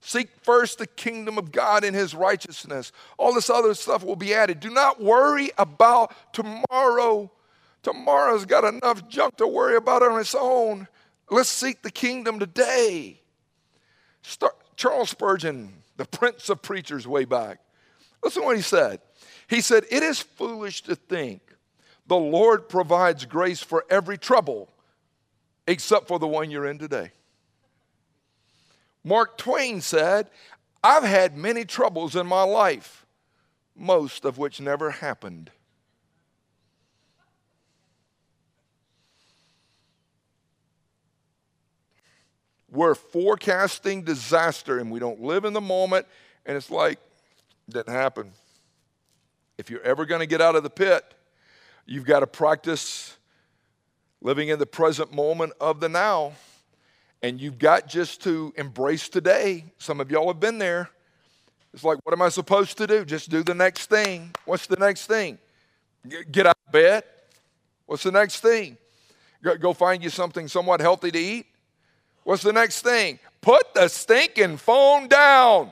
Seek 0.00 0.30
first 0.42 0.78
the 0.78 0.86
kingdom 0.86 1.36
of 1.36 1.50
God 1.50 1.84
and 1.84 1.94
his 1.94 2.14
righteousness. 2.14 2.92
All 3.18 3.34
this 3.34 3.50
other 3.50 3.74
stuff 3.74 4.04
will 4.04 4.16
be 4.16 4.32
added. 4.32 4.60
Do 4.60 4.70
not 4.70 5.02
worry 5.02 5.50
about 5.58 6.14
tomorrow. 6.32 7.30
Tomorrow's 7.82 8.44
got 8.44 8.64
enough 8.64 9.08
junk 9.08 9.36
to 9.36 9.46
worry 9.46 9.76
about 9.76 10.02
on 10.02 10.18
its 10.20 10.34
own. 10.34 10.86
Let's 11.30 11.48
seek 11.48 11.82
the 11.82 11.90
kingdom 11.90 12.38
today. 12.38 13.20
Start, 14.22 14.54
Charles 14.76 15.10
Spurgeon 15.10 15.74
the 15.98 16.06
prince 16.06 16.48
of 16.48 16.62
preachers 16.62 17.06
way 17.06 17.26
back. 17.26 17.58
Listen 18.24 18.42
to 18.42 18.46
what 18.46 18.56
he 18.56 18.62
said. 18.62 19.00
He 19.48 19.60
said, 19.60 19.84
It 19.90 20.02
is 20.02 20.20
foolish 20.20 20.82
to 20.84 20.96
think 20.96 21.42
the 22.06 22.16
Lord 22.16 22.70
provides 22.70 23.26
grace 23.26 23.60
for 23.60 23.84
every 23.90 24.16
trouble 24.16 24.70
except 25.66 26.08
for 26.08 26.18
the 26.18 26.26
one 26.26 26.50
you're 26.50 26.66
in 26.66 26.78
today. 26.78 27.12
Mark 29.04 29.36
Twain 29.36 29.82
said, 29.82 30.30
I've 30.82 31.04
had 31.04 31.36
many 31.36 31.64
troubles 31.64 32.16
in 32.16 32.26
my 32.26 32.42
life, 32.42 33.04
most 33.76 34.24
of 34.24 34.38
which 34.38 34.60
never 34.60 34.90
happened. 34.90 35.50
We're 42.70 42.94
forecasting 42.94 44.02
disaster 44.02 44.78
and 44.78 44.90
we 44.90 44.98
don't 44.98 45.20
live 45.20 45.44
in 45.44 45.52
the 45.52 45.60
moment, 45.60 46.06
and 46.44 46.56
it's 46.56 46.70
like, 46.70 46.98
didn't 47.68 47.94
happen. 47.94 48.32
If 49.56 49.70
you're 49.70 49.82
ever 49.82 50.06
going 50.06 50.20
to 50.20 50.26
get 50.26 50.40
out 50.40 50.56
of 50.56 50.62
the 50.62 50.70
pit, 50.70 51.04
you've 51.86 52.04
got 52.04 52.20
to 52.20 52.26
practice 52.26 53.16
living 54.20 54.48
in 54.48 54.58
the 54.58 54.66
present 54.66 55.12
moment 55.12 55.52
of 55.60 55.80
the 55.80 55.88
now. 55.88 56.32
And 57.22 57.40
you've 57.40 57.58
got 57.58 57.88
just 57.88 58.22
to 58.22 58.52
embrace 58.56 59.08
today. 59.08 59.64
Some 59.78 60.00
of 60.00 60.10
y'all 60.10 60.28
have 60.28 60.38
been 60.38 60.58
there. 60.58 60.88
It's 61.74 61.82
like, 61.82 61.98
what 62.04 62.12
am 62.12 62.22
I 62.22 62.28
supposed 62.28 62.78
to 62.78 62.86
do? 62.86 63.04
Just 63.04 63.28
do 63.28 63.42
the 63.42 63.54
next 63.54 63.90
thing. 63.90 64.30
What's 64.44 64.66
the 64.66 64.76
next 64.76 65.06
thing? 65.06 65.38
Get 66.30 66.46
out 66.46 66.56
of 66.66 66.72
bed. 66.72 67.02
What's 67.86 68.04
the 68.04 68.12
next 68.12 68.40
thing? 68.40 68.78
Go 69.42 69.72
find 69.72 70.02
you 70.02 70.10
something 70.10 70.46
somewhat 70.46 70.80
healthy 70.80 71.10
to 71.10 71.18
eat. 71.18 71.46
What's 72.24 72.42
the 72.42 72.52
next 72.52 72.82
thing? 72.82 73.18
Put 73.40 73.74
the 73.74 73.88
stinking 73.88 74.56
phone 74.58 75.08
down. 75.08 75.70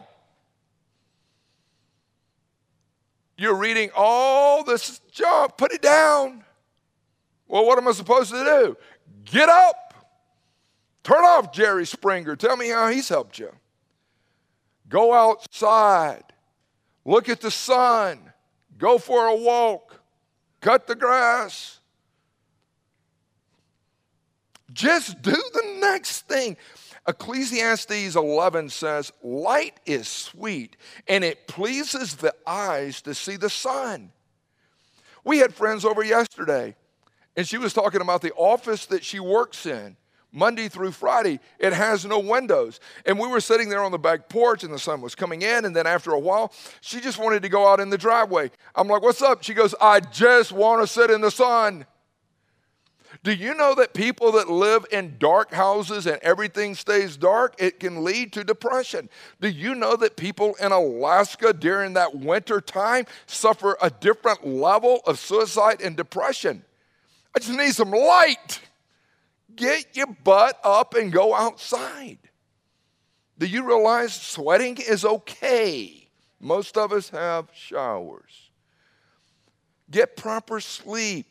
You're 3.39 3.57
reading 3.57 3.91
all 3.95 4.65
this 4.65 5.01
junk, 5.11 5.57
put 5.57 5.73
it 5.73 5.83
down. 5.83 6.43
Well, 7.49 7.67
what 7.67 7.79
am 7.79 7.87
I 7.87 7.93
supposed 7.93 8.31
to 8.31 8.43
do? 8.43 8.77
Get 9.25 9.49
up. 9.49 9.95
Turn 11.05 11.25
off 11.25 11.53
Jerry 11.53 11.87
Springer. 11.87 12.35
Tell 12.35 12.57
me 12.57 12.69
how 12.69 12.89
he's 12.89 13.09
helped 13.09 13.39
you. 13.39 13.53
Go 14.89 15.13
outside. 15.13 16.25
Look 17.05 17.29
at 17.29 17.41
the 17.41 17.51
sun. 17.51 18.33
Go 18.79 18.99
for 18.99 19.27
a 19.27 19.37
walk. 19.37 20.01
Cut 20.61 20.87
the 20.87 20.95
grass. 20.95 21.81
Just 24.77 25.23
do 25.23 25.33
the 25.33 25.79
next 25.81 26.29
thing. 26.29 26.59
Ecclesiastes 27.09 28.15
11 28.15 28.69
says, 28.69 29.11
Light 29.23 29.81
is 29.87 30.07
sweet, 30.07 30.77
and 31.09 31.25
it 31.25 31.49
pleases 31.49 32.17
the 32.17 32.35
eyes 32.47 33.01
to 33.03 33.15
see 33.15 33.37
the 33.37 33.49
sun. 33.49 34.13
We 35.25 35.39
had 35.39 35.55
friends 35.55 35.87
over 35.87 36.05
yesterday, 36.05 36.77
and 37.37 37.49
she 37.49 37.57
was 37.57 37.73
talking 37.73 38.03
about 38.03 38.21
the 38.21 38.35
office 38.35 38.85
that 38.87 39.03
she 39.03 39.19
works 39.19 39.65
in. 39.65 39.97
Monday 40.31 40.69
through 40.69 40.91
Friday, 40.91 41.41
it 41.59 41.73
has 41.73 42.05
no 42.05 42.19
windows. 42.19 42.79
And 43.07 43.19
we 43.19 43.29
were 43.29 43.41
sitting 43.41 43.71
there 43.71 43.83
on 43.83 43.93
the 43.93 43.99
back 43.99 44.29
porch, 44.29 44.63
and 44.63 44.75
the 44.75 44.79
sun 44.79 45.01
was 45.01 45.15
coming 45.15 45.41
in. 45.41 45.65
And 45.65 45.75
then 45.75 45.87
after 45.87 46.11
a 46.11 46.19
while, 46.19 46.53
she 46.83 47.01
just 47.01 47.19
wanted 47.19 47.41
to 47.45 47.49
go 47.49 47.67
out 47.67 47.81
in 47.81 47.89
the 47.89 47.97
driveway. 47.97 48.51
I'm 48.75 48.89
like, 48.89 49.01
What's 49.01 49.23
up? 49.23 49.43
She 49.43 49.55
goes, 49.55 49.75
I 49.81 50.01
just 50.01 50.53
want 50.53 50.83
to 50.83 50.87
sit 50.87 51.11
in 51.11 51.23
the 51.23 51.31
sun. 51.31 51.87
Do 53.27 53.33
you 53.33 53.55
know 53.55 53.75
that 53.75 53.93
people 53.93 54.31
that 54.31 54.49
live 54.49 54.87
in 54.93 55.17
dark 55.19 55.53
houses 55.53 56.07
and 56.07 56.21
everything 56.23 56.77
stays 56.77 57.17
dark, 57.17 57.57
it 57.59 57.81
can 57.81 58.05
lead 58.05 58.33
to 58.35 58.45
depression? 58.45 59.09
Do 59.41 59.49
you 59.49 59.75
know 59.75 59.97
that 59.97 60.17
people 60.17 60.55
in 60.63 60.71
Alaska 60.71 61.53
during 61.53 61.95
that 61.95 62.15
winter 62.15 62.61
time 62.61 63.05
suffer 63.27 63.77
a 63.83 63.91
different 63.91 64.47
level 64.47 65.01
of 65.09 65.19
suicide 65.19 65.81
and 65.81 65.97
depression? 65.97 66.63
I 67.35 67.41
just 67.41 67.51
need 67.59 67.73
some 67.73 67.91
light. 67.91 68.61
Get 69.57 69.97
your 69.97 70.07
butt 70.07 70.61
up 70.63 70.95
and 70.95 71.11
go 71.11 71.35
outside. 71.35 72.19
Do 73.41 73.47
you 73.47 73.67
realize 73.67 74.15
sweating 74.15 74.77
is 74.77 75.05
okay? 75.05 76.11
Most 76.39 76.79
of 76.79 76.93
us 76.93 77.09
have 77.09 77.49
showers. 77.53 78.51
Get 79.91 80.17
proper 80.17 80.61
sleep. 80.61 81.27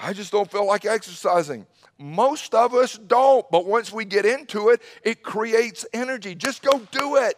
I 0.00 0.12
just 0.12 0.32
don't 0.32 0.50
feel 0.50 0.66
like 0.66 0.84
exercising. 0.84 1.66
Most 1.98 2.54
of 2.54 2.74
us 2.74 2.98
don't, 2.98 3.48
but 3.50 3.66
once 3.66 3.90
we 3.90 4.04
get 4.04 4.26
into 4.26 4.68
it, 4.68 4.82
it 5.02 5.22
creates 5.22 5.86
energy. 5.92 6.34
Just 6.34 6.62
go 6.62 6.78
do 6.90 7.16
it. 7.16 7.36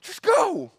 Just 0.00 0.22
go. 0.22 0.72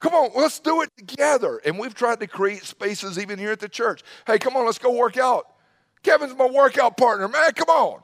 Come 0.00 0.14
on, 0.14 0.30
let's 0.36 0.60
do 0.60 0.82
it 0.82 0.90
together. 0.96 1.60
And 1.64 1.78
we've 1.78 1.94
tried 1.94 2.20
to 2.20 2.26
create 2.26 2.62
spaces 2.64 3.18
even 3.18 3.38
here 3.38 3.50
at 3.50 3.60
the 3.60 3.68
church. 3.68 4.02
Hey, 4.26 4.38
come 4.38 4.56
on, 4.56 4.64
let's 4.64 4.78
go 4.78 4.92
work 4.92 5.16
out. 5.16 5.46
Kevin's 6.02 6.36
my 6.36 6.46
workout 6.46 6.96
partner, 6.96 7.26
man. 7.26 7.52
Come 7.52 7.68
on. 7.68 8.00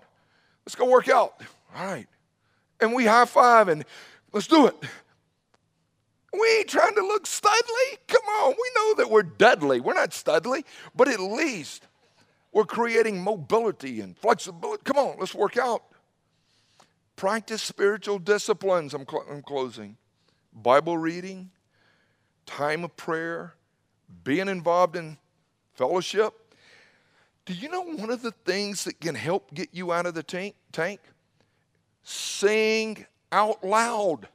Let's 0.66 0.74
go 0.74 0.86
work 0.86 1.08
out. 1.08 1.40
All 1.76 1.86
right. 1.86 2.06
And 2.80 2.92
we 2.92 3.04
high 3.04 3.26
five 3.26 3.68
and 3.68 3.84
let's 4.32 4.46
do 4.46 4.66
it. 4.66 4.74
We 6.38 6.58
ain't 6.58 6.68
trying 6.68 6.94
to 6.96 7.02
look 7.02 7.24
studly. 7.26 7.98
Come 8.08 8.24
on, 8.40 8.50
we 8.50 8.70
know 8.76 8.94
that 8.96 9.10
we're 9.10 9.22
Dudley. 9.22 9.80
We're 9.80 9.94
not 9.94 10.10
studly, 10.10 10.64
but 10.94 11.08
at 11.08 11.20
least 11.20 11.86
we're 12.52 12.64
creating 12.64 13.22
mobility 13.22 14.00
and 14.00 14.16
flexibility. 14.18 14.82
Come 14.84 14.98
on, 14.98 15.16
let's 15.18 15.34
work 15.34 15.56
out. 15.56 15.84
Practice 17.16 17.62
spiritual 17.62 18.18
disciplines. 18.18 18.94
I'm, 18.94 19.06
cl- 19.08 19.26
I'm 19.30 19.42
closing. 19.42 19.96
Bible 20.52 20.98
reading, 20.98 21.50
time 22.46 22.84
of 22.84 22.96
prayer, 22.96 23.54
being 24.24 24.48
involved 24.48 24.96
in 24.96 25.18
fellowship. 25.74 26.34
Do 27.44 27.54
you 27.54 27.68
know 27.68 27.82
one 27.82 28.10
of 28.10 28.22
the 28.22 28.30
things 28.30 28.84
that 28.84 29.00
can 29.00 29.14
help 29.14 29.52
get 29.54 29.68
you 29.72 29.92
out 29.92 30.06
of 30.06 30.14
the 30.14 30.22
tank? 30.22 30.54
tank? 30.72 31.00
Sing 32.02 33.06
out 33.30 33.62
loud. 33.62 34.28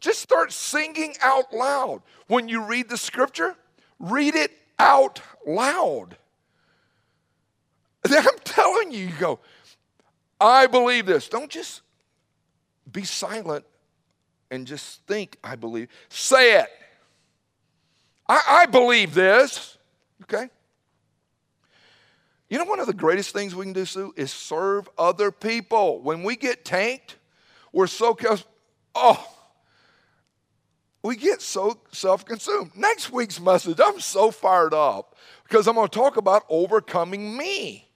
Just 0.00 0.20
start 0.20 0.52
singing 0.52 1.14
out 1.20 1.52
loud. 1.52 2.02
When 2.26 2.48
you 2.48 2.64
read 2.64 2.88
the 2.88 2.96
scripture, 2.96 3.56
read 3.98 4.34
it 4.34 4.52
out 4.78 5.20
loud. 5.46 6.16
I'm 8.06 8.38
telling 8.44 8.92
you, 8.92 9.06
you 9.06 9.12
go, 9.18 9.40
I 10.40 10.66
believe 10.66 11.06
this. 11.06 11.28
Don't 11.28 11.50
just 11.50 11.82
be 12.90 13.04
silent 13.04 13.64
and 14.50 14.66
just 14.66 15.04
think, 15.06 15.36
I 15.42 15.56
believe. 15.56 15.88
Say 16.08 16.60
it. 16.60 16.68
I, 18.28 18.40
I 18.48 18.66
believe 18.66 19.14
this. 19.14 19.78
Okay? 20.22 20.48
You 22.48 22.58
know, 22.58 22.64
one 22.64 22.80
of 22.80 22.86
the 22.86 22.94
greatest 22.94 23.32
things 23.32 23.54
we 23.54 23.64
can 23.64 23.72
do, 23.72 23.84
Sue, 23.84 24.14
is 24.16 24.32
serve 24.32 24.88
other 24.96 25.30
people. 25.30 26.00
When 26.00 26.22
we 26.22 26.36
get 26.36 26.64
tanked, 26.64 27.16
we're 27.72 27.86
so, 27.86 28.16
oh, 28.94 29.37
we 31.02 31.16
get 31.16 31.40
so 31.40 31.78
self 31.92 32.24
consumed. 32.24 32.72
Next 32.76 33.12
week's 33.12 33.40
message, 33.40 33.78
I'm 33.84 34.00
so 34.00 34.30
fired 34.30 34.74
up 34.74 35.16
because 35.44 35.66
I'm 35.66 35.74
going 35.74 35.88
to 35.88 35.94
talk 35.94 36.16
about 36.16 36.44
overcoming 36.48 37.36
me. 37.36 37.88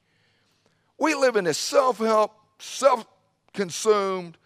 We 0.99 1.15
live 1.15 1.37
in 1.37 1.47
a 1.47 1.55
self 1.55 1.99
help, 1.99 2.33
self 2.59 3.07
consumed, 3.53 4.39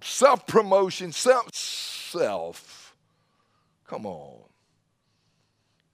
self 0.00 0.46
promotion, 0.46 1.12
self 1.12 1.54
self. 1.54 2.94
Come 3.86 4.06
on. 4.06 4.42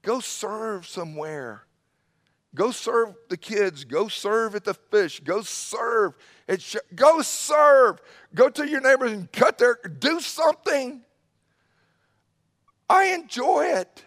Go 0.02 0.20
serve 0.20 0.86
somewhere. 0.86 1.62
Go 2.54 2.70
serve 2.70 3.14
the 3.30 3.36
kids. 3.36 3.84
Go 3.84 4.08
serve 4.08 4.54
at 4.54 4.64
the 4.64 4.74
fish. 4.74 5.20
Go 5.20 5.42
serve. 5.42 6.14
At 6.48 6.60
sh- 6.60 6.76
go 6.94 7.22
serve. 7.22 8.00
Go 8.34 8.48
to 8.50 8.68
your 8.68 8.80
neighbors 8.80 9.12
and 9.12 9.32
cut 9.32 9.58
their, 9.58 9.78
do 9.98 10.20
something. 10.20 11.02
I 12.88 13.06
enjoy 13.14 13.64
it. 13.66 14.04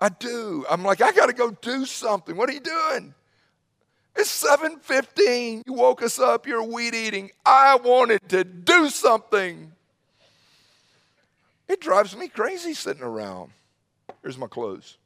I 0.00 0.08
do. 0.08 0.64
I'm 0.68 0.82
like, 0.82 1.00
I 1.00 1.12
got 1.12 1.26
to 1.26 1.32
go 1.32 1.50
do 1.50 1.86
something. 1.86 2.36
What 2.36 2.48
are 2.50 2.52
you 2.52 2.60
doing? 2.60 3.14
It's 4.16 4.44
7:15. 4.44 5.62
You 5.66 5.72
woke 5.72 6.02
us 6.02 6.18
up. 6.18 6.46
You're 6.46 6.62
weed 6.62 6.94
eating. 6.94 7.30
I 7.46 7.76
wanted 7.76 8.28
to 8.28 8.44
do 8.44 8.90
something. 8.90 9.72
It 11.68 11.80
drives 11.80 12.16
me 12.16 12.28
crazy 12.28 12.74
sitting 12.74 13.02
around. 13.02 13.52
Here's 14.22 14.36
my 14.36 14.48
clothes. 14.48 14.98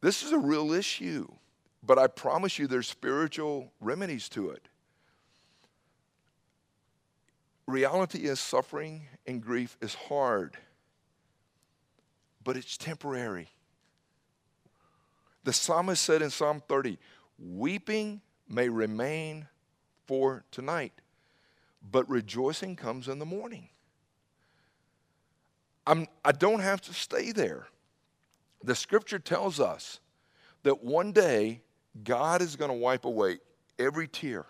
This 0.00 0.22
is 0.22 0.32
a 0.32 0.38
real 0.38 0.72
issue, 0.72 1.26
but 1.82 1.98
I 1.98 2.06
promise 2.06 2.58
you 2.58 2.66
there's 2.66 2.88
spiritual 2.88 3.72
remedies 3.80 4.28
to 4.30 4.50
it. 4.50 4.68
Reality 7.68 8.20
is 8.20 8.40
suffering 8.40 9.08
and 9.26 9.42
grief 9.42 9.76
is 9.82 9.94
hard, 9.94 10.56
but 12.42 12.56
it's 12.56 12.78
temporary. 12.78 13.50
The 15.44 15.52
psalmist 15.52 16.02
said 16.02 16.22
in 16.22 16.30
Psalm 16.30 16.62
30 16.66 16.96
Weeping 17.38 18.22
may 18.48 18.70
remain 18.70 19.48
for 20.06 20.44
tonight, 20.50 20.94
but 21.92 22.08
rejoicing 22.08 22.74
comes 22.74 23.06
in 23.06 23.18
the 23.18 23.26
morning. 23.26 23.68
I'm, 25.86 26.06
I 26.24 26.32
don't 26.32 26.60
have 26.60 26.80
to 26.80 26.94
stay 26.94 27.32
there. 27.32 27.68
The 28.64 28.74
scripture 28.74 29.18
tells 29.18 29.60
us 29.60 30.00
that 30.62 30.82
one 30.82 31.12
day 31.12 31.60
God 32.02 32.40
is 32.40 32.56
going 32.56 32.70
to 32.70 32.76
wipe 32.78 33.04
away 33.04 33.40
every 33.78 34.08
tear. 34.08 34.46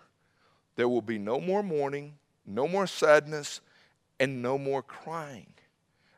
There 0.77 0.87
will 0.87 1.01
be 1.01 1.17
no 1.17 1.41
more 1.41 1.61
mourning, 1.61 2.18
no 2.49 2.67
more 2.67 2.87
sadness, 2.87 3.61
and 4.19 4.41
no 4.41 4.57
more 4.57 4.81
crying. 4.81 5.53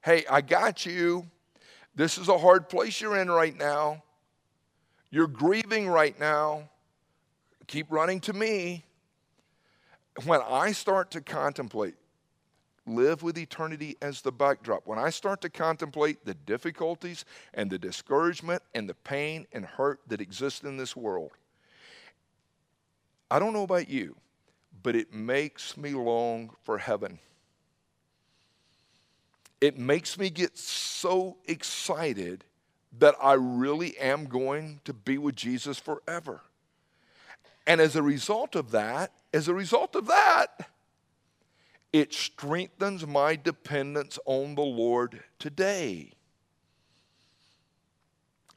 Hey, 0.03 0.23
I 0.29 0.41
got 0.41 0.85
you. 0.85 1.27
This 1.93 2.17
is 2.17 2.29
a 2.29 2.37
hard 2.37 2.69
place 2.69 2.99
you're 2.99 3.17
in 3.17 3.29
right 3.29 3.55
now. 3.55 4.03
You're 5.11 5.27
grieving 5.27 5.87
right 5.87 6.17
now. 6.19 6.69
Keep 7.67 7.91
running 7.91 8.19
to 8.21 8.33
me. 8.33 8.85
When 10.25 10.41
I 10.41 10.71
start 10.71 11.11
to 11.11 11.21
contemplate, 11.21 11.95
live 12.87 13.23
with 13.23 13.37
eternity 13.37 13.97
as 14.01 14.21
the 14.21 14.31
backdrop, 14.31 14.87
when 14.87 14.97
I 14.97 15.09
start 15.09 15.41
to 15.41 15.49
contemplate 15.49 16.25
the 16.25 16.33
difficulties 16.33 17.25
and 17.53 17.69
the 17.69 17.77
discouragement 17.77 18.63
and 18.73 18.89
the 18.89 18.93
pain 18.93 19.45
and 19.51 19.65
hurt 19.65 19.99
that 20.07 20.21
exist 20.21 20.63
in 20.63 20.77
this 20.77 20.95
world, 20.95 21.31
I 23.29 23.39
don't 23.39 23.53
know 23.53 23.63
about 23.63 23.89
you, 23.89 24.15
but 24.81 24.95
it 24.95 25.13
makes 25.13 25.77
me 25.77 25.91
long 25.91 26.51
for 26.63 26.77
heaven. 26.77 27.19
It 29.59 29.77
makes 29.77 30.17
me 30.17 30.29
get 30.29 30.57
so 30.57 31.37
excited 31.45 32.43
that 32.99 33.15
I 33.21 33.33
really 33.33 33.97
am 33.97 34.25
going 34.25 34.81
to 34.85 34.93
be 34.93 35.17
with 35.17 35.35
Jesus 35.35 35.77
forever. 35.77 36.41
And 37.67 37.79
as 37.79 37.95
a 37.95 38.01
result 38.01 38.55
of 38.55 38.71
that, 38.71 39.11
as 39.33 39.47
a 39.47 39.53
result 39.53 39.95
of 39.95 40.07
that, 40.07 40.69
it 41.93 42.13
strengthens 42.13 43.05
my 43.05 43.35
dependence 43.35 44.17
on 44.25 44.55
the 44.55 44.61
Lord 44.61 45.23
today. 45.39 46.11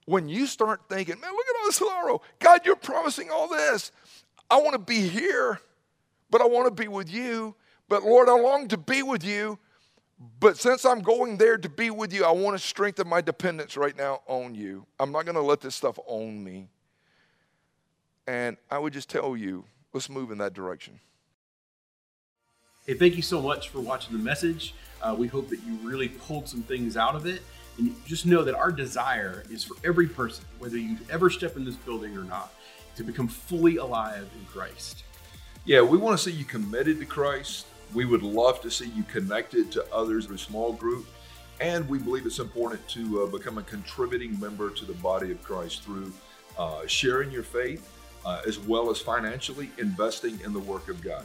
When 0.07 0.29
you 0.29 0.47
start 0.47 0.83
thinking, 0.89 1.20
man, 1.20 1.33
look 1.33 1.47
at 1.47 1.61
all 1.61 1.66
this 1.66 1.77
sorrow. 1.77 2.22
God, 2.39 2.61
you're 2.64 2.77
promising 2.77 3.31
all 3.31 3.49
this. 3.49 3.91
I 4.51 4.59
want 4.59 4.72
to 4.72 4.79
be 4.79 5.09
here, 5.09 5.61
but 6.35 6.43
I 6.43 6.47
want 6.47 6.66
to 6.66 6.82
be 6.82 6.89
with 6.89 7.09
you. 7.12 7.55
But 7.89 8.03
Lord, 8.03 8.28
I 8.28 8.32
long 8.32 8.66
to 8.66 8.76
be 8.76 9.05
with 9.05 9.22
you. 9.22 9.57
But 10.41 10.59
since 10.59 10.85
I'm 10.85 11.01
going 11.01 11.37
there 11.37 11.57
to 11.57 11.68
be 11.68 11.91
with 11.91 12.12
you, 12.12 12.24
I 12.24 12.32
want 12.32 12.59
to 12.59 12.66
strengthen 12.66 13.07
my 13.07 13.20
dependence 13.20 13.76
right 13.76 13.97
now 13.97 14.20
on 14.26 14.57
you. 14.57 14.85
I'm 14.99 15.12
not 15.12 15.26
going 15.26 15.37
to 15.37 15.41
let 15.41 15.61
this 15.61 15.76
stuff 15.76 15.97
own 16.09 16.43
me. 16.43 16.66
And 18.26 18.57
I 18.68 18.78
would 18.80 18.93
just 18.93 19.09
tell 19.09 19.37
you, 19.37 19.62
let's 19.93 20.11
move 20.11 20.32
in 20.32 20.39
that 20.39 20.55
direction. 20.55 20.99
Hey, 22.85 22.95
thank 22.95 23.14
you 23.14 23.22
so 23.22 23.41
much 23.41 23.68
for 23.68 23.78
watching 23.78 24.12
the 24.12 24.22
message. 24.22 24.74
Uh, 25.01 25.14
we 25.16 25.28
hope 25.28 25.49
that 25.51 25.62
you 25.62 25.78
really 25.85 26.09
pulled 26.09 26.49
some 26.49 26.62
things 26.62 26.97
out 26.97 27.14
of 27.14 27.26
it. 27.26 27.43
And 27.78 27.95
just 28.07 28.26
know 28.26 28.43
that 28.43 28.57
our 28.57 28.72
desire 28.72 29.45
is 29.51 29.62
for 29.62 29.76
every 29.85 30.09
person, 30.09 30.45
whether 30.59 30.78
you 30.78 30.99
ever 31.09 31.30
step 31.30 31.57
in 31.57 31.64
this 31.64 31.76
building 31.76 32.18
or 32.18 32.24
not, 32.24 32.53
to 32.97 33.05
become 33.05 33.28
fully 33.28 33.76
alive 33.76 34.28
in 34.37 34.45
Christ. 34.47 35.05
Yeah, 35.67 35.81
we 35.81 35.97
want 35.97 36.19
to 36.19 36.23
see 36.23 36.37
you 36.37 36.45
committed 36.45 37.01
to 37.01 37.07
Christ. 37.07 37.65
We 37.95 38.05
would 38.05 38.23
love 38.23 38.61
to 38.61 38.71
see 38.71 38.89
you 38.91 39.03
connected 39.05 39.73
to 39.73 39.95
others 39.95 40.27
in 40.27 40.35
a 40.35 40.39
small 40.39 40.75
group. 40.75 41.07
And 41.59 41.89
we 41.89 41.99
believe 41.99 42.27
it's 42.27 42.39
important 42.39 42.87
to 42.89 43.23
uh, 43.23 43.27
become 43.29 43.57
a 43.57 43.62
contributing 43.62 44.39
member 44.39 44.69
to 44.69 44.85
the 44.85 44.93
body 44.95 45.33
of 45.33 45.43
Christ 45.43 45.83
through 45.83 46.12
uh, 46.59 46.87
sharing 46.87 47.31
your 47.31 47.45
faith 47.45 47.91
uh, 48.27 48.43
as 48.47 48.59
well 48.59 48.91
as 48.91 49.01
financially 49.01 49.71
investing 49.79 50.39
in 50.45 50.53
the 50.53 50.61
work 50.61 50.91
of 50.91 51.01
God. 51.01 51.25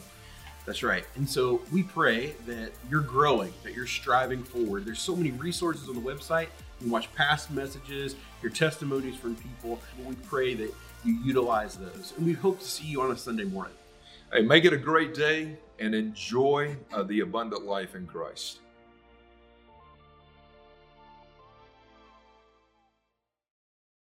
That's 0.66 0.84
right. 0.84 1.04
And 1.16 1.30
so 1.30 1.62
we 1.70 1.84
pray 1.84 2.36
that 2.48 2.72
you're 2.90 3.02
growing, 3.02 3.54
that 3.64 3.74
you're 3.74 3.88
striving 3.88 4.44
forward. 4.44 4.86
There's 4.86 5.02
so 5.02 5.18
many 5.18 5.32
resources 5.32 5.90
on 5.90 5.96
the 5.96 6.02
website. 6.02 6.48
You 6.80 6.84
can 6.84 6.92
watch 6.92 7.14
past 7.14 7.52
messages, 7.52 8.16
your 8.42 8.52
testimonies 8.52 9.18
from 9.18 9.36
people. 9.36 9.82
We 10.06 10.16
pray 10.16 10.54
that 10.54 10.74
you 11.04 11.20
utilize 11.26 11.76
those. 11.76 12.14
And 12.16 12.26
we 12.26 12.32
hope 12.32 12.60
to 12.60 12.66
see 12.66 12.86
you 12.86 13.02
on 13.02 13.12
a 13.12 13.18
Sunday 13.18 13.44
morning. 13.44 13.74
Hey, 14.32 14.44
make 14.44 14.64
it 14.64 14.74
a 14.74 14.78
great 14.78 15.16
day 15.16 15.58
and 15.80 15.96
enjoy 15.96 16.78
uh, 16.94 17.02
the 17.02 17.22
abundant 17.22 17.66
life 17.66 17.96
in 17.96 18.06
Christ. 18.06 18.60